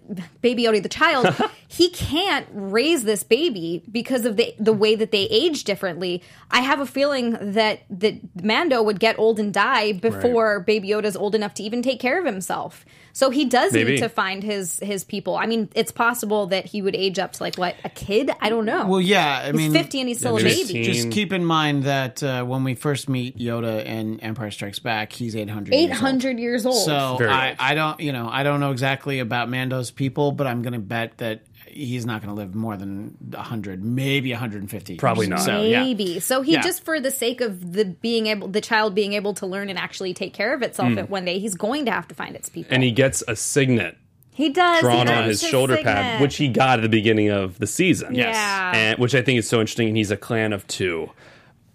Baby 0.42 0.64
Yoda, 0.64 0.82
the 0.82 0.90
child, 0.90 1.28
he 1.68 1.90
can't 1.90 2.48
raise 2.52 3.04
this 3.04 3.24
baby 3.24 3.84
because 3.92 4.26
of 4.26 4.38
the 4.38 4.54
the 4.60 4.74
way 4.74 4.96
that 4.96 5.12
they 5.12 5.24
age 5.24 5.64
differently. 5.64 6.22
I 6.52 6.62
have 6.62 6.80
a 6.80 6.86
feeling 6.86 7.38
that 7.54 7.82
that 7.90 8.44
Mando 8.44 8.84
would 8.84 9.00
get 9.00 9.18
old 9.18 9.40
and 9.40 9.54
die 9.54 9.94
before 9.94 10.60
Baby 10.60 10.90
Yoda's 10.90 11.16
old 11.16 11.34
enough 11.36 11.54
to 11.56 11.64
even 11.64 11.82
take 11.82 12.00
care 12.00 12.20
of 12.20 12.26
himself. 12.26 12.86
So 13.16 13.30
he 13.30 13.46
does 13.46 13.72
Maybe. 13.72 13.92
need 13.94 14.00
to 14.00 14.10
find 14.10 14.44
his 14.44 14.78
his 14.82 15.06
people. 15.06 15.38
I 15.38 15.46
mean, 15.46 15.70
it's 15.74 15.94
possible 15.94 16.48
that 16.48 16.66
he 16.66 16.82
would 16.82 16.98
age 16.98 17.18
up 17.18 17.32
to 17.32 17.44
like 17.44 17.56
what 17.56 17.74
a 17.86 17.90
kid. 17.90 18.30
I 18.42 18.50
don't 18.50 18.66
know. 18.66 18.86
Well, 18.86 19.00
yeah, 19.00 19.40
I 19.40 19.46
he's 19.46 19.56
mean, 19.56 19.72
fifty 19.72 20.02
and 20.02 20.10
he's 20.10 20.20
still 20.20 20.38
a 20.38 20.44
baby. 20.44 20.84
Just 20.84 21.12
keep 21.12 21.32
in 21.32 21.46
mind 21.46 21.84
that 21.86 22.22
uh, 22.22 22.44
when 22.44 22.66
we 22.66 22.76
first 22.76 23.08
meet 23.08 23.38
Yoda 23.38 23.86
in 23.86 24.20
Empire 24.20 24.52
Strikes 24.52 24.80
Back, 24.80 25.14
he's 25.14 25.34
800 25.34 25.74
years 25.74 25.82
Eight 25.82 25.90
old. 25.92 26.00
hundred 26.00 26.40
years 26.40 26.66
old. 26.66 26.84
So 26.84 26.94
I, 26.94 27.52
old. 27.52 27.58
I 27.60 27.74
don't, 27.74 28.00
you 28.02 28.12
know, 28.12 28.28
I 28.30 28.44
don't 28.44 28.60
know 28.60 28.72
exactly 28.72 29.20
about 29.20 29.48
Mando's 29.48 29.92
people, 29.92 30.34
but 30.34 30.46
I'm 30.46 30.62
going 30.62 30.74
to 30.74 30.80
bet 30.80 31.18
that 31.20 31.40
he's 31.76 32.06
not 32.06 32.22
going 32.22 32.34
to 32.34 32.36
live 32.36 32.56
more 32.56 32.78
than 32.78 33.18
100, 33.30 33.84
maybe 33.84 34.32
150. 34.32 34.96
Probably 34.96 35.28
not. 35.28 35.42
So, 35.42 35.62
yeah. 35.62 35.84
Maybe. 35.84 36.20
So 36.20 36.42
he 36.42 36.54
Yeah. 36.54 36.62
just 36.62 36.84
for 36.84 37.00
the 37.00 37.12
sake 37.12 37.42
of 37.42 37.74
the 37.74 37.86
being 37.86 38.28
able 38.28 38.48
the 38.48 38.62
child 38.62 38.96
being 38.96 39.14
able 39.14 39.34
to 39.36 39.46
learn 39.46 39.70
and 39.70 39.78
actually 39.78 40.14
take 40.14 40.34
care 40.34 40.54
of 40.54 40.62
itself 40.62 40.94
hmm. 40.94 40.98
at 40.98 41.10
one 41.10 41.26
day, 41.26 41.38
he's 41.40 41.56
going 41.56 41.86
to 41.86 41.92
have 41.92 42.08
to 42.08 42.16
find 42.16 42.36
its 42.36 42.50
people. 42.50 42.74
and 42.74 42.82
he 42.82 42.92
gets 42.92 43.24
a 43.28 43.36
signet 43.36 43.98
he 44.36 44.50
does 44.50 44.82
drawn 44.82 45.06
does 45.06 45.18
on 45.18 45.24
his 45.30 45.42
shoulder 45.42 45.78
pad, 45.78 46.22
which 46.22 46.36
he 46.36 46.50
got 46.50 46.80
at 46.80 46.82
the 46.82 46.90
beginning 46.90 47.30
of 47.30 47.58
the 47.58 47.68
season. 47.68 48.16
Yes. 48.16 48.36
Yeah. 48.36 48.72
and 48.76 49.00
which 49.00 49.16
I 49.16 49.22
think 49.22 49.40
is 49.40 49.48
so 49.48 49.62
interesting. 49.62 49.88
And 49.88 49.96
he's 49.96 50.12
a 50.12 50.18
clan 50.18 50.52
of 50.52 50.68
two. 50.68 51.10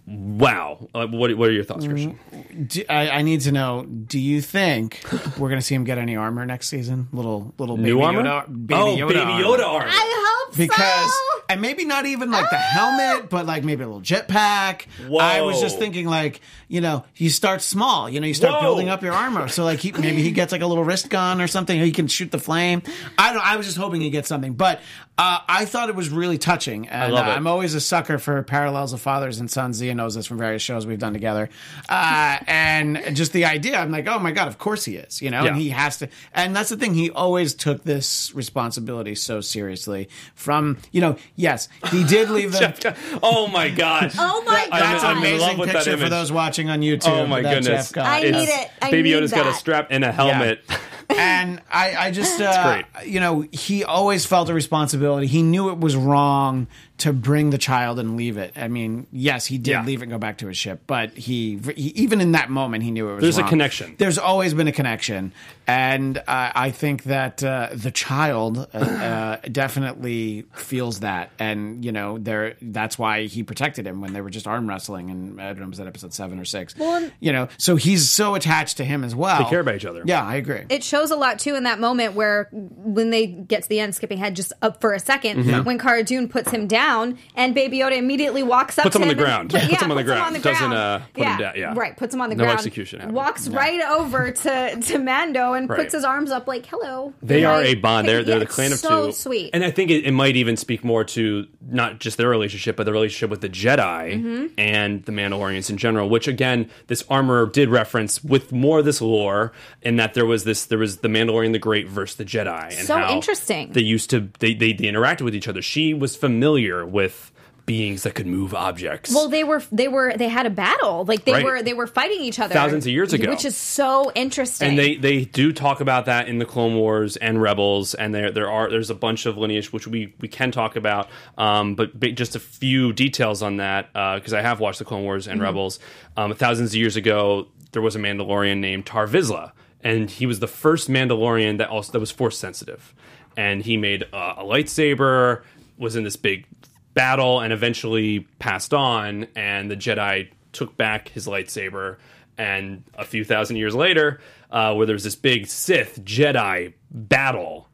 Wow, 0.07 0.89
uh, 0.95 1.07
what 1.07 1.35
what 1.37 1.49
are 1.49 1.53
your 1.53 1.63
thoughts, 1.63 1.87
Christian? 1.87 2.19
Do, 2.67 2.83
I, 2.89 3.11
I 3.11 3.23
need 3.23 3.43
to 3.43 3.53
know. 3.53 3.85
Do 3.85 4.19
you 4.19 4.41
think 4.41 5.01
we're 5.39 5.49
going 5.49 5.61
to 5.61 5.63
see 5.65 5.75
him 5.75 5.85
get 5.85 5.99
any 5.99 6.17
armor 6.17 6.45
next 6.45 6.69
season? 6.69 7.09
Little 7.13 7.55
little 7.59 7.77
baby 7.77 7.91
New 7.91 8.01
armor? 8.03 8.23
Yoda, 8.23 8.67
baby 8.67 8.81
oh, 8.81 8.97
Yoda 8.97 9.09
baby 9.09 9.21
armor. 9.21 9.45
Yoda 9.45 9.67
armor. 9.67 9.89
I 9.89 10.45
hope 10.49 10.57
because 10.57 11.13
so. 11.13 11.43
and 11.49 11.61
maybe 11.61 11.85
not 11.85 12.07
even 12.07 12.31
like 12.31 12.51
the 12.51 12.57
helmet, 12.57 13.31
but 13.31 13.47
like 13.47 13.63
maybe 13.63 13.85
a 13.85 13.87
little 13.87 14.03
jetpack. 14.03 14.87
I 15.21 15.43
was 15.43 15.61
just 15.61 15.79
thinking 15.79 16.07
like 16.07 16.41
you 16.67 16.81
know 16.81 17.05
you 17.17 17.31
start 17.31 17.63
small, 17.63 18.09
you 18.09 18.21
know 18.21 18.27
you 18.27 18.35
start 18.35 18.55
Whoa. 18.55 18.63
building 18.63 18.89
up 18.89 19.03
your 19.03 19.13
armor. 19.13 19.49
So 19.49 19.65
like 19.65 19.79
he, 19.79 19.93
maybe 19.93 20.23
he 20.23 20.31
gets 20.33 20.51
like 20.51 20.63
a 20.63 20.67
little 20.67 20.85
wrist 20.85 21.09
gun 21.09 21.41
or 21.41 21.47
something. 21.47 21.79
He 21.79 21.93
can 21.93 22.09
shoot 22.09 22.31
the 22.31 22.39
flame. 22.39 22.83
I 23.17 23.33
don't. 23.33 23.47
I 23.47 23.57
was 23.57 23.67
just 23.67 23.79
hoping 23.79 24.01
he 24.01 24.11
gets 24.11 24.29
something, 24.29 24.55
but 24.55 24.81
uh, 25.21 25.39
I 25.47 25.67
thought 25.67 25.91
it 25.91 25.95
was 25.95 26.09
really 26.09 26.39
touching. 26.39 26.89
And 26.89 27.13
love 27.13 27.27
uh, 27.27 27.31
it. 27.31 27.35
I'm 27.35 27.47
always 27.47 27.75
a 27.75 27.81
sucker 27.81 28.19
for 28.19 28.43
parallels 28.43 28.95
of 28.95 29.03
fathers 29.03 29.39
and 29.39 29.51
sons. 29.51 29.81
Xia 29.81 29.95
knows 30.01 30.15
this 30.15 30.27
from 30.27 30.39
various 30.39 30.63
shows 30.63 30.87
we've 30.87 30.99
done 30.99 31.13
together, 31.13 31.51
uh, 31.89 32.39
and 32.47 33.15
just 33.15 33.33
the 33.33 33.45
idea. 33.45 33.79
I'm 33.79 33.91
like, 33.91 34.07
oh 34.09 34.19
my 34.19 34.33
god, 34.33 34.49
of 34.49 34.59
course 34.59 34.85
he 34.85 34.97
is. 34.97 35.21
You 35.21 35.31
know, 35.31 35.45
and 35.45 35.57
he 35.57 35.71
has 35.71 35.99
to. 35.99 36.09
And 36.33 36.57
that's 36.57 36.71
the 36.71 36.77
thing. 36.77 36.95
He 36.95 37.11
always 37.11 37.55
took 37.55 37.85
this 37.85 38.35
responsibility 38.35 39.15
so 39.15 39.41
seriously. 39.41 40.09
From 40.35 40.79
you 40.93 41.01
know, 41.01 41.17
yes, 41.37 41.69
he 41.91 42.05
did 42.05 42.31
leave 42.31 42.53
them. 42.53 42.75
oh 43.23 43.47
my 43.49 43.69
gosh. 43.69 44.15
Oh 44.19 44.43
my 44.47 44.69
I'm- 44.73 44.81
That's 44.81 45.05
I'm 45.05 45.17
an 45.19 45.39
love 45.39 45.51
amazing 45.51 45.67
that 45.67 45.75
picture 45.75 45.97
for 45.99 46.09
those 46.09 46.33
watching 46.33 46.71
on 46.71 46.81
YouTube. 46.81 47.09
Oh 47.09 47.27
my 47.27 47.43
that 47.43 47.55
goodness. 47.63 47.89
Jeff 47.89 47.93
got. 47.93 48.07
I 48.07 48.23
need 48.23 48.49
it. 48.49 48.71
I 48.81 48.91
Baby 48.91 49.11
need 49.11 49.23
Yoda's 49.23 49.33
got 49.33 49.47
a 49.47 49.55
strap 49.55 49.89
and 49.91 50.05
a 50.05 50.13
helmet. 50.13 50.63
and 51.17 51.61
I, 51.71 51.97
I 51.97 52.11
just, 52.11 52.41
uh, 52.41 52.83
you 53.05 53.21
know, 53.21 53.45
he 53.53 53.85
always 53.85 54.27
felt 54.27 54.49
a 54.49 54.55
responsibility. 54.55 55.27
He 55.27 55.43
knew 55.43 55.71
it 55.71 55.79
was 55.79 55.97
wrong 55.97 56.69
to 57.01 57.13
bring 57.13 57.51
the 57.51 57.59
child 57.59 57.99
and 57.99 58.17
leave 58.17 58.37
it. 58.37 58.53
I 58.57 58.69
mean, 58.69 59.07
yes, 59.13 59.47
he 59.47 59.59
did 59.59 59.71
Yeah. 59.73 59.85
leave 59.85 60.01
it 60.01 60.05
and 60.05 60.13
go 60.13 60.19
back 60.19 60.39
to 60.39 60.47
his 60.47 60.57
ship, 60.57 60.83
but 60.87 61.11
he, 61.17 61.59
he 61.77 61.89
even 61.97 62.21
in 62.21 62.33
that 62.33 62.51
moment, 62.51 62.85
he 62.85 62.91
knew 62.91 63.09
it 63.11 63.15
was. 63.15 63.23
There's 63.23 63.39
a 63.39 63.43
connection. 63.45 63.95
There's 63.99 64.19
always 64.19 64.55
been 64.55 64.69
a 64.69 64.73
connection, 64.73 65.33
and 65.67 66.19
uh, 66.19 66.23
I 66.29 66.71
think 66.71 67.05
that 67.05 67.43
uh, 67.43 67.69
the 67.73 67.91
child 67.91 68.59
uh, 68.73 68.79
uh, 68.79 69.37
definitely 69.53 70.45
feels 70.55 71.01
that, 71.01 71.31
and 71.39 71.85
you 71.85 71.93
know, 71.93 72.19
there. 72.19 72.57
That's 72.61 72.99
why 72.99 73.25
he 73.27 73.43
protected 73.43 73.87
him 73.87 74.01
when 74.01 74.13
they 74.13 74.21
were 74.21 74.31
just 74.31 74.47
arm 74.47 74.69
wrestling, 74.69 75.11
and 75.11 75.41
I 75.41 75.49
don't 75.49 75.61
know, 75.61 75.69
was 75.69 75.79
that 75.79 75.87
episode 75.87 76.13
seven 76.13 76.39
or 76.39 76.45
six? 76.45 76.77
Well, 76.77 77.11
you 77.21 77.33
know, 77.33 77.49
so 77.59 77.77
he's 77.77 78.11
so 78.11 78.35
attached 78.35 78.77
to 78.79 78.85
him 78.85 79.05
as 79.05 79.15
well. 79.15 79.43
They 79.43 79.49
care 79.51 79.61
about 79.61 79.77
each 79.77 79.85
other. 79.85 80.03
Yeah, 80.05 80.25
I 80.25 80.37
agree. 80.37 80.65
it 80.69 80.83
shows 80.85 81.11
a 81.11 81.17
lot 81.17 81.39
too 81.39 81.55
in 81.55 81.65
that 81.65 81.79
moment 81.81 82.15
where 82.15 82.49
when 82.53 83.11
they 83.11 83.27
get 83.27 83.63
to 83.63 83.69
the 83.69 83.81
end, 83.81 83.95
skipping 83.95 84.19
ahead 84.19 84.37
just 84.37 84.53
up 84.63 84.81
for 84.81 84.93
a 84.93 84.99
2nd 84.99 85.31
Mm-hmm. 85.31 85.65
when 85.65 85.79
Cara 85.79 86.03
Dune 86.03 86.29
puts 86.29 86.51
him 86.51 86.67
down 86.67 86.90
and 87.37 87.55
Baby 87.55 87.79
Yoda 87.79 87.97
immediately 87.97 88.43
walks 88.43 88.79
up 88.79 88.85
Puts 88.85 88.97
to 88.97 89.03
him 89.03 89.09
on 89.09 89.11
him 89.11 89.17
the 89.17 89.25
and- 89.25 89.51
ground. 89.51 89.53
yeah, 89.53 89.69
Puts 89.69 89.83
him 89.83 89.91
on 89.91 89.97
the 89.97 90.03
puts 90.03 90.13
ground. 90.13 90.43
Doesn't, 90.43 90.73
uh, 90.73 90.99
put 91.15 91.25
him 91.25 91.39
down. 91.39 91.53
Yeah. 91.57 91.75
right. 91.77 91.97
Puts 91.97 92.15
him 92.15 92.21
on 92.21 92.29
the 92.31 92.35
ground. 92.37 92.39
No 92.49 92.53
ground. 92.55 92.59
execution 92.59 93.01
happened. 93.01 93.17
Walks 93.17 93.49
right 93.49 93.81
over 93.91 94.31
to 94.31 94.81
to 94.81 94.99
Mando 94.99 95.53
and 95.55 95.69
Right. 95.69 95.79
puts 95.81 95.93
his 95.95 96.05
arms 96.05 96.31
up 96.31 96.47
like 96.47 96.67
hello. 96.67 97.13
They 97.23 97.45
are 97.45 97.63
a 97.63 97.75
bond. 97.75 98.09
They're 98.09 98.23
they're 98.25 98.39
the 98.39 98.47
clan 98.47 98.67
of 98.69 98.73
it's 98.73 98.83
so 98.83 99.07
two. 99.07 99.13
sweet. 99.13 99.51
And 99.53 99.65
I 99.65 99.71
think 99.71 99.91
it, 99.91 100.05
it 100.05 100.13
might 100.13 100.37
even 100.37 100.57
speak 100.57 100.85
more 100.85 101.05
to 101.05 101.47
not 101.69 101.99
just 102.01 102.17
their 102.19 102.29
relationship, 102.29 102.77
but 102.77 102.85
the 102.85 102.93
relationship 102.93 103.31
with 103.31 103.41
the 103.41 103.49
Jedi 103.49 103.81
Mm-hmm. 103.91 104.47
and 104.59 105.05
the 105.05 105.13
Mandalorians 105.13 105.71
in 105.71 105.77
general. 105.77 106.09
Which 106.09 106.27
again, 106.29 106.71
this 106.89 107.05
armor 107.09 107.47
did 107.47 107.69
reference 107.69 108.23
with 108.25 108.53
more 108.53 108.79
of 108.81 108.85
this 108.85 109.01
lore, 109.01 109.53
in 109.83 109.97
that 109.97 110.15
there 110.15 110.27
was 110.27 110.45
this 110.45 110.65
there 110.67 110.79
was 110.79 110.99
the 110.99 111.09
Mandalorian 111.09 111.53
the 111.53 111.59
Great 111.59 111.89
versus 111.89 112.17
the 112.17 112.25
Jedi. 112.25 112.65
And 112.79 112.87
So 112.87 112.97
how 112.97 113.15
interesting. 113.15 113.73
They 113.73 113.81
used 113.83 114.11
to 114.11 114.29
they, 114.39 114.55
they 114.55 114.73
they 114.73 114.85
interacted 114.87 115.23
with 115.23 115.35
each 115.35 115.49
other. 115.49 115.63
She 115.63 115.95
was 115.95 116.17
familiar 116.17 116.80
with 116.87 117.33
beings 117.67 118.03
that 118.03 118.17
could 118.17 118.27
move 118.27 118.53
objects. 118.53 119.15
Well, 119.15 119.29
they 119.29 119.45
were 119.45 119.63
they 119.71 119.87
were 119.87 120.17
they 120.17 120.27
had 120.29 120.45
a 120.45 120.51
battle. 120.51 121.05
Like 121.05 121.25
they 121.25 121.35
Right. 121.35 121.45
were 121.45 121.63
they 121.63 121.73
were 121.75 121.87
fighting 121.87 122.21
each 122.21 122.41
other 122.41 122.53
Thousands 122.53 122.85
of 122.85 122.91
years 122.93 123.13
ago. 123.13 123.31
which 123.31 123.45
is 123.45 123.57
so 123.57 124.11
interesting. 124.17 124.71
and 124.71 124.79
they 124.79 124.97
they 124.97 125.25
do 125.25 125.53
talk 125.53 125.81
about 125.81 126.07
that 126.07 126.27
in 126.27 126.39
the 126.39 126.45
Clone 126.45 126.75
Wars 126.75 127.17
and 127.17 127.41
Rebels, 127.41 127.95
and 127.95 128.13
there 128.13 128.33
there 128.33 128.51
are 128.51 128.69
there's 128.69 128.91
a 128.91 128.95
bunch 128.95 129.25
of 129.25 129.39
lineage 129.39 129.73
which 129.73 129.87
we 129.87 130.13
we 130.21 130.27
can 130.27 130.51
talk 130.51 130.75
about, 130.75 131.09
um, 131.39 131.77
but 131.77 132.01
just 132.17 132.35
a 132.35 132.41
few 132.41 132.93
details 132.93 133.41
on 133.41 133.59
that 133.59 133.93
because 133.93 134.33
I 134.33 134.41
have 134.43 134.59
watched 134.59 134.81
the 134.81 134.85
Clone 134.85 135.05
Wars 135.05 135.29
and 135.29 135.41
Rebels. 135.41 135.79
Um, 136.17 136.35
thousands 136.35 136.71
of 136.71 136.77
years 136.77 136.97
ago, 136.97 137.47
there 137.71 137.83
was 137.83 137.95
a 137.95 138.01
Mandalorian 138.01 138.59
named 138.59 138.85
Tar 138.87 139.07
Vizsla, 139.07 139.53
and 139.85 140.11
he 140.11 140.27
was 140.27 140.41
the 140.41 140.49
first 140.49 140.89
Mandalorian 140.91 141.59
that 141.59 141.69
also 141.69 141.93
that 141.93 142.01
was 142.01 142.11
force 142.11 142.37
sensitive, 142.37 142.95
and 143.37 143.63
he 143.63 143.77
made 143.77 144.05
uh, 144.13 144.35
a 144.39 144.43
lightsaber, 144.43 145.43
was 145.79 145.95
in 145.95 146.03
this 146.03 146.17
big 146.17 146.47
battle, 146.95 147.41
and 147.41 147.53
eventually 147.53 148.21
passed 148.39 148.75
on, 148.75 149.27
and 149.37 149.71
the 149.71 149.77
Jedi 149.77 150.31
took 150.53 150.77
back 150.77 151.09
his 151.09 151.27
lightsaber 151.27 151.97
and 152.37 152.85
a 152.95 153.05
few 153.05 153.25
thousand 153.25 153.57
years 153.57 153.75
later, 153.75 154.21
uh, 154.51 154.75
where 154.75 154.87
there 154.87 154.95
was 154.95 155.05
this 155.05 155.15
big 155.15 155.47
Sith 155.47 156.03
Jedi 156.05 156.73
battle, 156.91 157.69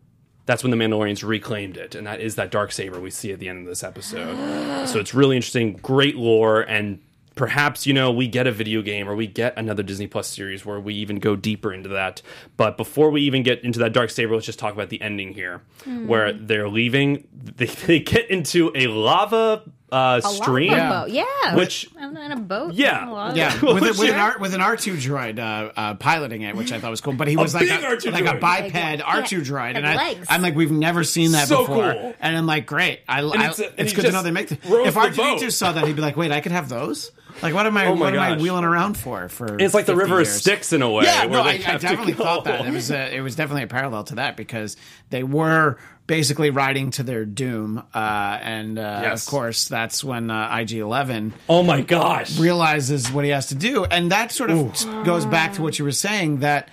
that's 0.45 0.65
when 0.65 0.71
the 0.71 0.77
Mandalorians 0.77 1.27
reclaimed 1.27 1.77
it, 1.77 1.95
and 1.95 2.07
that 2.07 2.21
is 2.21 2.35
that 2.35 2.51
dark 2.51 2.73
saber 2.73 3.01
we 3.01 3.11
see 3.11 3.33
at 3.33 3.39
the 3.39 3.49
end 3.49 3.61
of 3.61 3.67
this 3.67 3.85
episode. 3.85 4.87
so 4.89 4.99
it's 4.99 5.15
really 5.15 5.37
interesting, 5.37 5.75
great 5.75 6.17
lore, 6.17 6.63
and 6.63 7.01
perhaps 7.37 7.87
you 7.87 7.93
know 7.95 8.11
we 8.11 8.27
get 8.27 8.49
a 8.49 8.53
video 8.53 8.83
game 8.83 9.09
or 9.09 9.15
we 9.15 9.29
get 9.29 9.57
another 9.57 9.85
Disney 9.85 10.09
Plus 10.09 10.27
series 10.27 10.67
where 10.67 10.81
we 10.81 10.95
even 10.95 11.21
go 11.21 11.37
deeper 11.37 11.73
into 11.73 11.89
that. 11.91 12.21
But 12.57 12.77
before 12.77 13.11
we 13.11 13.23
even 13.23 13.45
get 13.45 13.63
into 13.63 13.79
that 13.79 13.93
dark 13.93 14.11
saber, 14.11 14.35
let's 14.35 14.47
just 14.47 14.59
talk 14.59 14.75
about 14.75 14.89
the 14.89 15.01
ending 15.01 15.33
here, 15.35 15.63
where 16.07 16.33
they're 16.33 16.69
leaving. 16.69 17.29
They, 17.57 17.67
they 17.67 18.01
get 18.01 18.29
into 18.29 18.73
a 18.75 18.89
lava 18.89 19.63
uh, 19.93 20.21
a 20.23 20.29
stream, 20.29 20.73
lava 20.73 21.07
boat. 21.07 21.13
Yeah. 21.15 21.55
which 21.55 21.89
I'm 21.99 22.17
in 22.17 22.33
a 22.33 22.37
boat. 22.37 22.75
Yeah. 22.75 23.31
A 23.31 23.35
Yeah, 23.35 23.55
with, 23.63 23.83
a, 23.85 23.87
with 23.87 24.01
an. 24.01 24.15
R 24.19 24.39
with 24.39 24.53
an 24.55 24.61
R 24.61 24.77
two 24.77 24.95
droid 24.95 25.39
uh, 25.39 25.71
uh, 25.77 25.95
piloting 25.95 26.43
it, 26.43 26.57
which 26.57 26.73
I 26.73 26.81
thought 26.81 26.91
was 26.91 27.01
cool. 27.01 27.13
But 27.13 27.29
he 27.29 27.37
was 27.37 27.55
like 27.55 27.69
big 27.69 27.83
a, 27.83 27.87
R2 27.97 28.13
like 28.13 28.27
a 28.27 28.39
biped 28.39 28.75
R 29.03 29.23
two 29.23 29.41
droid, 29.43 29.75
had 29.75 29.77
and 29.77 29.87
I, 29.87 30.17
I'm 30.29 30.43
like, 30.43 30.57
we've 30.57 30.73
never 30.73 31.05
seen 31.05 31.33
that 31.33 31.47
So 31.49 31.61
before. 31.67 31.93
cool. 31.93 32.15
And 32.21 32.37
I'm 32.37 32.47
like, 32.47 32.67
great. 32.67 33.01
I, 33.09 33.21
I- 33.23 33.49
it's 33.51 33.59
it's, 33.61 33.75
and 33.79 33.95
good 33.95 34.07
to 34.07 34.13
know 34.13 34.23
they 34.23 34.33
make. 34.33 34.49
The, 34.49 34.57
if 34.85 34.95
the 34.95 35.01
R 35.01 35.11
two 35.11 35.23
D 35.23 35.39
two 35.39 35.51
saw 35.51 35.73
that, 35.73 35.87
he'd 35.87 35.97
be 35.97 36.03
like, 36.03 36.17
wait, 36.17 36.33
I 36.33 36.41
could 36.41 36.53
have 36.53 36.69
those. 36.69 37.13
Like, 37.43 37.55
what 37.55 37.67
am 37.67 37.77
I? 37.77 37.87
Oh 37.87 37.95
what 37.95 38.15
am 38.15 38.21
I 38.21 38.37
wheeling 38.37 38.65
around 38.65 38.97
for? 38.97 39.29
For 39.29 39.59
it's 39.61 39.75
like 39.75 39.87
the 39.87 39.93
50 39.93 40.03
river 40.05 40.21
of 40.21 40.27
years? 40.27 40.41
Styx 40.41 40.73
in 40.73 40.83
a 40.83 40.91
way. 40.91 41.05
Yeah, 41.05 41.27
where 41.27 41.39
no, 41.39 41.43
I, 41.43 41.53
I 41.67 41.77
definitely 41.77 42.15
thought 42.15 42.45
that 42.45 42.65
it 42.67 42.73
was 42.73 42.91
a, 42.91 43.15
it 43.15 43.21
was 43.21 43.37
definitely 43.37 43.65
a 43.65 43.67
parallel 43.67 44.05
to 44.05 44.15
that 44.17 44.37
because 44.37 44.77
they 45.11 45.23
were 45.23 45.79
basically 46.07 46.51
riding 46.51 46.91
to 46.93 47.03
their 47.03 47.25
doom, 47.25 47.83
uh, 47.93 48.39
and 48.41 48.79
uh, 48.79 49.01
Yes. 49.03 49.27
of 49.27 49.31
course 49.31 49.69
that's 49.69 50.03
when 50.05 50.31
uh, 50.31 50.57
IG 50.61 50.81
Oh 50.81 51.63
my 51.63 51.83
gosh! 51.83 52.39
realizes 52.39 53.11
what 53.11 53.25
he 53.25 53.31
has 53.31 53.49
to 53.49 53.55
do, 53.55 53.85
and 53.85 54.11
that 54.13 54.33
sort 54.33 54.51
of 54.51 55.05
goes 55.05 55.27
back 55.27 55.53
to 55.55 55.63
what 55.63 55.79
you 55.79 55.85
were 55.85 55.93
saying 55.93 56.41
that 56.41 56.71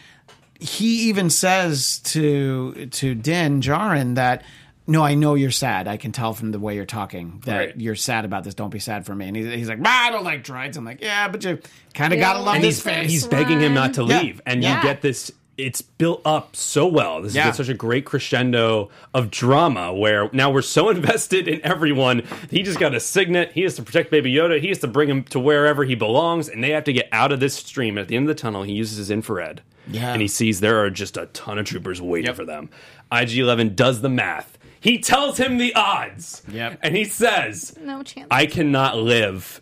he 0.59 1.09
even 1.09 1.29
says 1.29 1.99
to 1.99 2.85
to 2.87 3.15
Din 3.15 3.61
Djarin 3.61 4.15
that. 4.15 4.43
No, 4.85 5.01
I 5.03 5.15
know 5.15 5.35
you're 5.35 5.49
sad. 5.51 5.87
I 5.87 5.95
can 5.97 6.11
tell 6.11 6.33
from 6.33 6.51
the 6.51 6.59
way 6.59 6.75
you're 6.75 6.85
talking 6.85 7.41
that 7.45 7.57
Right. 7.57 7.79
you're 7.79 7.95
sad 7.95 8.25
about 8.25 8.43
this. 8.43 8.53
Don't 8.53 8.69
be 8.69 8.79
sad 8.79 9.05
for 9.05 9.15
me. 9.15 9.27
And 9.29 9.35
he's, 9.37 9.45
he's 9.53 9.69
like, 9.69 9.81
"Bah, 9.81 9.89
I 9.89 10.11
don't 10.11 10.25
like 10.25 10.43
droids. 10.43 10.75
I'm 10.75 10.83
like, 10.83 11.01
yeah, 11.01 11.29
but 11.29 11.43
you 11.43 11.59
kind 11.93 12.11
of 12.11 12.19
Yeah, 12.19 12.25
gotta 12.33 12.39
love 12.41 12.55
and 12.55 12.63
this 12.63 12.75
he's 12.77 12.83
face. 12.83 13.09
he's 13.11 13.27
begging 13.27 13.61
him 13.61 13.73
not 13.73 13.93
to 13.93 14.03
Yeah. 14.03 14.19
leave, 14.21 14.41
and 14.45 14.61
Yeah. 14.61 14.77
you 14.77 14.83
get 14.83 15.01
this. 15.01 15.31
It's 15.55 15.81
built 15.83 16.21
up 16.25 16.55
so 16.55 16.87
well. 16.87 17.21
This 17.21 17.35
Yeah. 17.35 17.49
is 17.49 17.55
such 17.55 17.69
a 17.69 17.75
great 17.75 18.05
crescendo 18.05 18.89
of 19.13 19.29
drama 19.29 19.93
where 19.93 20.27
now 20.33 20.49
we're 20.49 20.63
so 20.63 20.89
invested 20.97 21.47
in 21.47 21.61
everyone. 21.63 22.23
He 22.49 22.63
just 22.63 22.79
got 22.79 22.93
a 22.95 22.99
signet. 22.99 23.51
He 23.53 23.61
has 23.61 23.75
to 23.75 23.83
protect 23.83 24.09
Baby 24.11 24.33
Yoda. 24.33 24.59
He 24.59 24.67
has 24.69 24.79
to 24.79 24.87
bring 24.87 25.07
him 25.09 25.23
to 25.25 25.39
wherever 25.39 25.85
he 25.85 25.93
belongs, 25.95 26.49
and 26.49 26.63
they 26.63 26.71
have 26.71 26.83
to 26.85 26.93
get 26.93 27.07
out 27.11 27.31
of 27.31 27.39
this 27.39 27.53
stream. 27.53 27.97
At 27.99 28.07
the 28.09 28.15
end 28.17 28.27
of 28.29 28.35
the 28.35 28.41
tunnel, 28.41 28.63
he 28.63 28.73
uses 28.73 28.97
his 28.97 29.11
infrared, 29.11 29.61
Yeah. 29.87 30.11
and 30.11 30.21
he 30.23 30.27
sees 30.27 30.59
there 30.59 30.83
are 30.83 30.89
just 30.89 31.15
a 31.17 31.27
ton 31.27 31.59
of 31.59 31.65
troopers 31.65 32.01
waiting 32.01 32.27
Yep. 32.27 32.35
for 32.35 32.45
them. 32.45 32.69
IG 33.11 33.37
Eleven 33.39 33.75
does 33.75 34.01
the 34.01 34.09
math. 34.09 34.57
He 34.83 34.99
tells 34.99 35.37
him 35.37 35.57
the 35.57 35.73
odds, 35.75 36.43
Yep. 36.51 36.79
and 36.83 36.95
he 36.95 37.05
says, 37.05 37.75
No 37.79 38.03
chance. 38.03 38.27
I 38.29 38.45
cannot 38.45 38.97
live. 38.97 39.61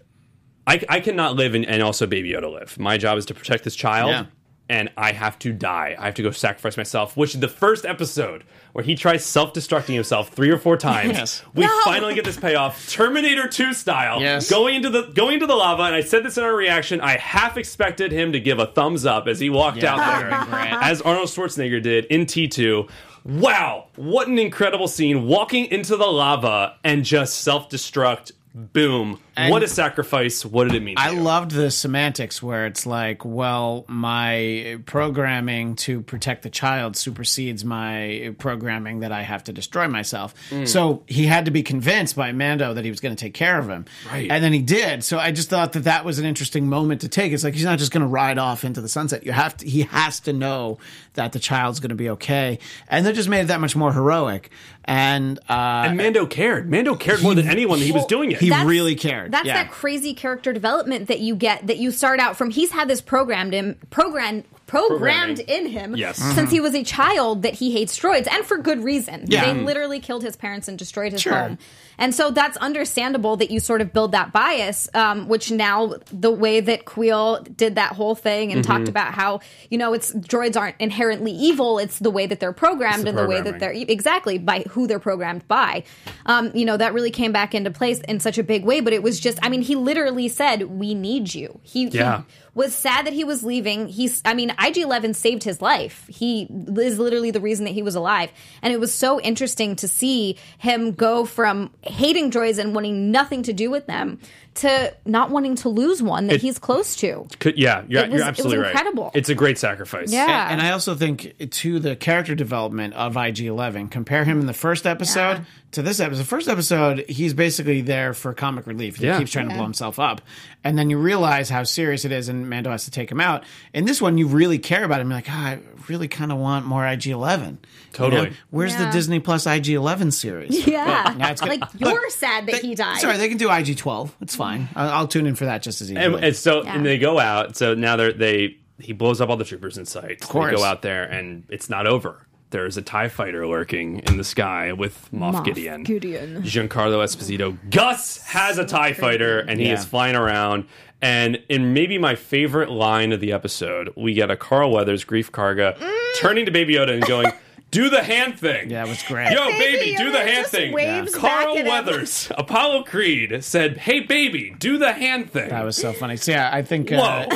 I, 0.65 0.84
I 0.89 0.99
cannot 0.99 1.36
live 1.36 1.53
and, 1.55 1.65
and 1.65 1.84
also 1.84 2.07
Baby 2.07 2.31
Yoda 2.31 2.51
live. 2.51 2.79
My 2.79 2.97
job 2.97 3.17
is 3.19 3.25
to 3.27 3.34
protect 3.36 3.63
this 3.63 3.75
child, 3.75 4.10
Yeah. 4.10 4.25
and 4.69 4.89
I 4.97 5.12
have 5.12 5.38
to 5.39 5.53
die. 5.53 5.95
I 5.99 6.05
have 6.05 6.15
to 6.15 6.23
go 6.23 6.31
sacrifice 6.31 6.75
myself. 6.75 7.15
Which 7.15 7.34
the 7.36 7.47
first 7.47 7.86
episode 7.86 8.43
where 8.73 8.84
he 8.84 8.95
tries 8.95 9.23
self-destructing 9.25 9.93
himself 9.93 10.29
three 10.29 10.49
or 10.49 10.57
four 10.57 10.77
times, 10.77 11.12
Yes. 11.17 11.43
we 11.53 11.65
No. 11.65 11.81
finally 11.84 12.15
get 12.15 12.23
this 12.25 12.38
payoff, 12.38 12.89
Terminator 12.89 13.47
2 13.47 13.73
style, 13.73 14.21
Yes. 14.21 14.49
going 14.49 14.75
into 14.75 14.89
the 14.89 15.03
going 15.13 15.36
into 15.36 15.45
the 15.47 15.55
lava. 15.55 15.84
And 15.84 15.93
I 15.95 16.01
said 16.01 16.23
this 16.23 16.38
in 16.38 16.43
our 16.43 16.55
reaction. 16.55 16.99
I 17.01 17.17
half 17.17 17.57
expected 17.57 18.12
him 18.12 18.31
to 18.31 18.39
give 18.39 18.57
a 18.60 18.65
thumbs 18.67 19.05
up 19.05 19.27
as 19.27 19.39
he 19.39 19.49
walked 19.51 19.84
Yeah, 19.84 19.95
out 19.95 20.19
there, 20.19 20.29
be 20.29 20.67
as 20.81 21.01
Arnold 21.01 21.27
Schwarzenegger 21.27 21.81
did 21.81 22.05
in 22.05 22.25
T2. 22.25 22.89
Wow, 23.23 23.88
what 23.95 24.27
an 24.27 24.39
incredible 24.39 24.88
scene! 24.88 25.27
Walking 25.27 25.65
into 25.65 25.95
the 25.95 26.07
lava 26.07 26.77
and 26.84 27.05
just 27.05 27.39
self-destruct. 27.41 28.31
Boom! 28.55 29.19
And- 29.38 29.50
what 29.52 29.63
a 29.63 29.67
sacrifice! 29.67 30.46
What 30.46 30.65
did 30.65 30.76
it 30.76 30.84
mean? 30.84 30.96
to 30.98 31.02
I 31.02 31.12
you? 31.12 31.22
loved 31.22 31.52
the 31.52 31.72
semantics 31.72 32.44
where 32.44 32.65
it's 32.65 32.86
like, 32.86 33.24
well, 33.24 33.86
my 33.88 34.80
programming 34.86 35.76
to 35.78 36.02
protect 36.02 36.44
the 36.44 36.50
child 36.50 36.96
supersedes 36.98 37.63
my 37.63 38.34
programming 38.39 39.00
that 39.00 39.12
I 39.12 39.22
have 39.22 39.44
to 39.46 39.54
destroy 39.54 39.88
myself. 39.88 40.34
Mm. 40.50 40.67
So 40.67 41.04
he 41.08 41.26
had 41.28 41.46
to 41.46 41.52
be 41.52 41.63
convinced 41.63 42.15
by 42.15 42.32
Mando 42.34 42.74
that 42.74 42.84
he 42.84 42.91
was 42.91 43.00
going 43.00 43.15
to 43.15 43.20
take 43.20 43.34
care 43.34 43.58
of 43.58 43.70
him. 43.70 43.86
Right. 44.12 44.30
And 44.30 44.44
then 44.44 44.54
he 44.54 44.62
did. 44.62 45.04
So 45.04 45.17
I 45.17 45.32
just 45.32 45.50
thought 45.50 45.74
that 45.74 45.86
that 45.86 46.04
was 46.04 46.20
an 46.20 46.26
interesting 46.26 46.67
moment 46.67 47.02
to 47.02 47.08
take. 47.08 47.32
It's 47.32 47.44
like 47.44 47.54
he's 47.54 47.63
not 47.65 47.80
just 47.80 47.91
going 47.91 48.02
to 48.02 48.08
ride 48.08 48.38
off 48.38 48.63
into 48.63 48.82
the 48.82 48.89
sunset. 48.89 49.26
You 49.26 49.32
have 49.32 49.56
to, 49.58 49.65
he 49.67 49.84
has 49.84 50.20
to 50.22 50.34
know 50.34 50.78
that 51.13 51.32
the 51.32 51.39
child's 51.39 51.80
going 51.80 51.89
to 51.89 51.96
be 51.96 52.10
okay. 52.12 52.60
And 52.89 53.06
that 53.06 53.15
just 53.15 53.30
made 53.30 53.41
it 53.41 53.48
that 53.48 53.60
much 53.62 53.76
more 53.76 53.91
heroic. 53.94 54.50
and 54.86 55.39
uh, 55.50 55.84
And 55.88 55.98
Mando 55.98 56.26
cared. 56.26 56.70
Mando 56.70 56.96
cared 56.96 57.22
more 57.24 57.36
than 57.36 57.48
anyone 57.48 57.80
that 57.80 57.86
he 57.86 57.91
was 57.91 58.06
doing 58.06 58.32
it. 58.32 58.39
he 58.39 58.50
really 58.65 58.96
cared. 58.96 59.20
That's 59.29 59.47
yeah. 59.47 59.63
that 59.63 59.71
crazy 59.71 60.13
character 60.13 60.53
development 60.53 61.07
that 61.07 61.19
you 61.19 61.36
get 61.36 61.67
that 61.67 61.77
you 61.77 61.91
start 61.91 62.19
out 62.19 62.38
from. 62.38 62.51
He's 62.51 62.71
had 62.71 62.88
this 62.88 63.01
programmed 63.01 63.53
him 63.53 63.77
program 63.89 64.43
programmed 64.71 65.39
in 65.39 65.65
him 65.67 65.95
Yes. 65.95 66.17
since 66.17 66.49
he 66.49 66.60
was 66.62 66.73
a 66.73 66.84
child 66.84 67.41
that 67.43 67.55
he 67.55 67.72
hates 67.72 67.97
droids 67.99 68.28
and 68.32 68.45
for 68.45 68.57
good 68.57 68.84
reason. 68.84 69.26
Yeah. 69.28 69.53
They 69.53 69.59
literally 69.61 69.99
killed 69.99 70.24
his 70.24 70.36
parents 70.36 70.67
and 70.67 70.78
destroyed 70.78 71.11
his 71.11 71.22
Sure. 71.22 71.34
home. 71.34 71.57
And 71.97 72.15
so 72.15 72.32
that's 72.32 72.57
understandable 72.57 73.36
that 73.38 73.51
you 73.51 73.59
sort 73.59 73.82
of 73.82 73.93
build 73.93 74.13
that 74.13 74.32
bias, 74.32 74.89
um, 74.95 75.28
which 75.28 75.51
now 75.51 75.93
the 76.11 76.32
way 76.32 76.59
that 76.59 76.86
Kuiil 76.86 77.55
did 77.55 77.76
that 77.76 77.91
whole 77.93 78.15
thing 78.15 78.51
and 78.51 78.61
Mm-hmm. 78.63 78.72
talked 78.72 78.88
about 78.88 79.13
how, 79.13 79.41
you 79.69 79.78
know, 79.78 79.93
it's 79.93 80.11
droids 80.13 80.55
aren't 80.59 80.76
inherently 80.80 81.32
evil, 81.32 81.78
it's 81.78 81.99
the 81.99 82.09
way 82.09 82.26
that 82.26 82.39
they're 82.39 82.53
programmed 82.53 83.03
the 83.03 83.09
and 83.09 83.17
the 83.17 83.28
way 83.28 83.41
that 83.41 83.59
they're 83.59 83.74
exactly 83.74 84.38
by 84.38 84.61
who 84.69 84.88
they're 84.88 84.99
programmed 84.99 85.47
by. 85.47 85.84
Um, 86.26 86.51
you 86.55 86.65
know, 86.65 86.78
that 86.78 86.93
really 86.93 87.11
came 87.11 87.32
back 87.32 87.53
into 87.53 87.69
place 87.72 87.99
in 88.07 88.19
such 88.19 88.38
a 88.38 88.43
big 88.43 88.63
way, 88.63 88.80
but 88.80 88.93
it 88.93 89.03
was 89.03 89.19
just, 89.19 89.38
I 89.43 89.49
mean, 89.49 89.61
he 89.61 89.76
literally 89.76 90.28
said, 90.30 90.63
We 90.80 90.93
need 90.95 91.34
you. 91.36 91.59
He, 91.63 91.88
Yeah. 91.88 92.22
he 92.22 92.24
was 92.54 92.76
sad 92.76 93.06
that 93.06 93.14
he 93.14 93.24
was 93.24 93.43
leaving. 93.43 93.88
He's, 93.88 94.22
I 94.26 94.34
mean, 94.34 94.54
IG 94.62 94.78
11 94.78 95.14
saved 95.14 95.43
his 95.43 95.62
life. 95.62 96.06
He 96.08 96.47
is 96.78 96.99
literally 96.99 97.32
the 97.32 97.39
reason 97.39 97.66
that 97.66 97.72
he 97.72 97.82
was 97.82 97.95
alive. 97.95 98.32
And 98.62 98.74
it 98.74 98.80
was 98.80 98.93
so 98.93 99.22
interesting 99.22 99.76
to 99.78 99.88
see 99.88 100.38
him 100.58 100.91
go 100.91 101.26
from 101.26 101.72
hating 101.82 102.32
droids 102.32 102.60
and 102.60 102.76
wanting 102.76 103.12
nothing 103.12 103.43
to 103.43 103.54
do 103.54 103.72
with 103.72 103.88
them 103.88 104.20
to 104.56 104.93
not 105.06 105.30
wanting 105.32 105.56
to 105.56 105.70
lose 105.70 106.02
one 106.04 106.28
that 106.28 106.36
It- 106.36 106.41
he's 106.41 106.60
close 106.60 106.95
to. 106.97 107.28
Could- 107.39 107.58
yeah, 107.58 107.84
you're, 107.88 108.02
It 108.04 108.10
was- 108.10 108.10
you're 108.10 108.10
it 108.10 108.12
was 108.14 108.22
absolutely 108.24 108.68
incredible. 108.68 109.04
right. 109.06 109.16
It's 109.16 109.30
a 109.30 109.36
great 109.36 109.58
sacrifice. 109.58 110.12
Yeah. 110.12 110.43
And, 110.52 110.60
and 110.60 110.62
I 110.68 110.72
also 110.72 110.93
think 110.95 111.34
to 111.52 111.80
the 111.80 111.95
character 111.95 112.36
development 112.36 112.93
of 112.95 113.16
IG 113.16 113.41
Eleven, 113.45 113.88
compare 113.88 114.26
him 114.26 114.39
in 114.41 114.47
the 114.47 114.54
first 114.54 114.86
episode 114.86 115.38
Yeah. 115.38 115.43
to 115.72 115.82
this 115.82 115.99
episode. 116.02 116.20
The 116.20 116.26
first 116.26 116.49
episode, 116.49 117.06
he's 117.08 117.34
basically 117.34 117.80
there 117.82 118.14
for 118.14 118.34
comic 118.34 118.68
relief. 118.68 118.97
He 118.97 119.06
Yeah. 119.06 119.18
keeps 119.20 119.32
trying 119.32 119.47
to 119.49 119.56
blow 119.56 119.64
himself 119.64 119.99
up, 119.99 120.22
and 120.64 120.78
then 120.78 120.89
you 120.89 120.97
realize 120.97 121.49
how 121.49 121.64
serious 121.64 122.04
it 122.04 122.12
is, 122.12 122.28
and 122.28 122.49
Mando 122.49 122.72
has 122.72 122.84
to 122.86 122.91
take 122.91 123.10
him 123.10 123.22
out. 123.22 123.43
In 123.74 123.86
this 123.86 124.02
one, 124.02 124.18
you 124.18 124.28
really 124.28 124.60
care 124.60 124.84
about 124.84 124.99
him. 124.99 125.08
You're 125.10 125.18
like, 125.18 125.28
"Ah, 125.30 125.47
I 125.52 125.60
really 125.88 126.08
kind 126.10 126.32
of 126.32 126.38
want 126.38 126.66
more 126.66 126.86
IG 126.86 127.08
Eleven. 127.08 127.58
Totally. 127.93 128.32
Where's 128.52 128.76
the 128.76 128.89
Disney 128.91 129.20
Plus 129.20 129.45
IG 129.47 129.70
Eleven 129.70 130.12
series? 130.12 130.66
Yeah. 130.72 131.16
Yeah, 131.18 131.30
it's 131.32 131.41
good. 131.41 131.49
like, 131.49 131.64
you're 131.78 132.10
sad 132.12 132.45
that 132.47 132.62
they- 132.62 132.68
he 132.68 132.76
died. 132.76 132.99
Sorry, 132.99 133.18
they 133.18 133.28
can 133.30 133.38
do 133.38 133.49
IG 133.52 133.76
twelve. 133.78 134.16
It's 134.22 134.36
fine. 134.36 134.41
I'll, 134.76 134.89
I'll 134.89 135.08
tune 135.08 135.26
in 135.28 135.36
for 135.36 135.46
that 135.46 135.62
just 135.62 135.82
as 135.82 135.92
easily. 135.92 136.06
And, 136.06 136.16
and 136.24 136.36
so 136.36 136.64
Yeah. 136.64 136.76
and 136.76 136.86
they 136.86 136.98
go 136.98 137.20
out. 137.20 137.56
So 137.56 137.74
now 137.74 137.96
they're 137.96 138.14
they 138.14 138.58
he 138.80 138.94
blows 138.94 139.22
up 139.22 139.30
all 139.30 139.38
the 139.38 139.46
troopers 139.46 139.78
in 139.78 139.86
sight. 139.86 140.22
Of 140.24 140.30
course. 140.30 140.52
They 140.52 140.58
go 140.58 140.64
out 140.64 140.82
there 140.82 141.04
and 141.04 141.44
it's 141.50 141.70
not 141.70 141.86
over. 141.88 142.26
There's 142.50 142.76
a 142.76 142.82
TIE 142.82 143.08
fighter 143.08 143.48
lurking 143.48 144.00
in 144.00 144.18
the 144.18 144.24
sky 144.26 144.74
with 144.74 145.08
Moff, 145.14 145.36
Moff 145.36 145.46
Gideon. 145.46 145.84
Gideon. 145.84 146.42
Giancarlo 146.44 147.02
Esposito. 147.02 147.58
Gus 147.70 148.18
has 148.26 148.58
a 148.58 148.66
TIE 148.66 148.92
fighter 148.94 149.39
and 149.39 149.60
he 149.60 149.68
Yeah. 149.68 149.74
is 149.74 149.86
flying 149.86 150.16
around. 150.18 150.66
And 151.02 151.42
in 151.48 151.74
maybe 151.74 151.98
my 151.98 152.16
favorite 152.16 152.70
line 152.70 153.12
of 153.12 153.20
the 153.22 153.32
episode, 153.32 153.92
we 153.96 154.14
get 154.14 154.30
a 154.30 154.36
Carl 154.36 154.72
Weathers, 154.72 155.06
Greef 155.06 155.32
Karga, 155.32 155.78
mm. 155.78 155.98
turning 156.18 156.46
to 156.46 156.52
Baby 156.52 156.76
Yoda 156.76 156.92
and 156.94 157.04
going, 157.06 157.32
Do 157.72 157.89
the 157.89 158.03
hand 158.03 158.38
thing. 158.38 158.69
Yeah, 158.69 158.86
it 158.86 158.89
was 158.89 159.01
great. 159.03 159.32
Yo, 159.32 159.47
Baby 159.47 159.78
baby, 159.78 159.95
do 159.95 160.11
the 160.11 160.19
hand 160.19 160.47
thing. 160.47 160.74
waves 160.74 161.15
Carl 161.15 161.55
back 161.55 161.63
him. 161.63 161.67
Weathers, 161.72 162.30
Apollo 162.38 162.84
Creed 162.84 163.43
said, 163.45 163.78
Hey, 163.78 164.01
baby, 164.01 164.53
do 164.59 164.78
the 164.78 164.91
hand 164.91 165.32
thing. 165.32 165.47
That 165.49 165.63
was 165.63 165.78
so 165.78 165.93
funny. 165.93 166.17
So 166.17 166.34
yeah, 166.34 166.49
I 166.51 166.63
think 166.63 166.91
uh, 166.91 167.28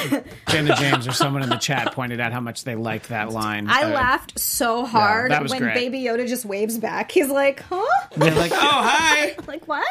Jenna 0.49 0.75
James 0.79 1.07
or 1.07 1.13
someone 1.13 1.41
in 1.41 1.47
the 1.47 1.55
chat 1.55 1.93
pointed 1.93 2.19
out 2.19 2.33
how 2.33 2.41
much 2.41 2.65
they 2.65 2.75
liked 2.75 3.07
that 3.09 3.31
line. 3.31 3.67
I 3.69 3.83
Uh, 3.83 3.89
laughed 3.91 4.37
so 4.37 4.85
hard 4.85 5.31
that 5.31 5.41
was 5.41 5.51
when 5.51 5.61
great. 5.61 5.73
Baby 5.73 6.01
Yoda 6.03 6.27
just 6.27 6.43
waves 6.43 6.77
back. 6.77 7.11
He's 7.11 7.29
like, 7.29 7.61
huh? 7.61 7.81
They're 8.17 8.35
like, 8.35 8.51
oh 8.53 8.57
hi, 8.57 9.35
Like, 9.47 9.65
what? 9.69 9.85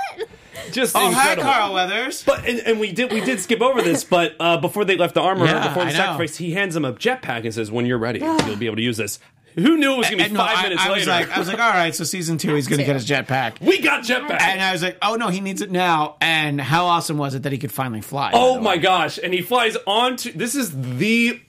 just 0.72 0.95
oh 0.95 1.11
hi. 1.11 1.36
Carl 1.36 1.72
Weathers. 1.72 2.22
But 2.22 2.47
and, 2.47 2.59
and 2.61 2.78
we 2.80 2.92
did 2.92 3.11
we 3.11 3.22
did 3.22 3.40
skip 3.40 3.62
over 3.62 3.80
this, 3.80 4.05
but 4.05 4.34
uh, 4.38 4.59
before 4.59 4.84
they 4.84 4.99
left 4.99 5.14
the 5.14 5.22
armor, 5.22 5.47
Yeah, 5.47 5.66
before 5.68 5.86
the 5.86 5.90
sacrifice, 5.92 6.36
he 6.36 6.53
hands 6.53 6.76
him 6.76 6.84
a 6.84 6.92
jetpack 6.92 7.45
and 7.45 7.55
says, 7.55 7.70
"When 7.72 7.86
you're 7.86 7.97
ready, 7.99 8.18
you'll 8.47 8.57
be 8.57 8.66
able 8.66 8.76
to 8.76 8.82
use 8.82 8.99
this." 8.99 9.18
Who 9.55 9.76
knew 9.76 9.94
it 9.94 9.98
was 9.98 10.07
going 10.09 10.18
to 10.18 10.24
be 10.24 10.24
And 10.24 10.34
no, 10.34 10.40
five 10.40 10.57
I, 10.59 10.62
minutes 10.64 10.82
I 10.82 10.88
later? 10.88 10.98
was 10.98 11.07
like, 11.09 11.30
I 11.30 11.38
was 11.38 11.48
like, 11.48 11.61
all 11.61 11.70
right, 11.70 11.94
so 11.94 12.05
season 12.05 12.38
two, 12.38 12.55
he's 12.55 12.66
going 12.66 12.80
to 12.80 12.84
get 12.84 12.94
his 12.96 13.07
jetpack. 13.07 13.61
we 13.61 13.80
got 13.80 14.02
jetpack. 14.02 14.40
And 14.40 14.61
I 14.61 14.72
was 14.72 14.82
like, 14.82 14.98
oh 15.02 15.14
no, 15.14 15.28
he 15.28 15.40
needs 15.40 15.62
it 15.62 15.70
now. 15.70 16.16
And 16.20 16.61
how 16.61 16.86
awesome 16.86 17.18
was 17.18 17.34
it 17.34 17.44
that 17.44 17.52
he 17.52 17.59
could 17.59 17.72
finally 17.72 18.00
fly? 18.00 18.30
oh 18.34 18.61
my 18.61 18.74
way? 18.74 18.78
gosh! 18.82 19.18
And 19.22 19.32
he 19.32 19.42
flies 19.42 19.76
onto. 19.86 20.32
This 20.32 20.55
is 20.55 20.72
the 20.98 21.40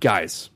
guys. 0.00 0.50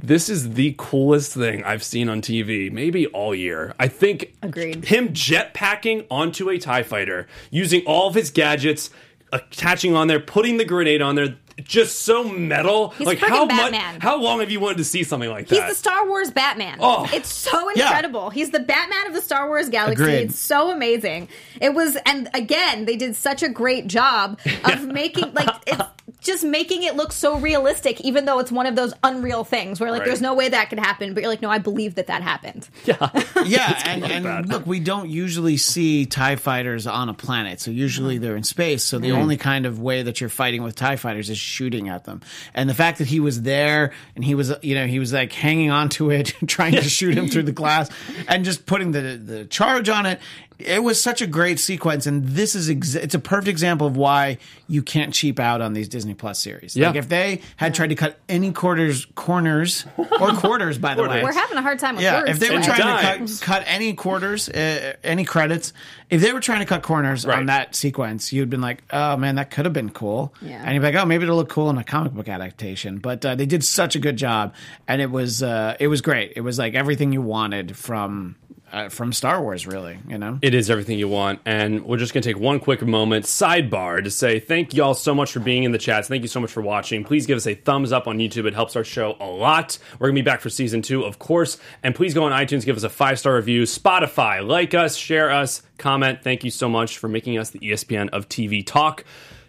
This 0.00 0.28
is 0.28 0.54
the 0.54 0.76
coolest 0.78 1.34
thing 1.34 1.64
I've 1.64 1.82
seen 1.82 2.08
on 2.08 2.20
TV, 2.22 2.70
maybe 2.70 3.06
all 3.08 3.34
year. 3.34 3.74
I 3.80 3.88
think 3.88 4.32
Agreed. 4.42 4.84
him 4.84 5.08
jetpacking 5.08 6.06
onto 6.08 6.48
a 6.50 6.56
TIE 6.58 6.84
fighter, 6.84 7.26
using 7.50 7.82
all 7.84 8.06
of 8.06 8.14
his 8.14 8.30
gadgets, 8.30 8.90
attaching 9.32 9.96
on 9.96 10.06
there, 10.06 10.20
putting 10.20 10.56
the 10.56 10.64
grenade 10.64 11.02
on 11.02 11.16
there, 11.16 11.36
just 11.64 12.00
so 12.00 12.24
metal. 12.24 12.90
He's 12.90 13.06
like 13.06 13.18
friggin' 13.18 13.28
how 13.28 13.44
much 13.46 13.56
Batman. 13.72 14.00
how 14.00 14.20
long 14.20 14.40
have 14.40 14.50
you 14.50 14.60
wanted 14.60 14.78
to 14.78 14.84
see 14.84 15.02
something 15.04 15.28
like 15.30 15.48
that? 15.48 15.54
He's 15.54 15.68
the 15.68 15.74
Star 15.74 16.06
Wars 16.06 16.30
Batman. 16.30 16.78
Oh. 16.80 17.08
It's 17.12 17.32
so 17.32 17.70
Yeah. 17.74 17.84
incredible. 17.86 18.30
He's 18.30 18.50
the 18.50 18.60
Batman 18.60 19.06
of 19.06 19.12
the 19.14 19.20
Star 19.22 19.48
Wars 19.48 19.68
galaxy. 19.68 20.02
Agreed. 20.02 20.14
It's 20.30 20.38
so 20.38 20.70
amazing. 20.70 21.28
It 21.60 21.74
was, 21.74 21.96
and 22.06 22.28
again, 22.34 22.84
they 22.84 22.96
did 22.96 23.16
such 23.16 23.42
a 23.42 23.48
great 23.48 23.86
job 23.86 24.38
of 24.64 24.86
making, 24.92 25.32
like, 25.34 25.48
it's 25.66 25.82
just 26.20 26.44
making 26.44 26.82
it 26.82 26.96
look 26.96 27.12
so 27.12 27.38
realistic, 27.38 28.00
even 28.00 28.24
though 28.24 28.38
it's 28.38 28.50
one 28.50 28.66
of 28.66 28.76
those 28.76 28.92
unreal 29.04 29.44
things 29.44 29.80
where, 29.80 29.90
like, 29.90 30.00
Right. 30.00 30.08
there's 30.08 30.20
no 30.20 30.34
way 30.34 30.48
that 30.48 30.68
could 30.68 30.78
happen, 30.78 31.14
but 31.14 31.22
you're 31.22 31.30
like, 31.30 31.42
no, 31.42 31.50
I 31.50 31.58
believe 31.58 31.94
that 31.94 32.08
that 32.08 32.22
happened. 32.22 32.68
Yeah, 32.84 33.10
yeah, 33.46 33.82
and, 33.84 34.04
and 34.04 34.48
look, 34.48 34.66
we 34.66 34.80
don't 34.80 35.08
usually 35.08 35.56
see 35.56 36.06
TIE 36.06 36.36
fighters 36.36 36.86
on 36.86 37.08
a 37.08 37.14
planet. 37.14 37.60
So 37.60 37.70
usually 37.70 38.18
they're 38.18 38.36
in 38.36 38.42
space. 38.42 38.84
So 38.84 38.98
the 38.98 39.10
mm. 39.10 39.16
only 39.18 39.36
kind 39.36 39.66
of 39.66 39.80
way 39.80 40.02
that 40.02 40.20
you're 40.20 40.30
fighting 40.30 40.62
with 40.62 40.74
TIE 40.74 40.96
fighters 40.96 41.30
is 41.30 41.38
shooting 41.38 41.88
at 41.88 42.04
them. 42.04 42.20
And 42.54 42.68
the 42.68 42.74
fact 42.74 42.98
that 42.98 43.06
he 43.06 43.20
was 43.20 43.42
there 43.42 43.92
and 44.14 44.24
he 44.24 44.34
was, 44.34 44.52
you 44.62 44.74
know, 44.74 44.86
he 44.86 44.98
was 44.98 45.12
like 45.12 45.32
hanging 45.32 45.70
onto 45.70 46.10
it, 46.10 46.34
trying 46.46 46.72
to 46.72 46.82
shoot 46.82 47.16
him 47.16 47.28
through 47.28 47.44
the 47.44 47.52
glass 47.52 47.90
and 48.26 48.44
just 48.44 48.66
putting 48.66 48.92
the, 48.92 49.20
the 49.22 49.44
charge 49.46 49.88
on 49.88 50.06
it. 50.06 50.20
It 50.58 50.82
was 50.82 51.00
such 51.00 51.22
a 51.22 51.26
great 51.26 51.60
sequence. 51.60 52.06
And 52.06 52.24
this 52.26 52.54
is, 52.54 52.68
ex- 52.68 52.94
it's 52.96 53.14
a 53.14 53.18
perfect 53.20 53.48
example 53.48 53.86
of 53.86 53.96
why 53.96 54.38
you 54.66 54.82
can't 54.82 55.14
cheap 55.14 55.38
out 55.38 55.60
on 55.60 55.72
these 55.72 55.88
Disney 55.88 56.14
Plus 56.14 56.40
series. 56.40 56.76
Yeah. 56.76 56.88
Like 56.88 56.96
if 56.96 57.08
they 57.08 57.42
had 57.56 57.74
tried 57.74 57.88
to 57.88 57.94
cut 57.94 58.18
any 58.28 58.52
quarters, 58.52 59.06
corners, 59.14 59.86
or 59.96 60.32
quarters, 60.34 60.76
by 60.78 60.94
the 60.94 61.02
way. 61.04 61.22
We're 61.22 61.32
having 61.32 61.56
a 61.58 61.62
hard 61.62 61.78
time 61.78 61.94
with 61.94 62.02
Yeah, 62.04 62.20
words. 62.20 62.30
if 62.30 62.38
they 62.40 62.50
were 62.54 62.60
today. 62.60 62.74
trying 62.76 62.96
to 62.98 63.18
dimes. 63.18 63.40
cut, 63.40 63.60
cut 63.60 63.64
any 63.68 63.92
quarters, 63.94 64.48
uh, 64.48 64.94
any 65.04 65.24
credits, 65.24 65.72
if 66.10 66.20
they 66.20 66.32
were 66.32 66.40
trying 66.40 66.60
to 66.60 66.66
cut 66.66 66.82
corners 66.82 67.24
Right. 67.24 67.38
on 67.38 67.46
that 67.46 67.74
sequence, 67.74 68.32
you'd 68.32 68.50
been 68.50 68.60
like, 68.62 68.82
"Oh 68.90 69.16
man, 69.16 69.34
that 69.36 69.50
could 69.50 69.64
have 69.66 69.74
been 69.74 69.90
cool." 69.90 70.34
Yeah. 70.40 70.62
And 70.64 70.74
you'd 70.74 70.80
be 70.80 70.86
like, 70.86 70.94
"Oh, 70.96 71.04
maybe 71.04 71.24
it'll 71.24 71.36
look 71.36 71.50
cool 71.50 71.68
in 71.70 71.76
a 71.78 71.84
comic 71.84 72.12
book 72.14 72.28
adaptation." 72.28 72.98
But 72.98 73.24
uh, 73.24 73.34
they 73.34 73.46
did 73.46 73.62
such 73.62 73.94
a 73.94 73.98
good 73.98 74.16
job, 74.16 74.54
and 74.88 75.00
it 75.02 75.10
was 75.10 75.42
uh, 75.42 75.76
it 75.78 75.88
was 75.88 76.00
great. 76.00 76.32
It 76.36 76.40
was 76.40 76.58
like 76.58 76.74
everything 76.74 77.12
you 77.12 77.20
wanted 77.22 77.76
from 77.76 78.36
uh, 78.72 78.88
from 78.88 79.12
Star 79.12 79.42
Wars, 79.42 79.66
really. 79.66 79.98
You 80.08 80.18
know. 80.18 80.38
It 80.42 80.54
is 80.54 80.70
everything 80.70 80.98
you 80.98 81.08
want. 81.08 81.40
And 81.44 81.84
we're 81.84 81.96
just 81.96 82.12
going 82.12 82.22
to 82.22 82.28
take 82.28 82.40
one 82.40 82.60
quick 82.60 82.82
moment, 82.82 83.24
sidebar, 83.24 84.02
to 84.02 84.10
say 84.10 84.40
thank 84.40 84.74
you 84.74 84.82
all 84.82 84.94
so 84.94 85.14
much 85.14 85.32
for 85.32 85.40
being 85.40 85.64
in 85.64 85.72
the 85.72 85.78
chats. 85.78 86.08
Thank 86.08 86.22
you 86.22 86.28
so 86.28 86.40
much 86.40 86.50
for 86.50 86.60
watching. 86.60 87.04
Please 87.04 87.26
give 87.26 87.36
us 87.36 87.46
a 87.46 87.54
thumbs 87.54 87.92
up 87.92 88.06
on 88.06 88.18
YouTube. 88.18 88.46
It 88.46 88.54
helps 88.54 88.76
our 88.76 88.84
show 88.84 89.16
a 89.20 89.26
lot. 89.26 89.78
We're 89.98 90.08
going 90.08 90.16
to 90.16 90.22
be 90.22 90.24
back 90.24 90.40
for 90.40 90.50
season 90.50 90.82
two, 90.82 91.04
of 91.04 91.18
course. 91.18 91.58
And 91.82 91.94
please 91.94 92.14
go 92.14 92.24
on 92.24 92.32
iTunes, 92.32 92.64
give 92.64 92.76
us 92.76 92.82
a 92.82 92.88
five 92.88 93.18
star 93.18 93.36
review. 93.36 93.62
Spotify, 93.62 94.46
like 94.46 94.74
us, 94.74 94.96
share 94.96 95.30
us, 95.30 95.62
comment. 95.78 96.20
Thank 96.22 96.44
you 96.44 96.50
so 96.50 96.68
much 96.68 96.98
for 96.98 97.08
making 97.08 97.38
us 97.38 97.50
the 97.50 97.60
ESPN 97.60 98.08
of 98.10 98.28
TV 98.28 98.64
talk. 98.66 99.04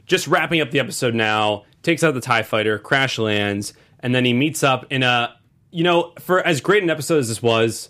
Just 0.06 0.28
wrapping 0.28 0.62
up 0.62 0.72
the 0.72 0.80
episode 0.80 1.14
now, 1.14 1.66
takes 1.84 2.04
out 2.04 2.14
the 2.16 2.22
TIE 2.22 2.42
fighter, 2.42 2.80
crash 2.80 3.20
lands, 3.20 3.74
and 4.00 4.16
then 4.16 4.26
he 4.26 4.34
meets 4.34 4.64
up 4.64 4.86
in 4.90 5.04
a, 5.04 5.36
you 5.72 5.84
know, 5.84 6.14
for 6.20 6.40
as 6.46 6.62
great 6.62 6.82
an 6.82 6.90
episode 6.90 7.20
as 7.20 7.28
this 7.28 7.44
was, 7.44 7.90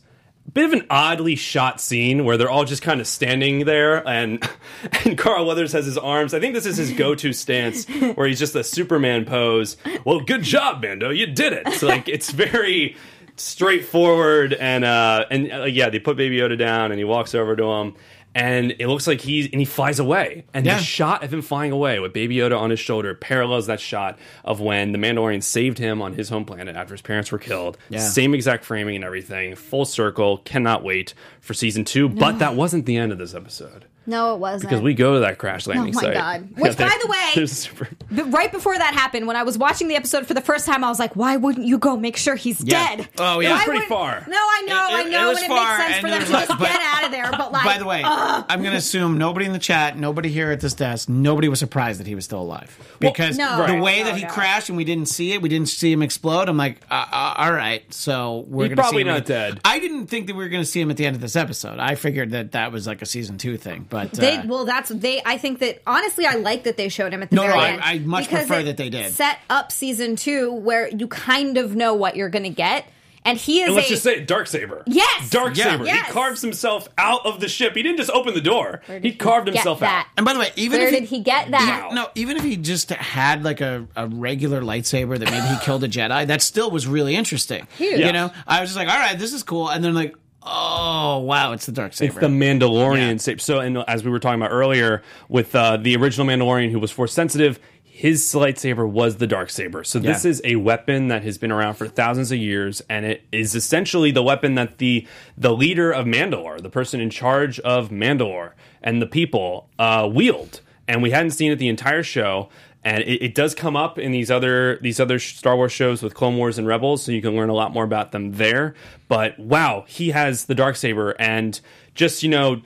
bit 0.54 0.66
of 0.66 0.74
an 0.74 0.86
oddly 0.90 1.36
shot 1.36 1.80
scene 1.82 2.26
where 2.26 2.38
they're 2.38 2.50
all 2.50 2.66
just 2.66 2.82
kind 2.82 3.02
of 3.02 3.08
standing 3.08 3.66
there 3.66 4.08
and 4.08 4.48
and 5.06 5.18
Carl 5.18 5.46
Weathers 5.46 5.74
has 5.74 5.86
his 5.86 5.98
arms. 5.98 6.34
I 6.34 6.40
think 6.40 6.54
this 6.54 6.66
is 6.66 6.78
his 6.78 6.92
go-to 6.94 7.34
stance 7.34 7.86
where 7.88 8.28
he's 8.28 8.40
just 8.40 8.56
a 8.56 8.64
Superman 8.64 9.26
pose. 9.26 9.78
Well, 10.06 10.22
good 10.22 10.44
job, 10.44 10.82
Mando. 10.82 11.10
You 11.10 11.28
did 11.28 11.54
it. 11.54 11.68
So 11.74 11.88
like 11.88 12.08
it's 12.08 12.32
very 12.32 12.96
straightforward 13.36 14.54
and 14.54 14.84
uh 14.84 15.26
and 15.32 15.52
uh, 15.52 15.64
yeah, 15.64 15.90
they 15.90 16.00
put 16.00 16.18
Baby 16.18 16.38
Yoda 16.38 16.58
down 16.58 16.92
and 16.92 17.00
he 17.00 17.06
walks 17.06 17.34
over 17.34 17.56
to 17.56 17.64
him 17.64 17.96
and 18.36 18.76
it 18.80 18.88
looks 18.88 19.08
like 19.08 19.22
he's 19.22 19.46
and 19.52 19.60
he 19.60 19.66
flies 19.66 20.00
away. 20.00 20.46
And 20.54 20.66
Yeah. 20.66 20.78
the 20.78 20.84
shot 20.84 21.24
of 21.24 21.34
him 21.34 21.42
flying 21.42 21.72
away 21.72 22.00
with 22.00 22.14
Baby 22.14 22.36
Yoda 22.38 22.58
on 22.60 22.70
his 22.70 22.80
shoulder 22.80 23.16
parallels 23.16 23.68
that 23.68 23.80
shot 23.80 24.18
of 24.46 24.60
when 24.60 24.92
the 24.92 24.98
Mandalorian 24.98 25.42
saved 25.44 25.78
him 25.78 26.02
on 26.02 26.14
his 26.14 26.30
home 26.30 26.46
planet 26.46 26.76
after 26.76 26.94
his 26.94 27.02
parents 27.02 27.32
were 27.32 27.40
killed. 27.40 27.78
Yeah. 27.90 28.00
Same 28.00 28.34
exact 28.34 28.64
framing 28.66 28.96
and 28.96 29.04
everything. 29.04 29.56
Full 29.56 29.86
circle. 29.86 30.38
Cannot 30.40 30.84
wait 30.84 31.14
for 31.42 31.54
season 31.54 31.86
two. 31.86 32.08
But 32.10 32.40
that 32.40 32.56
wasn't 32.56 32.86
the 32.86 32.98
end 32.98 33.12
of 33.12 33.18
this 33.18 33.34
episode. 33.34 33.86
No, 34.06 34.34
it 34.34 34.40
wasn't. 34.40 34.70
Because 34.70 34.82
we 34.82 34.96
go 34.96 35.14
to 35.16 35.20
that 35.20 35.38
crash 35.38 35.68
landing 35.68 35.94
site. 35.94 36.04
Oh 36.04 36.08
my 36.08 36.14
site. 36.14 36.42
God. 36.42 36.50
Yeah, 36.60 36.64
Which, 36.64 36.78
by 36.78 36.98
the 37.02 37.08
way- 37.38 37.46
super. 37.46 37.88
Right 38.32 38.52
before 38.52 38.76
that 38.76 38.94
happened, 38.96 39.28
when 39.28 39.36
I 39.36 39.44
was 39.44 39.58
watching 39.58 39.88
the 39.88 39.96
episode 39.96 40.26
for 40.26 40.34
the 40.34 40.42
first 40.42 40.66
time, 40.66 40.84
I 40.84 40.90
was 40.90 40.98
like, 40.98 41.16
"Why 41.16 41.38
wouldn't 41.38 41.68
you 41.68 41.78
go 41.78 41.96
make 41.96 42.18
sure 42.18 42.36
he's 42.36 42.64
Yeah. 42.64 42.96
dead?" 42.98 43.10
Oh, 43.20 43.40
yeah. 43.40 43.52
Why 43.52 43.56
It's 43.58 43.66
pretty 43.66 43.86
far. 43.86 44.24
No, 44.28 44.36
I 44.38 44.64
know, 44.68 44.88
It- 44.90 44.94
I 45.06 45.10
know, 45.10 45.26
it 45.28 45.30
was 45.30 45.38
and 45.38 45.46
it 45.46 45.56
far, 45.56 45.78
makes 45.78 45.88
sense 45.90 46.02
for 46.02 46.10
them 46.10 46.20
was 46.22 46.28
to 46.30 46.34
just 46.34 46.48
but- 46.60 46.60
get 46.60 46.82
out 46.82 47.04
of 47.06 47.12
there. 47.12 47.30
But 47.32 47.52
like, 47.52 47.66
By 47.66 47.78
the 47.78 47.86
way, 47.86 48.02
I'm 48.04 48.62
going 48.62 48.72
to 48.72 48.78
assume 48.78 49.18
nobody 49.20 49.46
in 49.46 49.54
the 49.54 49.60
chat, 49.60 49.96
nobody 49.98 50.30
here 50.30 50.52
at 50.52 50.60
this 50.60 50.74
desk, 50.74 51.08
nobody 51.08 51.48
was 51.48 51.60
surprised 51.60 52.00
that 52.00 52.08
he 52.08 52.16
was 52.16 52.26
still 52.26 52.42
alive 52.42 52.76
because 53.00 53.38
no, 53.38 53.58
the 53.68 53.76
no, 53.76 53.84
way 53.84 54.00
no, 54.00 54.06
that 54.06 54.16
he 54.16 54.24
no. 54.24 54.30
crashed 54.30 54.70
and 54.70 54.78
we 54.78 54.86
didn't 54.86 55.08
see 55.08 55.34
it, 55.34 55.42
we 55.42 55.50
didn't 55.50 55.70
see 55.70 55.92
him 55.92 56.02
explode. 56.02 56.50
I'm 56.50 56.58
like, 56.58 56.82
uh, 56.90 57.06
uh, 57.12 57.34
all 57.38 57.54
right, 57.54 57.84
so 57.94 58.46
we're 58.48 58.64
He's 58.66 58.70
gonna 58.70 58.82
probably 58.82 58.98
see 59.00 59.02
him 59.02 59.08
not 59.08 59.18
at- 59.18 59.26
dead. 59.28 59.60
I 59.64 59.78
didn't 59.80 60.08
think 60.08 60.28
that 60.28 60.36
we 60.36 60.44
were 60.44 60.50
going 60.50 60.64
to 60.64 60.70
see 60.70 60.82
him 60.82 60.90
at 60.90 60.98
the 60.98 61.06
end 61.06 61.16
of 61.16 61.22
this 61.22 61.36
episode. 61.36 61.78
I 61.80 61.94
figured 61.96 62.32
that 62.32 62.54
that 62.54 62.72
was 62.72 62.88
like 62.88 63.02
a 63.02 63.06
season 63.06 63.38
two 63.38 63.56
thing, 63.58 63.86
but 63.90 64.12
They 64.14 64.38
uh, 64.38 64.44
well, 64.48 64.66
that's 64.66 64.90
they. 64.90 65.22
I 65.26 65.38
think 65.38 65.60
that 65.60 65.82
honestly, 65.88 66.26
I 66.26 66.36
like 66.36 66.64
that 66.64 66.78
they 66.78 66.90
showed 66.90 67.14
him 67.14 67.22
at 67.24 67.30
the 67.30 67.36
No, 67.36 67.44
very 67.44 67.54
no, 67.54 67.60
I- 67.60 67.70
end. 67.72 67.82
I 67.84 67.98
much 68.00 68.26
because 68.26 68.46
prefer 68.48 68.62
it 68.62 68.64
that 68.66 68.78
they 68.78 68.90
did. 68.90 69.12
Set 69.14 69.40
up 69.50 69.72
season 69.72 70.16
two 70.16 70.52
where 70.54 70.88
you 70.90 71.08
kind 71.08 71.58
of 71.58 71.76
know 71.76 71.94
what 71.94 72.16
you're 72.16 72.30
going 72.30 72.44
to 72.44 72.50
get, 72.50 72.86
and 73.26 73.38
he 73.38 73.62
is 73.62 73.68
And 73.68 73.76
let's 73.76 73.88
a 73.88 73.92
just 73.92 74.04
say 74.04 74.24
Dark 74.24 74.48
Saber. 74.48 74.84
Yes! 74.88 75.30
Dark 75.30 75.58
Yeah. 75.58 75.72
Saber. 75.72 75.86
Yes! 75.86 76.08
He 76.08 76.14
carves 76.14 76.42
himself 76.42 76.88
out 76.98 77.26
of 77.26 77.40
the 77.42 77.48
ship. 77.50 77.76
He 77.76 77.84
didn't 77.84 77.98
just 77.98 78.12
open 78.12 78.34
the 78.34 78.42
door. 78.42 78.82
Where 78.86 79.00
did 79.00 79.12
He 79.12 79.18
carved 79.18 79.46
get 79.48 79.56
himself 79.56 79.80
that? 79.82 80.06
out. 80.06 80.12
and 80.18 80.26
by 80.26 80.34
the 80.34 80.40
way, 80.40 80.52
even 80.56 80.80
Where 80.80 80.88
if 80.88 80.94
did 80.94 81.04
he 81.04 81.20
get 81.22 81.52
that? 81.52 81.84
Even- 81.86 81.96
no, 81.96 82.08
even 82.16 82.38
if 82.38 82.44
he 82.44 82.56
just 82.58 82.90
had 82.92 83.44
like 83.44 83.60
a, 83.62 83.88
a 83.96 84.08
regular 84.08 84.62
lightsaber 84.62 85.18
that 85.20 85.30
maybe 85.32 85.48
he 85.48 85.58
killed 85.66 85.84
a 85.84 85.90
Jedi, 85.90 86.28
that 86.28 86.42
still 86.42 86.72
was 86.72 86.88
really 86.88 87.16
interesting. 87.16 87.68
Huge. 87.78 88.00
You 88.00 88.06
Yeah. 88.06 88.12
know, 88.12 88.32
I 88.48 88.62
was 88.62 88.70
just 88.70 88.78
like, 88.78 88.88
all 88.88 89.00
right, 89.00 89.18
this 89.20 89.34
is 89.34 89.44
cool, 89.44 89.70
and 89.70 89.84
then 89.84 89.94
like, 89.94 90.16
oh 90.44 91.20
wow, 91.20 91.52
it's 91.54 91.66
the 91.66 91.72
dark 91.72 91.94
saber. 91.94 92.12
It's 92.12 92.20
the 92.20 92.28
Mandalorian 92.28 93.12
Yeah. 93.12 93.18
saber. 93.18 93.40
So, 93.40 93.60
and 93.60 93.78
as 93.88 94.04
we 94.04 94.12
were 94.12 94.20
talking 94.20 94.40
about 94.42 94.52
earlier, 94.52 95.02
with 95.28 95.56
uh, 95.56 95.78
the 95.78 95.96
original 95.96 96.28
Mandalorian 96.28 96.72
who 96.72 96.80
was 96.80 96.92
force 96.92 97.14
sensitive, 97.14 97.60
his 97.84 98.24
lightsaber 98.34 98.90
was 98.90 99.18
the 99.18 99.28
dark 99.28 99.50
saber. 99.50 99.84
So 99.84 100.00
this 100.00 100.24
is 100.24 100.42
a 100.46 100.56
weapon 100.56 101.10
that 101.10 101.24
has 101.24 101.38
been 101.38 101.52
around 101.52 101.74
for 101.74 101.88
thousands 101.88 102.32
of 102.32 102.38
years, 102.38 102.82
and 102.90 103.06
it 103.06 103.24
is 103.32 103.56
essentially 103.56 104.12
the 104.12 104.24
weapon 104.24 104.56
that 104.56 104.78
the 104.78 105.06
the 105.38 105.52
leader 105.54 105.92
of 105.92 106.06
Mandalore, 106.06 106.62
the 106.62 106.70
person 106.70 107.02
in 107.02 107.10
charge 107.10 107.60
of 107.60 107.90
Mandalore 107.90 108.52
and 108.82 109.02
the 109.02 109.08
people, 109.08 109.70
uh, 109.78 110.10
wield. 110.12 110.62
And 110.88 111.04
we 111.04 111.12
hadn't 111.12 111.32
seen 111.32 111.52
it 111.52 111.58
the 111.58 111.68
entire 111.68 112.02
show. 112.02 112.50
And 112.84 113.04
it, 113.04 113.22
it 113.22 113.36
does 113.36 113.54
come 113.54 113.76
up 113.76 114.00
in 114.00 114.12
these 114.12 114.32
other 114.32 114.78
these 114.82 115.00
other 115.00 115.20
Star 115.20 115.56
Wars 115.56 115.72
shows 115.72 116.02
with 116.02 116.14
Clone 116.14 116.38
Wars 116.38 116.58
and 116.58 116.68
Rebels, 116.68 117.04
so 117.04 117.12
you 117.12 117.22
can 117.22 117.36
learn 117.36 117.50
a 117.50 117.54
lot 117.54 117.74
more 117.74 117.84
about 117.84 118.12
them 118.12 118.34
there. 118.34 118.74
But 119.08 119.38
wow, 119.38 119.86
he 119.88 120.12
has 120.12 120.46
the 120.46 120.56
dark 120.56 120.76
saber, 120.76 121.12
and 121.20 121.60
just 121.94 122.24
you 122.24 122.30
know, 122.30 122.62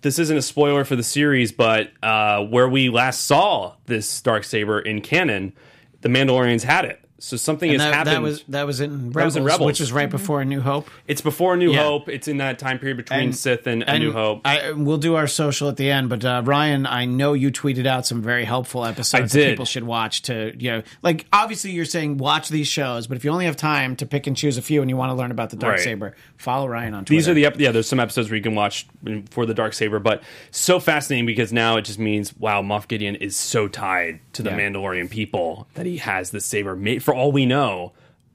this 0.00 0.18
isn't 0.18 0.36
a 0.36 0.42
spoiler 0.42 0.84
for 0.84 0.96
the 0.96 1.02
series, 1.02 1.52
but 1.52 1.92
uh, 2.02 2.42
where 2.44 2.68
we 2.68 2.88
last 2.88 3.24
saw 3.24 3.74
this 3.86 4.22
dark 4.22 4.44
saber 4.44 4.80
in 4.80 5.00
canon, 5.02 5.52
the 6.00 6.08
Mandalorians 6.08 6.62
had 6.62 6.84
it. 6.84 7.04
So 7.24 7.36
something 7.36 7.70
And 7.70 7.80
has 7.80 7.88
that, 7.92 7.94
happened. 7.98 8.16
that 8.16 8.22
was 8.22 8.44
that 8.48 8.66
was 8.66 8.80
in 8.80 9.10
Rebels, 9.12 9.24
was 9.34 9.36
in 9.36 9.44
Rebels. 9.44 9.66
which 9.66 9.78
was 9.78 9.92
right 9.92 10.10
before 10.10 10.40
A 10.40 10.44
New 10.44 10.60
Hope. 10.60 10.90
it's 11.06 11.20
before 11.20 11.54
A 11.54 11.56
New 11.56 11.70
Yeah. 11.72 11.84
Hope. 11.84 12.08
It's 12.08 12.26
in 12.26 12.38
that 12.38 12.58
time 12.58 12.80
period 12.80 12.96
between 12.96 13.32
Sith 13.32 13.68
and, 13.68 13.84
A 13.84 13.96
New 13.96 14.10
Hope. 14.12 14.40
I, 14.44 14.72
we'll 14.72 14.98
do 14.98 15.14
our 15.14 15.28
social 15.28 15.68
at 15.68 15.76
the 15.76 15.88
end, 15.88 16.08
but 16.08 16.24
uh, 16.24 16.42
Ryan, 16.44 16.84
I 16.84 17.04
know 17.04 17.32
you 17.34 17.52
tweeted 17.52 17.86
out 17.86 18.06
some 18.08 18.22
very 18.22 18.44
helpful 18.44 18.84
episodes 18.84 19.32
that 19.34 19.50
people 19.50 19.64
should 19.64 19.84
watch. 19.84 20.22
To 20.22 20.52
you 20.58 20.70
know, 20.72 20.82
like 21.02 21.26
obviously 21.32 21.70
you're 21.70 21.84
saying 21.84 22.18
watch 22.18 22.48
these 22.48 22.66
shows, 22.66 23.06
but 23.06 23.16
if 23.16 23.24
you 23.24 23.30
only 23.30 23.44
have 23.44 23.56
time 23.56 23.94
to 23.96 24.06
pick 24.06 24.26
and 24.26 24.36
choose 24.36 24.58
a 24.58 24.62
few 24.62 24.80
and 24.80 24.90
you 24.90 24.96
want 24.96 25.10
to 25.10 25.14
learn 25.14 25.30
about 25.30 25.50
the 25.50 25.56
dark 25.56 25.76
Right. 25.76 25.80
saber, 25.84 26.16
follow 26.38 26.66
Ryan 26.66 26.92
on 26.94 27.04
Twitter. 27.04 27.16
These 27.20 27.28
are 27.28 27.34
the 27.34 27.46
ep- 27.46 27.60
yeah. 27.60 27.70
There's 27.70 27.88
some 27.88 28.00
episodes 28.00 28.30
where 28.30 28.36
you 28.36 28.42
can 28.42 28.56
watch 28.56 28.88
for 29.30 29.46
the 29.46 29.54
dark 29.54 29.74
saber, 29.74 30.00
but 30.00 30.24
so 30.50 30.80
fascinating 30.80 31.26
because 31.26 31.52
now 31.52 31.76
it 31.76 31.82
just 31.82 32.00
means 32.00 32.36
wow, 32.36 32.62
Moff 32.62 32.88
Gideon 32.88 33.14
is 33.14 33.36
so 33.36 33.68
tied 33.68 34.18
to 34.32 34.42
the 34.42 34.50
Yeah. 34.50 34.58
Mandalorian 34.58 35.08
people 35.08 35.68
that 35.74 35.86
he 35.86 35.98
has 35.98 36.32
the 36.32 36.40
saber. 36.40 36.74
made 36.74 37.00
For 37.04 37.11
all 37.14 37.32
we 37.32 37.46
know, 37.46 37.92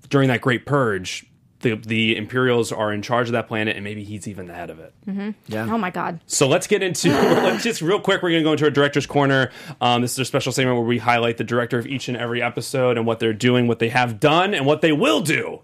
during 0.09 0.29
that 0.29 0.41
Great 0.41 0.65
Purge, 0.65 1.25
the 1.61 1.75
the 1.75 2.15
Imperials 2.15 2.71
are 2.71 2.93
in 2.93 3.01
charge 3.01 3.27
of 3.27 3.33
that 3.33 3.47
planet, 3.47 3.75
and 3.75 3.83
maybe 3.83 4.03
he's 4.03 4.27
even 4.27 4.47
the 4.47 4.53
head 4.53 4.69
of 4.69 4.79
it. 4.79 4.93
yeah. 5.47 5.67
Oh 5.69 5.77
my 5.77 5.89
god. 5.89 6.19
So 6.27 6.47
let's 6.47 6.67
get 6.67 6.83
into 6.83 7.09
let's 7.11 7.63
just 7.63 7.81
real 7.81 7.99
quick. 7.99 8.21
We're 8.21 8.29
going 8.29 8.43
to 8.43 8.47
go 8.47 8.51
into 8.53 8.65
our 8.65 8.71
director's 8.71 9.05
corner. 9.05 9.51
Um, 9.81 10.01
this 10.01 10.13
is 10.13 10.19
a 10.19 10.25
special 10.25 10.51
segment 10.51 10.77
where 10.77 10.85
we 10.85 10.99
highlight 10.99 11.37
the 11.37 11.43
director 11.43 11.79
of 11.79 11.87
each 11.87 12.07
and 12.07 12.17
every 12.17 12.41
episode 12.41 12.97
and 12.97 13.05
what 13.05 13.19
they're 13.19 13.33
doing, 13.33 13.67
what 13.67 13.79
they 13.79 13.89
have 13.89 14.19
done, 14.19 14.53
and 14.53 14.65
what 14.65 14.81
they 14.81 14.91
will 14.91 15.21
do 15.21 15.61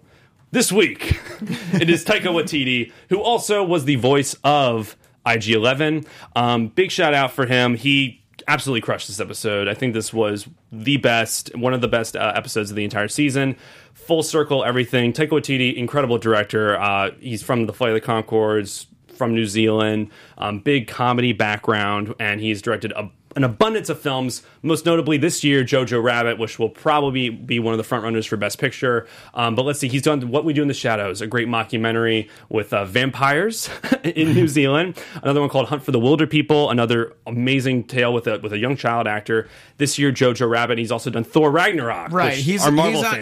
this 0.50 0.72
week. 0.72 1.20
it 1.72 1.88
is 1.90 2.04
Taika 2.04 2.26
Waititi, 2.26 2.92
who 3.08 3.20
also 3.20 3.62
was 3.62 3.84
the 3.84 3.96
voice 3.96 4.34
of 4.42 4.96
IG11. 5.26 6.06
Um, 6.34 6.68
big 6.68 6.90
shout 6.90 7.14
out 7.14 7.32
for 7.32 7.46
him. 7.46 7.76
He 7.76 8.23
absolutely 8.48 8.80
crushed 8.80 9.08
this 9.08 9.20
episode. 9.20 9.68
I 9.68 9.74
think 9.74 9.94
this 9.94 10.12
was 10.12 10.48
the 10.70 10.96
best, 10.98 11.54
one 11.56 11.74
of 11.74 11.80
the 11.80 11.88
best 11.88 12.16
uh, 12.16 12.32
episodes 12.34 12.70
of 12.70 12.76
the 12.76 12.84
entire 12.84 13.08
season. 13.08 13.56
Full 13.94 14.22
circle, 14.22 14.64
everything. 14.64 15.12
Taika 15.12 15.30
Waititi, 15.30 15.74
incredible 15.74 16.18
director. 16.18 16.78
Uh, 16.78 17.10
he's 17.20 17.42
from 17.42 17.66
the 17.66 17.72
Flight 17.72 17.90
of 17.90 17.94
the 17.94 18.06
Conchords, 18.06 18.86
from 19.14 19.34
New 19.34 19.46
Zealand, 19.46 20.10
um, 20.38 20.58
big 20.58 20.88
comedy 20.88 21.32
background, 21.32 22.14
and 22.18 22.40
he's 22.40 22.60
directed 22.60 22.92
a, 22.92 23.10
an 23.36 23.44
abundance 23.44 23.88
of 23.88 24.00
films. 24.00 24.42
Most 24.62 24.86
notably 24.86 25.16
this 25.16 25.42
year, 25.44 25.64
Jojo 25.64 26.02
Rabbit, 26.02 26.38
which 26.38 26.58
will 26.58 26.68
probably 26.68 27.30
be 27.30 27.58
one 27.58 27.72
of 27.74 27.78
the 27.78 27.84
frontrunners 27.84 28.26
for 28.26 28.36
Best 28.36 28.58
Picture. 28.58 29.06
Um, 29.34 29.54
but 29.54 29.64
let's 29.64 29.78
see, 29.78 29.88
he's 29.88 30.02
done 30.02 30.20
What 30.30 30.44
We 30.44 30.52
Do 30.52 30.62
in 30.62 30.68
the 30.68 30.74
Shadows, 30.74 31.20
a 31.20 31.26
great 31.26 31.48
mockumentary 31.48 32.28
with 32.48 32.72
uh, 32.72 32.84
vampires 32.84 33.68
in 34.04 34.34
New 34.34 34.48
Zealand. 34.58 34.96
Another 35.22 35.40
one 35.40 35.48
called 35.48 35.68
Hunt 35.68 35.82
for 35.82 35.92
the 35.92 36.00
Wilderpeople, 36.00 36.70
another 36.70 37.14
amazing 37.26 37.84
tale 37.84 38.12
with 38.12 38.26
a 38.26 38.38
with 38.38 38.52
a 38.52 38.58
young 38.58 38.76
child 38.76 39.06
actor. 39.06 39.48
This 39.78 39.98
year, 39.98 40.12
Jojo 40.12 40.48
Rabbit. 40.48 40.78
He's 40.78 40.92
also 40.92 41.10
done 41.10 41.24
Thor 41.24 41.50
Ragnarok. 41.50 42.12
Right, 42.12 42.34
he's 42.34 42.44
he's 42.44 42.66
on, 42.66 42.76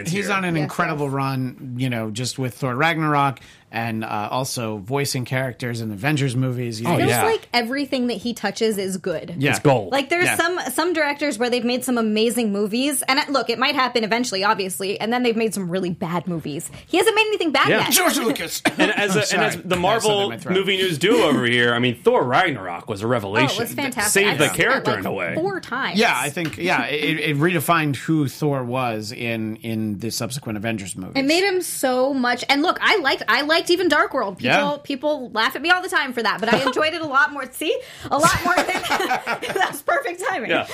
he's 0.06 0.30
on 0.30 0.44
an 0.44 0.54
Yes, 0.56 0.62
incredible 0.62 1.08
run, 1.08 1.74
you 1.78 1.88
know, 1.88 2.10
just 2.10 2.38
with 2.38 2.54
Thor 2.54 2.74
Ragnarok 2.74 3.40
and 3.72 4.04
uh, 4.04 4.28
also 4.30 4.76
voicing 4.76 5.24
characters 5.24 5.80
in 5.80 5.90
Avengers 5.90 6.36
movies. 6.36 6.80
You 6.80 6.88
know, 6.88 6.96
Feels 6.98 7.08
yeah. 7.10 7.24
like 7.24 7.48
everything 7.52 8.06
that 8.08 8.18
he 8.18 8.34
touches 8.34 8.78
is 8.78 8.98
good. 8.98 9.34
yeah. 9.38 9.50
It's 9.50 9.58
gold. 9.60 9.90
Like 9.92 10.08
there's 10.10 10.26
Yeah. 10.26 10.36
some 10.36 10.60
some 10.72 10.92
directors 10.92 11.38
where 11.38 11.50
they've 11.50 11.64
made 11.64 11.82
some 11.84 11.98
amazing 11.98 12.52
movies, 12.52 13.02
and 13.08 13.18
uh, 13.18 13.22
look, 13.30 13.50
it 13.50 13.58
might 13.58 13.74
happen 13.74 14.04
eventually, 14.04 14.44
obviously, 14.44 15.00
and 15.00 15.12
then 15.12 15.22
they've 15.22 15.36
made 15.36 15.54
some 15.54 15.68
really 15.68 15.90
bad 15.90 16.28
movies. 16.28 16.70
He 16.86 16.98
hasn't 16.98 17.16
made 17.16 17.26
anything 17.26 17.50
bad 17.52 17.68
Yeah. 17.68 17.78
yet. 17.80 17.92
George 17.92 18.18
Lucas. 18.18 18.62
And 18.78 18.90
as, 18.90 19.14
a, 19.16 19.34
and 19.36 19.44
as 19.44 19.56
the 19.62 19.76
Marvel 19.76 20.08
said 20.10 20.16
that 20.18 20.22
in 20.24 20.28
my 20.30 20.36
throat. 20.38 20.54
movie 20.54 20.76
news 20.76 20.98
duo 20.98 21.22
over 21.28 21.44
here, 21.44 21.72
I 21.74 21.78
mean, 21.78 21.94
Thor 22.02 22.22
Ragnarok 22.24 22.88
was 22.88 23.02
a 23.02 23.06
Oh, 23.06 23.08
revelation. 23.08 23.56
it 23.56 23.60
was 23.68 23.74
fantastic. 23.74 24.12
Saved 24.12 24.38
the 24.40 24.46
seen 24.48 24.54
it, 24.54 24.56
character 24.56 24.90
like, 24.92 25.00
in 25.00 25.06
a 25.06 25.12
way. 25.12 25.34
four 25.34 25.60
times. 25.60 25.98
Yeah, 25.98 26.12
I 26.14 26.30
think 26.30 26.58
yeah, 26.58 26.84
it, 26.86 27.18
it 27.20 27.36
redefined 27.36 27.96
who 27.96 28.28
Thor 28.28 28.64
was 28.64 29.12
in 29.12 29.56
in 29.56 29.98
the 29.98 30.10
subsequent 30.10 30.56
Avengers 30.56 30.96
movies. 30.96 31.14
It 31.16 31.24
made 31.26 31.44
him 31.44 31.62
so 31.62 32.12
much. 32.12 32.44
And 32.48 32.62
look, 32.62 32.78
I 32.80 32.96
liked 32.98 33.22
I 33.28 33.42
liked 33.62 33.70
even 33.70 33.88
Dark 33.88 34.12
World. 34.14 34.38
People 34.38 34.50
Yeah. 34.54 34.76
people 34.82 35.30
laugh 35.30 35.54
at 35.56 35.62
me 35.62 35.70
all 35.70 35.80
the 35.82 35.88
time 35.88 36.12
for 36.12 36.22
that, 36.22 36.40
but 36.40 36.52
I 36.52 36.58
enjoyed 36.66 36.92
it 36.94 37.00
a 37.00 37.06
lot 37.06 37.32
more. 37.32 37.50
See, 37.52 37.76
a 38.10 38.18
lot 38.18 38.44
more 38.44 38.54
than 38.56 38.66
that 38.82 39.68
was 39.70 39.82
perfect 39.82 40.22
timing. 40.28 40.50
Yeah. 40.50 40.66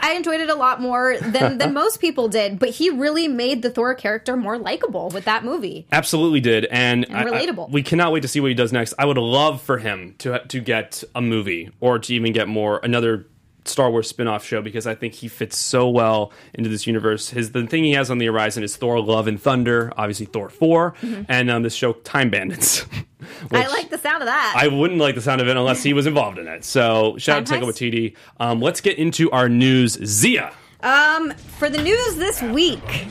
I 0.00 0.12
enjoyed 0.12 0.40
it 0.40 0.50
a 0.50 0.54
lot 0.54 0.80
more 0.80 1.16
than 1.18 1.58
than 1.58 1.72
most 1.74 2.00
people 2.00 2.28
did. 2.28 2.58
But 2.58 2.70
he 2.70 2.90
really 2.90 3.28
made 3.28 3.62
the 3.62 3.70
Thor 3.70 3.94
character 3.94 4.36
more 4.36 4.58
likable 4.58 5.08
with 5.10 5.24
that 5.24 5.44
movie. 5.44 5.86
Absolutely 5.92 6.40
did, 6.40 6.64
and, 6.66 7.06
I- 7.10 7.22
I- 7.22 7.24
relatable. 7.24 7.70
we 7.70 7.82
cannot 7.82 8.12
wait 8.12 8.20
to 8.22 8.28
see 8.28 8.40
what 8.40 8.48
he 8.48 8.54
does 8.54 8.72
next. 8.72 8.94
I 8.98 9.04
would 9.04 9.18
love 9.18 9.60
for 9.62 9.78
him 9.78 10.14
to 10.18 10.40
to 10.48 10.60
get 10.60 11.02
a 11.14 11.20
movie 11.20 11.70
or 11.80 11.98
to 11.98 12.14
even 12.14 12.32
get 12.32 12.48
more 12.48 12.80
another 12.82 13.26
Star 13.68 13.90
Wars 13.90 14.08
spin-off 14.08 14.44
show 14.44 14.60
because 14.62 14.86
I 14.86 14.94
think 14.94 15.14
he 15.14 15.28
fits 15.28 15.56
so 15.58 15.88
well 15.88 16.32
into 16.54 16.68
this 16.68 16.86
universe. 16.86 17.30
His 17.30 17.52
the 17.52 17.66
thing 17.66 17.84
he 17.84 17.92
has 17.92 18.10
on 18.10 18.18
the 18.18 18.26
horizon 18.26 18.62
is 18.62 18.76
Thor: 18.76 19.00
Love 19.00 19.26
and 19.26 19.40
Thunder, 19.40 19.92
obviously 19.96 20.26
Thor 20.26 20.48
4 20.48 20.94
and 21.28 21.50
um, 21.50 21.62
this 21.62 21.74
show 21.74 21.92
Time 21.92 22.30
Bandits. 22.30 22.82
Mm-hmm. 22.84 23.04
I 23.56 23.66
like 23.68 23.90
the 23.90 23.98
sound 23.98 24.22
of 24.22 24.26
that. 24.26 24.54
I 24.56 24.68
wouldn't 24.68 25.00
like 25.00 25.14
the 25.14 25.20
sound 25.20 25.40
of 25.40 25.48
it 25.48 25.56
unless 25.56 25.82
he 25.82 25.92
was 25.92 26.06
involved 26.06 26.38
in 26.38 26.46
it. 26.46 26.64
So 26.64 27.16
shout 27.18 27.38
out 27.38 27.46
to 27.46 27.52
Time 27.52 27.62
Taika 27.62 27.66
Heist? 27.66 27.92
Waititi. 27.92 28.16
Um, 28.40 28.60
let's 28.60 28.80
get 28.80 28.98
into 28.98 29.30
our 29.32 29.48
news. 29.48 29.96
Xia. 29.96 30.52
um, 30.80 31.32
for 31.58 31.68
the 31.68 31.82
news 31.82 32.16
this 32.16 32.40
week. 32.42 33.06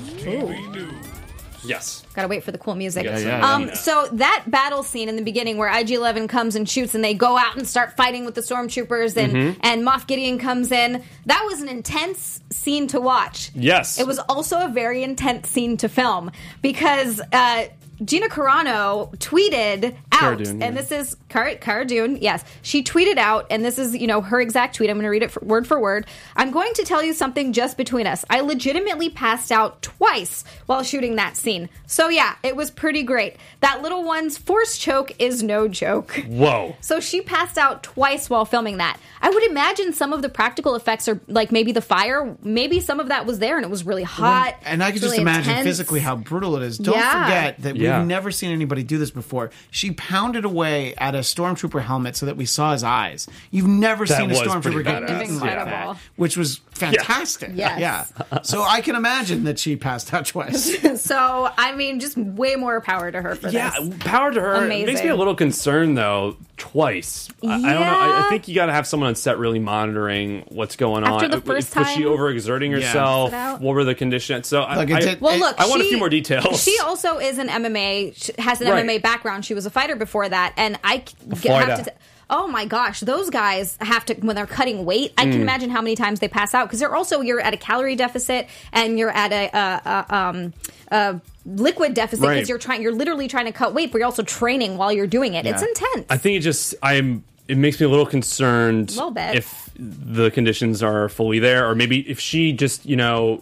Yes. 1.64 2.04
Gotta 2.14 2.28
wait 2.28 2.44
for 2.44 2.52
the 2.52 2.58
cool 2.58 2.76
music. 2.76 3.06
Yeah, 3.06 3.18
yeah, 3.18 3.40
yeah. 3.40 3.54
Um, 3.54 3.76
so 3.76 4.08
that 4.14 4.46
battle 4.48 4.84
scene 4.84 5.10
in 5.10 5.16
the 5.16 5.22
beginning 5.24 5.58
where 5.58 5.70
IG 5.76 5.92
Eleven 5.92 6.28
comes 6.28 6.56
and 6.56 6.68
shoots, 6.70 6.96
and 6.96 7.04
they 7.04 7.14
go 7.14 7.38
out 7.38 7.58
and 7.58 7.68
start 7.68 7.96
fighting 7.98 8.26
with 8.26 8.36
the 8.36 8.42
stormtroopers, 8.42 9.16
and 9.18 9.34
Mm-hmm. 9.34 9.60
and 9.64 9.86
Moff 9.86 10.08
Gideon 10.08 10.40
comes 10.40 10.72
in. 10.72 11.04
That 11.26 11.44
was 11.46 11.62
an 11.62 11.70
intense 11.70 12.40
scene 12.50 12.88
to 12.88 13.00
watch. 13.02 13.52
Yes. 13.54 14.00
it 14.00 14.08
was 14.08 14.20
also 14.20 14.60
a 14.66 14.68
very 14.70 15.04
intense 15.04 15.50
scene 15.50 15.78
to 15.78 15.90
film 15.90 16.32
because. 16.62 17.22
Uh, 17.32 17.66
Gina 18.04 18.28
Carano 18.30 19.16
tweeted 19.18 19.96
out, 20.12 20.38
Dune, 20.38 20.62
and 20.62 20.62
yeah. 20.62 20.72
this 20.72 20.92
is 20.92 21.18
Cara 21.30 21.86
Dune. 21.86 22.18
Yes, 22.18 22.44
she 22.62 22.84
tweeted 22.84 23.18
out, 23.18 23.48
and 23.50 23.64
this 23.64 23.78
is 23.80 23.96
you 23.96 24.08
know 24.08 24.22
her 24.22 24.40
exact 24.40 24.76
tweet. 24.76 24.90
I'm 24.90 24.96
going 24.98 25.04
to 25.04 25.10
read 25.10 25.24
it 25.24 25.32
for, 25.32 25.40
word 25.44 25.68
for 25.68 25.80
word. 25.80 26.06
I'm 26.36 26.52
going 26.52 26.74
to 26.76 26.84
tell 26.84 27.04
you 27.04 27.14
something 27.14 27.54
just 27.54 27.78
between 27.78 28.08
us. 28.08 28.24
I 28.30 28.42
legitimately 28.42 29.10
passed 29.10 29.52
out 29.52 29.82
twice 29.82 30.44
while 30.66 30.84
shooting 30.84 31.16
that 31.16 31.38
scene. 31.38 31.70
So 31.86 32.10
yeah, 32.10 32.36
it 32.44 32.56
was 32.56 32.72
pretty 32.72 33.04
great. 33.04 33.38
That 33.62 33.82
little 33.82 34.04
one's 34.04 34.38
force 34.38 34.78
choke 34.78 35.12
is 35.20 35.42
no 35.44 35.68
joke. 35.68 36.12
Whoa. 36.28 36.76
So 36.82 37.00
she 37.00 37.22
passed 37.22 37.58
out 37.58 37.84
twice 37.84 38.30
while 38.30 38.46
filming 38.46 38.78
that. 38.78 39.00
I 39.22 39.30
would 39.30 39.44
imagine 39.44 39.94
some 39.94 40.14
of 40.14 40.22
the 40.22 40.30
practical 40.30 40.76
effects 40.76 41.08
are 41.08 41.20
like 41.28 41.52
maybe 41.52 41.72
the 41.72 41.82
fire, 41.82 42.36
maybe 42.44 42.80
some 42.80 43.00
of 43.00 43.08
that 43.10 43.26
was 43.26 43.40
there 43.40 43.58
and 43.58 43.66
it 43.66 43.70
was 43.70 43.86
really 43.86 44.04
hot. 44.04 44.56
And 44.64 44.84
I 44.84 44.92
just 44.92 45.04
really 45.04 45.18
imagine 45.18 45.50
intense. 45.52 45.66
physically 45.66 46.00
how 46.00 46.16
brutal 46.16 46.56
it 46.58 46.64
is. 46.64 46.78
Don't 46.78 46.96
Yeah. 46.96 47.26
forget 47.26 47.62
that 47.62 47.76
Yeah. 47.76 47.87
We've 48.00 48.08
never 48.08 48.32
seen 48.32 48.52
anybody 48.52 48.84
do 48.84 48.98
this 48.98 49.12
before. 49.12 49.52
She 49.72 49.92
pounded 49.92 50.46
away 50.46 50.94
at 50.96 51.16
a 51.16 51.20
stormtrooper 51.20 51.82
helmet 51.84 52.16
so 52.16 52.26
that 52.26 52.38
we 52.38 52.46
saw 52.46 52.74
his 52.74 52.84
eyes. 52.84 53.28
You've 53.52 53.68
never 53.68 54.06
That 54.06 54.18
seen 54.18 54.32
a 54.32 54.34
stormtrooper 54.36 54.62
pretty 54.62 54.84
get 54.84 55.04
badass. 55.04 55.20
beaten 55.20 55.40
like 55.40 55.52
that, 55.66 55.98
which 56.16 56.38
was 56.38 56.62
fantastic. 56.78 57.52
Yes. 57.56 57.80
Yeah. 57.80 58.42
So 58.44 58.64
I 58.64 58.82
can 58.82 58.96
imagine 58.96 59.44
that 59.46 59.60
she 59.60 59.76
passed 59.76 60.14
out 60.14 60.26
twice. 60.26 60.76
So 60.98 61.50
I 61.58 61.74
mean, 61.76 62.00
just 62.00 62.18
way 62.18 62.56
more 62.56 62.82
power 62.82 63.12
to 63.12 63.22
her 63.22 63.36
for 63.36 63.50
Yeah, 63.50 63.72
this. 63.80 63.88
Yeah, 63.90 63.96
power 64.00 64.32
to 64.32 64.42
her. 64.42 64.56
Amazing. 64.66 64.84
It 64.84 64.86
makes 64.88 65.04
me 65.04 65.10
a 65.10 65.16
little 65.16 65.36
concerned 65.36 65.98
though. 65.98 66.38
Twice, 66.58 67.30
I, 67.44 67.48
I 67.48 67.50
don't 67.52 67.62
know. 67.64 68.00
I, 68.00 68.24
I 68.26 68.30
think 68.30 68.48
you 68.48 68.56
got 68.56 68.66
to 68.66 68.74
have 68.74 68.88
someone 68.88 69.10
on 69.10 69.16
set 69.16 69.38
really 69.38 69.60
monitoring 69.60 70.44
what's 70.50 70.76
going 70.76 71.04
on. 71.04 71.14
After 71.24 71.28
the 71.28 71.38
Uh, 71.38 71.42
first 71.42 71.76
was 71.76 71.88
she 71.92 72.02
overexerting 72.02 72.72
herself? 72.72 73.30
Sit 73.30 73.36
out. 73.38 73.62
What 73.62 73.76
were 73.76 73.84
the 73.84 73.94
conditions? 73.94 74.48
So 74.48 74.64
I, 74.64 74.76
Look, 74.78 74.90
it 74.90 74.96
I, 74.96 75.00
did- 75.02 75.22
Well, 75.22 75.38
look, 75.38 75.56
I 75.60 75.68
want 75.68 75.84
a 75.84 75.86
few 75.86 76.00
more 76.00 76.10
details. 76.10 76.64
She 76.64 76.76
also 76.84 77.20
is 77.20 77.38
an 77.38 77.48
MMA, 77.48 78.16
sh- 78.16 78.32
has 78.40 78.60
an 78.60 78.70
Right. 78.72 78.84
MMA 78.84 79.04
background. 79.04 79.46
She 79.46 79.54
was 79.54 79.68
a 79.68 79.70
fighter 79.70 79.96
before 79.96 80.28
that, 80.28 80.54
and 80.58 80.80
I 80.84 80.98
c- 81.08 81.16
g- 81.30 81.48
fighter. 81.48 81.66
have 81.76 81.86
to. 81.86 81.94
Oh 82.30 82.48
my 82.48 82.66
gosh, 82.66 83.00
those 83.00 83.30
guys 83.30 83.78
have 83.80 84.04
to 84.06 84.14
when 84.16 84.36
they're 84.36 84.46
cutting 84.46 84.84
weight. 84.86 85.14
I 85.18 85.26
Mm. 85.26 85.32
can 85.32 85.42
imagine 85.42 85.70
how 85.70 85.82
many 85.82 85.96
times 85.96 86.20
they 86.20 86.28
pass 86.28 86.54
out 86.54 86.68
because 86.68 86.80
they're 86.80 86.94
also 86.96 87.22
you're 87.22 87.40
at 87.40 87.54
a 87.54 87.58
calorie 87.58 87.96
deficit 87.96 88.48
and 88.74 89.00
you're 89.00 89.10
at 89.12 89.32
a, 89.32 89.50
a, 89.58 90.06
a 90.12 90.16
um 90.16 90.54
a 90.92 91.22
liquid 91.46 91.94
deficit 91.94 92.22
because 92.22 92.36
Right. 92.36 92.50
you're 92.50 92.58
trying 92.58 92.82
you're 92.82 92.92
literally 92.94 93.28
trying 93.30 93.46
to 93.46 93.52
cut 93.54 93.74
weight, 93.74 93.92
but 93.92 94.00
you're 94.00 94.06
also 94.06 94.24
training 94.24 94.78
while 94.78 94.92
you're 94.92 95.08
doing 95.08 95.36
it. 95.36 95.46
It's 95.46 95.62
intense. 95.62 96.06
I 96.10 96.18
think 96.18 96.38
it 96.38 96.42
just 96.42 96.76
I'm. 96.84 97.24
It 97.48 97.58
makes 97.58 97.80
me 97.80 97.86
a 97.86 97.90
little 97.90 98.06
concerned. 98.06 98.90
a 98.90 98.94
Little 98.96 99.12
bit. 99.12 99.36
if 99.36 99.70
the 99.80 100.30
conditions 100.32 100.84
are 100.84 101.08
fully 101.08 101.40
there, 101.40 101.66
or 101.70 101.76
maybe 101.76 102.00
if 102.10 102.20
she 102.20 102.52
just 102.52 102.86
you 102.86 102.98
know. 102.98 103.42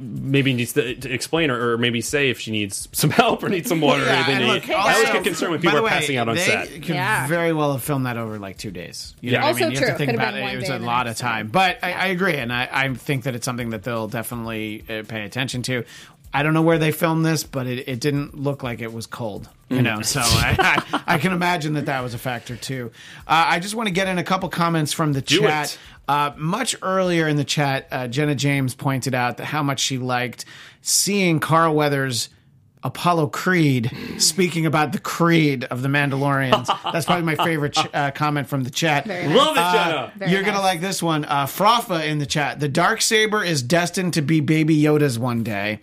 Maybe 0.00 0.54
needs 0.54 0.72
to, 0.72 0.94
to 0.94 1.12
explain 1.12 1.50
or, 1.50 1.72
or 1.72 1.78
maybe 1.78 2.00
say 2.00 2.30
if 2.30 2.40
she 2.40 2.50
needs 2.50 2.88
some 2.92 3.10
help 3.10 3.42
or 3.42 3.50
needs 3.50 3.68
some 3.68 3.82
water 3.82 4.02
or 4.04 4.08
anything. 4.08 4.36
and 4.36 4.44
to 4.46 4.52
look, 4.52 4.68
eat. 4.68 4.74
I 4.74 4.94
always 4.94 5.10
get 5.10 5.24
concerned 5.24 5.52
when 5.52 5.60
people 5.60 5.76
are 5.78 5.82
way, 5.82 5.90
passing 5.90 6.16
out 6.16 6.28
on 6.28 6.36
they 6.36 6.40
set. 6.42 6.68
Could 6.70 6.88
Yeah. 6.88 7.26
very 7.26 7.52
well 7.52 7.72
have 7.72 7.82
filmed 7.82 8.06
that 8.06 8.16
over 8.16 8.38
like 8.38 8.56
two 8.56 8.70
days. 8.70 9.14
You 9.20 9.32
Yeah. 9.32 9.40
know 9.40 9.44
what 9.46 9.48
Also 9.48 9.58
I 9.58 9.66
mean? 9.66 9.72
You 9.72 9.78
true. 9.78 9.86
have 9.88 9.94
to 9.94 9.98
think 9.98 10.10
Could've 10.18 10.28
about 10.28 10.34
it. 10.38 10.54
It 10.54 10.56
was 10.58 10.68
a 10.70 10.78
lot 10.78 11.02
of 11.06 11.10
next 11.10 11.20
time, 11.20 11.48
but 11.48 11.78
I, 11.82 11.92
I 11.92 12.06
agree, 12.06 12.36
and 12.36 12.50
I, 12.52 12.68
I 12.72 12.94
think 12.94 13.24
that 13.24 13.34
it's 13.34 13.44
something 13.44 13.70
that 13.70 13.82
they'll 13.82 14.08
definitely 14.08 14.84
uh, 14.88 15.02
pay 15.06 15.24
attention 15.24 15.62
to. 15.64 15.84
I 16.32 16.42
don't 16.44 16.54
know 16.54 16.62
where 16.62 16.78
they 16.78 16.92
filmed 16.92 17.24
this, 17.26 17.42
but 17.42 17.66
it, 17.66 17.88
it 17.88 18.00
didn't 18.00 18.38
look 18.38 18.62
like 18.62 18.80
it 18.80 18.92
was 18.92 19.06
cold. 19.06 19.48
Mm. 19.70 19.76
You 19.76 19.82
know, 19.82 20.02
so 20.02 20.20
I, 20.22 20.82
I, 20.92 21.14
I 21.14 21.18
can 21.18 21.32
imagine 21.32 21.74
that 21.74 21.86
that 21.86 22.02
was 22.02 22.14
a 22.14 22.18
factor 22.18 22.56
too. 22.56 22.92
Uh, 23.26 23.44
I 23.48 23.58
just 23.58 23.74
want 23.74 23.88
to 23.88 23.92
get 23.92 24.06
in 24.08 24.18
a 24.18 24.24
couple 24.24 24.48
comments 24.48 24.92
from 24.92 25.12
the 25.12 25.20
Do 25.22 25.40
chat. 25.40 25.72
it. 25.74 25.78
Uh, 26.08 26.32
much 26.36 26.74
earlier 26.82 27.28
in 27.28 27.36
the 27.36 27.44
chat, 27.44 27.86
uh, 27.90 28.08
Jenna 28.08 28.34
James 28.34 28.74
pointed 28.74 29.14
out 29.14 29.36
that 29.38 29.44
how 29.46 29.62
much 29.62 29.80
she 29.80 29.98
liked 29.98 30.44
seeing 30.82 31.40
Carl 31.40 31.74
Weathers. 31.74 32.28
Apollo 32.82 33.26
Creed 33.26 33.92
speaking 34.16 34.64
about 34.64 34.92
the 34.92 34.98
creed 34.98 35.64
of 35.64 35.82
the 35.82 35.88
Mandalorians. 35.88 36.66
That's 36.94 37.04
probably 37.04 37.26
my 37.26 37.34
favorite 37.44 37.74
ch- 37.74 37.86
uh, 37.92 38.10
comment 38.12 38.48
from 38.48 38.64
the 38.64 38.70
chat. 38.70 39.04
Nice. 39.04 39.28
Love 39.36 39.54
it, 39.54 39.60
Uh, 39.60 39.72
Jenna. 39.74 40.12
Very 40.16 40.30
You're 40.30 40.42
gonna 40.44 40.62
like 40.62 40.80
this 40.80 41.02
one. 41.02 41.26
Uh, 41.26 41.44
Frafa 41.44 42.06
in 42.08 42.20
the 42.20 42.24
chat. 42.24 42.58
The 42.58 42.70
dark 42.70 43.02
saber 43.02 43.44
is 43.44 43.62
destined 43.62 44.14
to 44.14 44.22
be 44.22 44.40
Baby 44.40 44.80
Yoda's 44.80 45.18
one 45.18 45.42
day. 45.44 45.80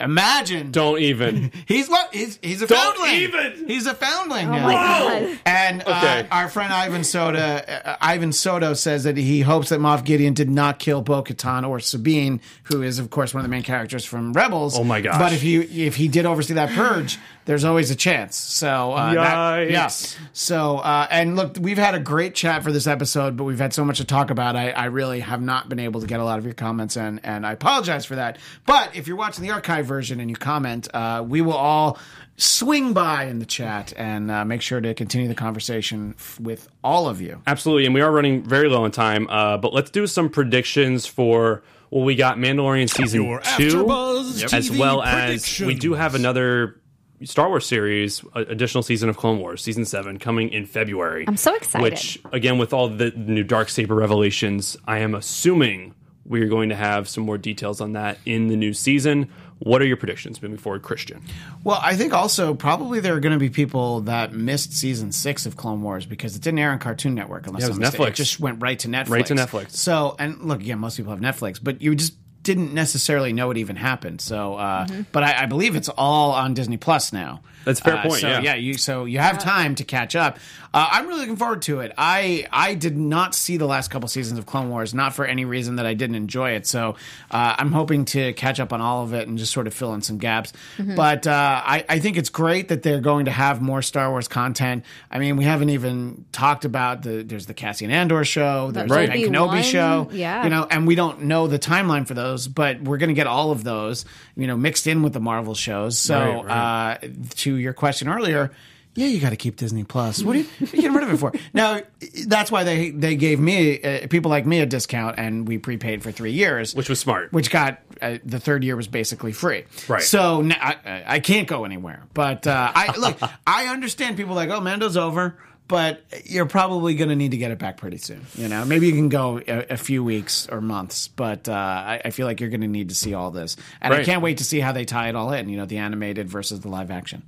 Imagine. 0.00 0.70
Don't 0.70 0.98
even. 1.00 1.52
He's 1.66 1.88
what? 1.88 2.12
He's 2.14 2.38
he's 2.42 2.62
a 2.62 2.66
foundling. 2.66 3.10
Don't 3.22 3.32
foundling. 3.32 3.52
even! 3.56 3.68
He's 3.68 3.86
a 3.86 3.94
foundling. 3.94 4.48
oh 4.48 4.52
now. 4.52 4.62
my 4.66 4.72
god. 4.74 5.38
And 5.46 5.82
uh, 5.82 5.90
Okay. 6.00 6.26
our 6.30 6.48
friend 6.48 6.72
Ivan 6.72 7.04
Soda, 7.04 7.88
uh, 7.90 7.96
Ivan 8.00 8.32
Soto 8.32 8.74
says 8.74 9.04
that 9.04 9.16
he 9.16 9.42
hopes 9.42 9.68
that 9.68 9.80
Moff 9.80 10.04
Gideon 10.04 10.34
did 10.34 10.48
not 10.50 10.78
kill 10.78 11.02
Bo-Katan 11.02 11.68
or 11.68 11.78
Sabine, 11.80 12.40
who 12.64 12.82
is 12.82 12.98
of 12.98 13.10
course 13.10 13.34
one 13.34 13.40
of 13.44 13.44
the 13.44 13.54
main 13.54 13.62
characters 13.62 14.04
from 14.04 14.32
Rebels. 14.32 14.78
Oh 14.78 14.84
my 14.84 15.00
gosh. 15.00 15.18
But 15.18 15.32
if 15.32 15.42
you 15.44 15.62
if 15.70 15.96
he 15.96 16.08
did 16.08 16.26
oversee 16.26 16.54
that 16.54 16.70
purge, 16.70 17.18
there's 17.50 17.64
always 17.64 17.90
a 17.90 17.96
chance. 17.96 18.36
So 18.36 18.92
uh, 18.92 19.14
that, 19.14 19.70
yeah. 19.70 19.88
So 20.32 20.78
uh, 20.78 21.08
and 21.10 21.34
look, 21.34 21.56
we've 21.60 21.78
had 21.78 21.96
a 21.96 21.98
great 21.98 22.36
chat 22.36 22.62
for 22.62 22.70
this 22.70 22.86
episode, 22.86 23.36
but 23.36 23.42
we've 23.42 23.58
had 23.58 23.74
so 23.74 23.84
much 23.84 23.98
to 23.98 24.04
talk 24.04 24.30
about. 24.30 24.54
I, 24.54 24.70
I 24.70 24.84
really 24.84 25.18
have 25.18 25.42
not 25.42 25.68
been 25.68 25.80
able 25.80 26.00
to 26.00 26.06
get 26.06 26.20
a 26.20 26.24
lot 26.24 26.38
of 26.38 26.44
your 26.44 26.54
comments 26.54 26.96
in, 26.96 27.18
and 27.24 27.44
I 27.44 27.50
apologize 27.50 28.04
for 28.06 28.14
that. 28.14 28.38
But 28.66 28.94
if 28.94 29.08
you're 29.08 29.16
watching 29.16 29.42
the 29.42 29.50
archive 29.50 29.84
version 29.84 30.20
and 30.20 30.30
you 30.30 30.36
comment, 30.36 30.86
uh, 30.94 31.24
we 31.26 31.40
will 31.40 31.54
all 31.54 31.98
swing 32.36 32.92
by 32.92 33.24
in 33.24 33.40
the 33.40 33.46
chat 33.46 33.92
and 33.96 34.30
uh, 34.30 34.44
make 34.44 34.62
sure 34.62 34.80
to 34.80 34.94
continue 34.94 35.26
the 35.26 35.34
conversation 35.34 36.14
f- 36.16 36.38
with 36.38 36.68
all 36.84 37.08
of 37.08 37.20
you. 37.20 37.42
Absolutely, 37.48 37.84
and 37.84 37.96
we 37.96 38.00
are 38.00 38.12
running 38.12 38.44
very 38.44 38.68
low 38.68 38.84
on 38.84 38.92
time. 38.92 39.26
Uh, 39.28 39.56
but 39.56 39.74
let's 39.74 39.90
do 39.90 40.06
some 40.06 40.30
predictions 40.30 41.04
for 41.04 41.64
well, 41.90 42.04
we 42.04 42.14
got 42.14 42.36
Mandalorian 42.36 42.88
season 42.88 43.24
Your 43.24 43.40
two, 43.40 43.84
AfterBuzz 43.84 44.52
as 44.52 44.70
well 44.70 45.02
as 45.02 45.58
we 45.58 45.74
do 45.74 45.94
have 45.94 46.14
another 46.14 46.79
Star 47.24 47.48
Wars 47.48 47.66
series, 47.66 48.24
additional 48.34 48.82
season 48.82 49.08
of 49.08 49.16
Clone 49.16 49.38
Wars, 49.40 49.62
season 49.62 49.84
seven, 49.84 50.18
coming 50.18 50.48
in 50.50 50.66
February. 50.66 51.24
I'm 51.28 51.36
so 51.36 51.54
excited. 51.54 51.82
Which 51.82 52.18
again, 52.32 52.58
with 52.58 52.72
all 52.72 52.88
the 52.88 53.10
new 53.10 53.44
dark 53.44 53.68
saber 53.68 53.94
revelations, 53.94 54.76
I 54.86 54.98
am 54.98 55.14
assuming 55.14 55.94
we 56.24 56.40
are 56.42 56.48
going 56.48 56.68
to 56.68 56.76
have 56.76 57.08
some 57.08 57.24
more 57.24 57.38
details 57.38 57.80
on 57.80 57.92
that 57.94 58.18
in 58.24 58.48
the 58.48 58.56
new 58.56 58.72
season. 58.72 59.30
What 59.58 59.82
are 59.82 59.84
your 59.84 59.98
predictions 59.98 60.40
moving 60.40 60.56
forward, 60.56 60.82
Christian? 60.82 61.22
Well, 61.64 61.78
I 61.82 61.94
think 61.96 62.14
also 62.14 62.54
probably 62.54 63.00
there 63.00 63.14
are 63.14 63.20
going 63.20 63.34
to 63.34 63.38
be 63.38 63.50
people 63.50 64.00
that 64.02 64.32
missed 64.32 64.72
season 64.72 65.12
six 65.12 65.44
of 65.44 65.56
Clone 65.58 65.82
Wars 65.82 66.06
because 66.06 66.34
it 66.34 66.40
didn't 66.40 66.60
air 66.60 66.70
on 66.70 66.78
Cartoon 66.78 67.14
Network 67.14 67.46
unless 67.46 67.60
Yeah, 67.62 67.66
it 67.66 67.70
was 67.70 67.76
I'm 67.76 67.80
mistaken. 67.82 68.06
Netflix. 68.06 68.08
It 68.10 68.14
just 68.14 68.40
went 68.40 68.62
right 68.62 68.78
to 68.78 68.88
Netflix. 68.88 69.10
Right 69.10 69.26
to 69.26 69.34
Netflix. 69.34 69.70
So, 69.72 70.16
and 70.18 70.40
look, 70.40 70.60
again, 70.60 70.78
most 70.78 70.96
people 70.96 71.12
have 71.12 71.20
Netflix, 71.20 71.58
but 71.62 71.82
you 71.82 71.94
just 71.94 72.14
didn't 72.42 72.72
necessarily 72.72 73.32
know 73.32 73.50
it 73.50 73.58
even 73.58 73.76
happened. 73.76 74.20
So, 74.20 74.54
uh, 74.54 74.86
but 75.12 75.22
I, 75.22 75.42
I 75.42 75.46
believe 75.46 75.76
it's 75.76 75.88
all 75.90 76.32
on 76.32 76.54
Disney 76.54 76.76
Plus 76.78 77.12
now. 77.12 77.42
That's 77.66 77.78
a 77.80 77.84
fair 77.84 77.96
Uh, 77.98 78.02
point, 78.04 78.20
So 78.22 78.28
yeah. 78.40 78.54
you 78.54 78.74
so 78.78 79.04
you 79.04 79.18
have 79.18 79.38
time 79.38 79.74
to 79.74 79.84
catch 79.84 80.16
up. 80.16 80.38
Uh, 80.72 80.88
I'm 80.92 81.06
really 81.08 81.20
looking 81.20 81.36
forward 81.36 81.60
to 81.62 81.80
it. 81.80 81.92
I 81.98 82.46
I 82.50 82.72
did 82.74 82.96
not 82.96 83.34
see 83.34 83.58
the 83.58 83.66
last 83.66 83.88
couple 83.90 84.08
seasons 84.08 84.38
of 84.38 84.46
Clone 84.46 84.70
Wars, 84.70 84.94
not 84.94 85.14
for 85.14 85.26
any 85.26 85.44
reason 85.44 85.76
that 85.76 85.84
I 85.84 85.92
didn't 85.92 86.16
enjoy 86.16 86.52
it. 86.52 86.66
So 86.66 86.94
uh, 87.30 87.56
I'm 87.58 87.72
hoping 87.72 88.06
to 88.06 88.32
catch 88.32 88.60
up 88.60 88.72
on 88.72 88.80
all 88.80 89.02
of 89.02 89.12
it 89.12 89.28
and 89.28 89.36
just 89.36 89.52
sort 89.52 89.66
of 89.66 89.74
fill 89.74 89.92
in 89.92 90.00
some 90.00 90.16
gaps. 90.16 90.54
But 90.78 91.26
uh, 91.26 91.32
I 91.66 91.84
I 91.88 91.98
think 91.98 92.16
it's 92.16 92.30
great 92.30 92.68
that 92.68 92.82
they're 92.82 93.00
going 93.02 93.26
to 93.26 93.30
have 93.30 93.60
more 93.60 93.82
Star 93.82 94.08
Wars 94.08 94.26
content. 94.28 94.84
I 95.10 95.18
mean, 95.18 95.36
we 95.36 95.44
haven't 95.44 95.68
even 95.70 96.24
talked 96.32 96.64
about 96.64 97.02
the 97.02 97.22
there's 97.24 97.44
the 97.44 97.54
Cassian 97.54 97.90
Andor 97.90 98.24
show, 98.24 98.70
there's 98.70 98.88
Right. 98.90 99.12
the 99.12 99.24
Ben 99.24 99.32
Kenobi 99.34 99.48
Obi-Wan, 99.48 99.62
show, 99.64 100.08
yeah. 100.12 100.44
you 100.44 100.50
know, 100.50 100.66
and 100.70 100.86
we 100.86 100.94
don't 100.94 101.24
know 101.24 101.46
the 101.46 101.58
timeline 101.58 102.06
for 102.06 102.14
those, 102.14 102.29
but 102.48 102.82
we're 102.82 102.98
going 102.98 103.08
to 103.08 103.14
get 103.14 103.26
all 103.26 103.50
of 103.50 103.64
those, 103.64 104.04
you 104.36 104.46
know, 104.46 104.56
mixed 104.56 104.86
in 104.86 105.02
with 105.02 105.12
the 105.12 105.20
Marvel 105.20 105.54
shows. 105.54 105.98
So, 105.98 106.18
Right, 106.18 106.44
right. 106.44 106.98
Uh, 107.04 107.08
to 107.36 107.54
your 107.54 107.72
question 107.72 108.08
earlier, 108.08 108.50
yeah, 108.96 109.06
you 109.06 109.20
got 109.20 109.30
to 109.30 109.36
keep 109.36 109.54
Disney 109.56 109.84
Plus. 109.84 110.20
What 110.22 110.34
are 110.34 110.40
you, 110.40 110.44
what 110.58 110.72
are 110.72 110.76
you 110.76 110.82
getting 110.82 110.96
rid 110.96 111.04
of 111.04 111.14
it 111.14 111.16
for? 111.18 111.32
Now, 111.54 111.80
that's 112.26 112.50
why 112.50 112.64
they 112.64 112.90
they 112.90 113.14
gave 113.14 113.38
me 113.38 113.80
uh, 113.80 114.08
people 114.08 114.30
like 114.30 114.46
me 114.46 114.60
a 114.60 114.66
discount, 114.66 115.14
and 115.18 115.46
we 115.46 115.58
prepaid 115.58 116.02
for 116.02 116.10
three 116.10 116.32
years, 116.32 116.74
Which 116.74 116.88
was 116.88 116.98
smart. 116.98 117.32
which 117.32 117.50
got 117.50 117.78
uh, 118.02 118.18
the 118.24 118.40
third 118.40 118.64
year 118.64 118.74
was 118.74 118.88
basically 118.88 119.30
free. 119.32 119.64
Right. 119.88 120.02
So 120.02 120.48
I 120.60 121.20
can't 121.20 121.46
go 121.46 121.64
anywhere. 121.64 122.02
But 122.14 122.46
uh, 122.48 122.72
I 122.74 122.96
look, 122.98 123.18
I 123.46 123.66
understand 123.68 124.16
people 124.16 124.34
like, 124.34 124.50
oh, 124.50 124.60
Mando's 124.60 124.96
over. 124.96 125.36
But 125.70 126.02
you're 126.24 126.46
probably 126.46 126.96
going 126.96 127.10
to 127.10 127.16
need 127.16 127.30
to 127.30 127.36
get 127.36 127.52
it 127.52 127.58
back 127.60 127.76
pretty 127.76 127.98
soon. 127.98 128.26
You 128.34 128.48
know, 128.48 128.64
maybe 128.64 128.88
you 128.88 128.92
can 128.92 129.08
go 129.08 129.38
a, 129.38 129.66
a 129.70 129.76
few 129.76 130.02
weeks 130.02 130.48
or 130.50 130.60
months, 130.60 131.06
but 131.06 131.48
uh, 131.48 131.52
I, 131.52 132.02
I 132.06 132.10
feel 132.10 132.26
like 132.26 132.40
you're 132.40 132.50
going 132.50 132.60
to 132.62 132.66
need 132.66 132.88
to 132.88 132.94
see 132.96 133.14
all 133.14 133.30
this, 133.30 133.56
and 133.80 133.94
I 133.94 134.02
can't 134.02 134.20
wait 134.20 134.38
to 134.38 134.44
see 134.44 134.58
how 134.58 134.72
they 134.72 134.84
tie 134.84 135.08
it 135.08 135.14
all 135.14 135.32
in. 135.32 135.48
You 135.48 135.56
know, 135.56 135.66
the 135.66 135.78
animated 135.78 136.28
versus 136.28 136.60
the 136.60 136.68
live 136.68 136.90
action. 136.90 137.22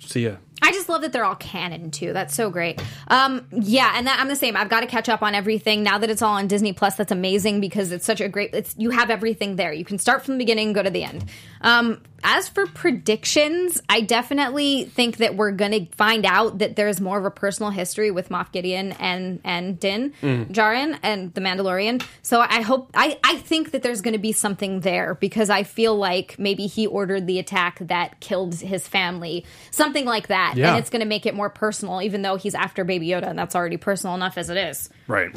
See 0.00 0.24
ya. 0.24 0.36
I 0.62 0.72
just 0.72 0.88
love 0.88 1.02
that 1.02 1.12
they're 1.12 1.24
all 1.24 1.34
canon 1.36 1.90
too. 1.90 2.12
That's 2.12 2.34
so 2.34 2.50
great. 2.50 2.82
Um, 3.08 3.46
yeah, 3.52 3.92
and 3.94 4.06
that, 4.06 4.18
I'm 4.18 4.28
the 4.28 4.36
same. 4.36 4.56
I've 4.56 4.68
got 4.68 4.80
to 4.80 4.86
catch 4.86 5.08
up 5.08 5.22
on 5.22 5.34
everything 5.34 5.82
now 5.82 5.98
that 5.98 6.10
it's 6.10 6.22
all 6.22 6.34
on 6.34 6.46
Disney 6.48 6.72
Plus. 6.72 6.96
That's 6.96 7.12
amazing 7.12 7.60
because 7.60 7.92
it's 7.92 8.06
such 8.06 8.20
a 8.20 8.28
great. 8.28 8.54
It's 8.54 8.74
you 8.78 8.90
have 8.90 9.10
everything 9.10 9.56
there. 9.56 9.72
You 9.72 9.84
can 9.84 9.98
start 9.98 10.24
from 10.24 10.34
the 10.34 10.38
beginning, 10.38 10.72
go 10.72 10.82
to 10.82 10.90
the 10.90 11.04
end. 11.04 11.26
Um, 11.60 12.00
as 12.24 12.48
for 12.48 12.66
predictions, 12.66 13.80
I 13.88 14.00
definitely 14.00 14.84
think 14.84 15.18
that 15.18 15.36
we're 15.36 15.52
going 15.52 15.72
to 15.72 15.86
find 15.96 16.24
out 16.26 16.58
that 16.58 16.74
there's 16.74 17.00
more 17.00 17.18
of 17.18 17.24
a 17.24 17.30
personal 17.30 17.70
history 17.70 18.10
with 18.10 18.30
Moff 18.30 18.50
Gideon 18.52 18.92
and 18.92 19.40
and 19.44 19.78
Din 19.78 20.12
Mm. 20.22 20.50
Djarin 20.52 20.98
and 21.02 21.32
the 21.34 21.40
Mandalorian. 21.40 22.02
So 22.22 22.40
I 22.40 22.62
hope 22.62 22.90
I 22.94 23.18
I 23.22 23.36
think 23.36 23.72
that 23.72 23.82
there's 23.82 24.00
going 24.00 24.12
to 24.14 24.18
be 24.18 24.32
something 24.32 24.80
there 24.80 25.14
because 25.14 25.50
I 25.50 25.62
feel 25.62 25.94
like 25.96 26.38
maybe 26.38 26.66
he 26.66 26.86
ordered 26.86 27.26
the 27.26 27.38
attack 27.38 27.78
that 27.80 28.20
killed 28.20 28.54
his 28.56 28.86
family, 28.88 29.44
something 29.70 30.04
like 30.04 30.28
that, 30.28 30.45
Yeah. 30.54 30.70
and 30.70 30.78
it's 30.78 30.90
going 30.90 31.00
to 31.00 31.06
make 31.06 31.26
it 31.26 31.34
more 31.34 31.50
personal, 31.50 32.02
even 32.02 32.22
though 32.22 32.36
he's 32.36 32.54
after 32.54 32.84
Baby 32.84 33.08
Yoda, 33.08 33.28
and 33.28 33.38
that's 33.38 33.54
already 33.56 33.76
personal 33.76 34.14
enough 34.14 34.36
as 34.38 34.50
it 34.50 34.56
is. 34.56 34.88
Right. 35.08 35.36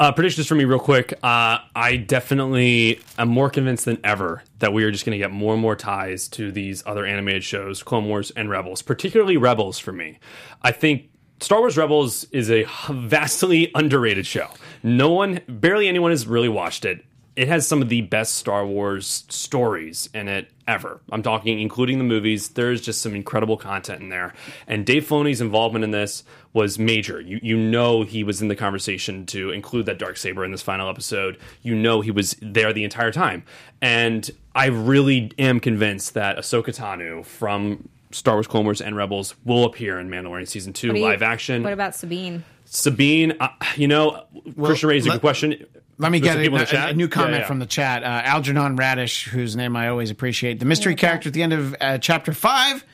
Uh, 0.00 0.10
predictions 0.10 0.46
for 0.48 0.54
me, 0.56 0.64
real 0.64 0.80
quick. 0.80 1.12
Uh, 1.22 1.58
I 1.76 1.96
definitely 1.96 3.00
am 3.18 3.28
more 3.28 3.50
convinced 3.50 3.84
than 3.84 3.98
ever 4.02 4.42
that 4.58 4.72
we 4.72 4.82
are 4.84 4.90
just 4.90 5.04
going 5.04 5.12
to 5.12 5.18
get 5.18 5.30
more 5.30 5.52
and 5.52 5.62
more 5.62 5.76
ties 5.76 6.26
to 6.28 6.50
these 6.50 6.82
other 6.86 7.06
animated 7.06 7.44
shows, 7.44 7.82
Clone 7.82 8.06
Wars 8.08 8.30
and 8.32 8.50
Rebels, 8.50 8.82
particularly 8.82 9.36
Rebels 9.36 9.78
for 9.78 9.92
me. 9.92 10.18
I 10.62 10.72
think 10.72 11.10
Star 11.40 11.60
Wars 11.60 11.76
Rebels 11.76 12.24
is 12.32 12.50
a 12.50 12.66
vastly 12.90 13.70
underrated 13.76 14.26
show. 14.26 14.48
No 14.82 15.10
one, 15.12 15.40
barely 15.46 15.88
anyone 15.88 16.10
has 16.10 16.26
really 16.26 16.48
watched 16.48 16.84
it. 16.84 17.04
It 17.34 17.48
has 17.48 17.66
some 17.66 17.80
of 17.80 17.88
the 17.88 18.02
best 18.02 18.34
Star 18.34 18.66
Wars 18.66 19.24
stories 19.30 20.08
in 20.12 20.28
it 20.28 20.50
ever. 20.68 21.00
I'm 21.10 21.22
talking, 21.22 21.60
including 21.60 21.96
the 21.98 22.04
movies. 22.04 22.50
There's 22.50 22.80
just 22.82 23.00
some 23.00 23.14
incredible 23.14 23.56
content 23.56 24.02
in 24.02 24.10
there. 24.10 24.34
And 24.66 24.84
Dave 24.84 25.06
Filoni's 25.08 25.40
involvement 25.40 25.82
in 25.82 25.92
this 25.92 26.24
was 26.52 26.78
major. 26.78 27.20
You 27.22 27.40
you 27.42 27.56
know 27.56 28.02
he 28.02 28.22
was 28.22 28.42
in 28.42 28.48
the 28.48 28.56
conversation 28.56 29.24
to 29.26 29.50
include 29.50 29.86
that 29.86 29.98
dark 29.98 30.18
saber 30.18 30.44
in 30.44 30.50
this 30.50 30.60
final 30.60 30.90
episode. 30.90 31.38
You 31.62 31.74
know 31.74 32.02
he 32.02 32.10
was 32.10 32.36
there 32.42 32.72
the 32.74 32.84
entire 32.84 33.12
time. 33.12 33.44
And 33.80 34.30
I 34.54 34.66
really 34.66 35.32
am 35.38 35.58
convinced 35.58 36.12
that 36.14 36.36
Ahsoka 36.36 36.76
Tano 36.76 37.24
from 37.24 37.88
Star 38.10 38.34
Wars 38.34 38.46
Clone 38.46 38.64
Wars 38.64 38.82
and 38.82 38.94
Rebels 38.94 39.34
will 39.46 39.64
appear 39.64 39.98
in 39.98 40.10
Mandalorian 40.10 40.46
season 40.46 40.74
two 40.74 40.88
What 40.88 40.94
do 40.94 41.00
you- 41.00 41.06
live 41.06 41.22
action. 41.22 41.62
What 41.62 41.72
about 41.72 41.94
Sabine? 41.94 42.44
Sabine, 42.66 43.34
uh, 43.40 43.48
you 43.76 43.88
know, 43.88 44.24
Christian 44.58 44.88
raised 44.88 45.06
a 45.06 45.10
good 45.10 45.20
question. 45.20 45.66
Let 46.02 46.12
me 46.12 46.18
There's 46.18 46.34
get 46.34 46.40
a, 46.40 46.42
people 46.42 46.58
in 46.58 46.64
the 46.66 46.86
a- 46.86 46.90
a 46.90 46.92
new 46.94 47.08
comment 47.08 47.32
Yeah, 47.34 47.38
yeah. 47.40 47.46
from 47.46 47.58
the 47.60 47.66
chat. 47.66 48.02
Uh, 48.02 48.06
Algernon 48.24 48.76
Radish, 48.76 49.24
whose 49.28 49.56
name 49.56 49.76
I 49.76 49.88
always 49.88 50.10
appreciate. 50.10 50.58
The 50.58 50.64
mystery 50.66 50.94
character 50.94 51.28
at 51.28 51.32
the 51.34 51.42
end 51.42 51.52
of 51.52 51.74
uh, 51.80 51.98
chapter 51.98 52.32
five 52.34 52.84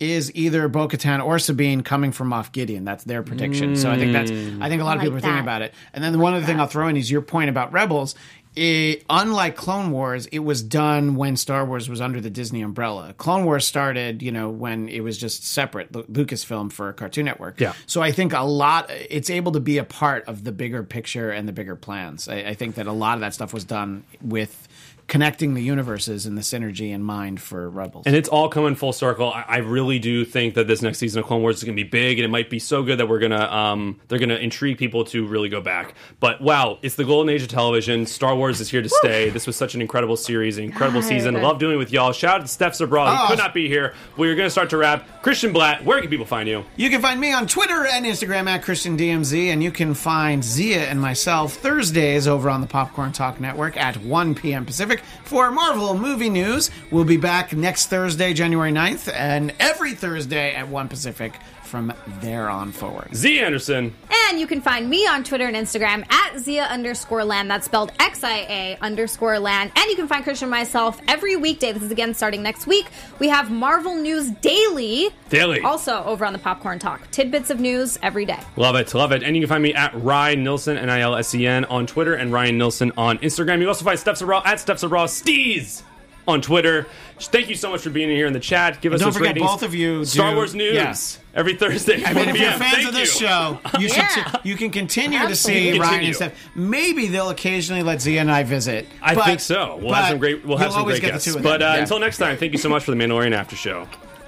is 0.00 0.32
either 0.36 0.68
Bo 0.68 0.86
Katan 0.86 1.24
or 1.24 1.40
Sabine 1.40 1.82
coming 1.82 2.12
from 2.12 2.30
Moff 2.30 2.52
Gideon. 2.52 2.84
That's 2.84 3.02
their 3.02 3.24
prediction. 3.24 3.74
So 3.74 3.90
I 3.90 3.98
think 3.98 4.12
that's 4.12 4.30
I 4.30 4.68
think 4.68 4.80
a 4.80 4.84
lot 4.84 4.96
of 4.96 5.02
like 5.02 5.06
people 5.06 5.16
are 5.18 5.20
thinking 5.20 5.40
about 5.40 5.62
it. 5.62 5.74
And 5.92 6.04
then 6.04 6.12
the 6.12 6.20
one 6.20 6.34
other 6.34 6.46
thing 6.46 6.60
I'll 6.60 6.68
throw 6.68 6.86
in 6.86 6.96
is 6.96 7.10
your 7.10 7.20
point 7.22 7.50
about 7.50 7.72
Rebels. 7.72 8.14
It, 8.60 9.04
unlike 9.08 9.54
Clone 9.54 9.92
Wars, 9.92 10.26
it 10.26 10.40
was 10.40 10.62
done 10.62 11.14
when 11.14 11.36
Star 11.36 11.64
Wars 11.64 11.88
was 11.88 12.00
under 12.00 12.20
the 12.20 12.28
Disney 12.28 12.62
umbrella. 12.62 13.14
Clone 13.16 13.44
Wars 13.44 13.64
started, 13.64 14.20
you 14.20 14.32
know, 14.32 14.50
when 14.50 14.88
it 14.88 15.00
was 15.00 15.16
just 15.16 15.46
separate, 15.46 15.92
Lucasfilm 15.92 16.72
for 16.72 16.92
Cartoon 16.92 17.26
Network. 17.26 17.60
Yeah. 17.60 17.74
So 17.86 18.02
I 18.02 18.10
think 18.10 18.32
a 18.32 18.40
lot, 18.40 18.90
it's 18.90 19.30
able 19.30 19.52
to 19.52 19.60
be 19.60 19.78
a 19.78 19.84
part 19.84 20.24
of 20.26 20.42
the 20.42 20.52
bigger 20.52 20.82
picture 20.82 21.30
and 21.30 21.46
the 21.46 21.52
bigger 21.52 21.76
plans. 21.76 22.28
I, 22.28 22.38
I 22.38 22.54
think 22.54 22.74
that 22.74 22.86
a 22.86 22.92
lot 22.92 23.14
of 23.14 23.20
that 23.20 23.32
stuff 23.32 23.54
was 23.54 23.64
done 23.64 24.02
with 24.20 24.67
connecting 25.08 25.54
the 25.54 25.62
universes 25.62 26.26
and 26.26 26.36
the 26.36 26.42
synergy 26.42 26.90
in 26.92 27.02
mind 27.02 27.40
for 27.40 27.68
Rebels. 27.68 28.04
And 28.06 28.14
it's 28.14 28.28
all 28.28 28.48
coming 28.48 28.74
full 28.74 28.92
circle. 28.92 29.32
I, 29.32 29.44
I 29.48 29.56
really 29.58 29.98
do 29.98 30.24
think 30.24 30.54
that 30.54 30.66
this 30.68 30.82
next 30.82 30.98
season 30.98 31.20
of 31.20 31.26
Clone 31.26 31.40
Wars 31.42 31.56
is 31.56 31.64
going 31.64 31.76
to 31.76 31.82
be 31.82 31.88
big, 31.88 32.18
and 32.18 32.24
it 32.24 32.28
might 32.28 32.50
be 32.50 32.58
so 32.58 32.82
good 32.82 32.98
that 32.98 33.08
we're 33.08 33.18
gonna 33.18 33.44
um, 33.50 33.98
they're 34.08 34.18
gonna 34.18 34.36
intrigue 34.36 34.78
people 34.78 35.04
to 35.06 35.26
really 35.26 35.48
go 35.48 35.60
back. 35.60 35.94
But 36.20 36.40
wow, 36.40 36.78
it's 36.82 36.94
the 36.94 37.04
golden 37.04 37.34
age 37.34 37.42
of 37.42 37.48
television. 37.48 38.06
Star 38.06 38.36
Wars 38.36 38.60
is 38.60 38.68
here 38.70 38.82
to 38.82 38.88
stay. 38.88 39.30
This 39.30 39.46
was 39.46 39.56
such 39.56 39.74
an 39.74 39.80
incredible 39.80 40.16
series, 40.16 40.58
an 40.58 40.64
incredible 40.64 41.02
season. 41.02 41.34
I 41.36 41.40
love 41.40 41.58
doing 41.58 41.74
it 41.74 41.78
with 41.78 41.90
y'all. 41.92 42.12
Shout 42.12 42.36
out 42.36 42.42
to 42.42 42.48
Steph 42.48 42.74
Sabraw. 42.74 43.10
He 43.10 43.18
Oh. 43.18 43.26
could 43.28 43.38
not 43.38 43.54
be 43.54 43.66
here. 43.66 43.94
We're 44.16 44.34
gonna 44.36 44.50
start 44.50 44.70
to 44.70 44.76
wrap. 44.76 45.22
Christian 45.22 45.52
Bladt, 45.52 45.82
where 45.84 46.00
can 46.00 46.10
people 46.10 46.26
find 46.26 46.48
you? 46.48 46.64
You 46.76 46.90
can 46.90 47.00
find 47.00 47.18
me 47.18 47.32
on 47.32 47.46
Twitter 47.46 47.86
and 47.86 48.04
Instagram 48.06 48.46
at 48.48 48.62
ChristianDMZ, 48.62 49.48
and 49.52 49.62
you 49.62 49.70
can 49.70 49.94
find 49.94 50.42
Xia 50.42 50.76
and 50.90 51.00
myself 51.00 51.54
Thursdays 51.54 52.28
over 52.28 52.50
on 52.50 52.60
the 52.60 52.66
Popcorn 52.66 53.12
Talk 53.12 53.40
Network 53.40 53.76
at 53.76 53.96
1 53.96 54.34
p.m. 54.34 54.66
Pacific 54.66 54.97
for 55.24 55.50
Marvel 55.50 55.96
movie 55.96 56.30
news. 56.30 56.70
We'll 56.90 57.04
be 57.04 57.16
back 57.16 57.52
next 57.52 57.86
Thursday, 57.86 58.32
January 58.34 58.72
9th, 58.72 59.12
and 59.12 59.54
every 59.60 59.94
Thursday 59.94 60.54
at 60.54 60.68
1 60.68 60.88
Pacific 60.88 61.34
from 61.68 61.92
there 62.20 62.48
on 62.50 62.72
forward. 62.72 63.14
Z 63.14 63.38
Anderson. 63.38 63.94
And 64.28 64.40
you 64.40 64.46
can 64.46 64.60
find 64.60 64.90
me 64.90 65.06
on 65.06 65.22
Twitter 65.22 65.46
and 65.46 65.56
Instagram 65.56 66.10
at 66.10 66.34
Xia 66.34 66.68
underscore 66.68 67.24
land. 67.24 67.50
That's 67.50 67.66
spelled 67.66 67.92
X 68.00 68.24
I 68.24 68.38
A 68.38 68.78
underscore 68.80 69.38
land. 69.38 69.70
And 69.76 69.88
you 69.88 69.96
can 69.96 70.08
find 70.08 70.24
Christian 70.24 70.46
and 70.46 70.50
myself 70.50 71.00
every 71.06 71.36
weekday. 71.36 71.72
This 71.72 71.82
is 71.82 71.90
again 71.90 72.14
starting 72.14 72.42
next 72.42 72.66
week. 72.66 72.86
We 73.18 73.28
have 73.28 73.50
Marvel 73.50 73.94
News 73.94 74.30
Daily. 74.30 75.10
Daily. 75.28 75.60
Also 75.60 76.02
over 76.04 76.24
on 76.24 76.32
the 76.32 76.38
Popcorn 76.38 76.78
Talk. 76.78 77.10
Tidbits 77.10 77.50
of 77.50 77.60
news 77.60 77.98
every 78.02 78.24
day. 78.24 78.40
Love 78.56 78.76
it, 78.76 78.92
love 78.94 79.12
it. 79.12 79.22
And 79.22 79.36
you 79.36 79.42
can 79.42 79.48
find 79.48 79.62
me 79.62 79.74
at 79.74 79.94
Ryan 79.94 80.42
Nilsen, 80.42 80.76
N 80.76 80.90
I 80.90 81.00
L 81.00 81.14
S 81.14 81.34
E 81.34 81.46
N, 81.46 81.64
on 81.66 81.86
Twitter, 81.86 82.14
and 82.14 82.32
Ryan 82.32 82.58
Nilsen 82.58 82.92
on 82.96 83.18
Instagram. 83.18 83.60
You 83.60 83.68
also 83.68 83.84
find 83.84 83.98
Steph 83.98 84.18
Sabraw 84.18 84.44
at 84.44 84.60
Steph 84.60 84.78
Sabraw 84.78 85.06
Steez 85.06 85.82
on 86.28 86.42
Twitter. 86.42 86.86
Thank 87.18 87.48
you 87.48 87.54
so 87.56 87.70
much 87.70 87.80
for 87.80 87.90
being 87.90 88.10
here 88.10 88.26
in 88.26 88.32
the 88.32 88.38
chat. 88.38 88.80
Give 88.80 88.92
us 88.92 89.00
don't 89.00 89.10
forget, 89.12 89.28
ratings. 89.34 89.46
both 89.50 89.62
of 89.64 89.74
you 89.74 90.04
Star 90.04 90.30
do- 90.30 90.36
Wars 90.36 90.54
news 90.54 90.74
yes. 90.74 91.18
every 91.34 91.56
Thursday. 91.56 92.04
I 92.04 92.12
mean, 92.12 92.28
if 92.28 92.38
you're 92.38 92.50
fans 92.52 92.74
Thank 92.74 92.88
of 92.88 92.94
this 92.94 93.20
you. 93.20 93.26
show, 93.26 93.58
you 93.80 93.88
should 93.88 93.96
Yeah. 93.96 94.32
you 94.44 94.54
can 94.56 94.70
continue 94.70 95.18
to 95.18 95.24
Absolutely. 95.24 95.72
see 95.72 95.78
Ryan 95.80 96.04
and 96.04 96.14
Steph. 96.14 96.32
Maybe 96.54 97.06
they'll 97.08 97.30
occasionally 97.30 97.82
let 97.82 97.98
Xia 97.98 98.20
and 98.20 98.30
I 98.30 98.44
visit. 98.44 98.86
I 99.02 99.14
But- 99.14 99.24
think 99.24 99.40
so. 99.40 99.78
We'll 99.82 99.94
have 99.94 100.10
some 100.10 100.18
great. 100.18 100.44
We'll 100.44 100.58
have 100.58 100.66
you'll 100.66 100.72
some 100.72 100.80
always 100.82 101.00
great 101.00 101.00
get 101.00 101.06
the 101.08 101.12
guests. 101.14 101.32
two 101.32 101.36
of 101.38 101.42
But 101.42 101.62
uh, 101.62 101.72
Yeah. 101.74 101.80
until 101.82 101.98
next 101.98 102.18
time, 102.18 102.36
thank 102.36 102.52
you 102.52 102.58
so 102.58 102.68
much 102.68 102.84
for 102.84 102.90
the 102.92 102.96
Mandalorian 102.96 103.32
After 103.32 103.56
Show. 103.56 103.88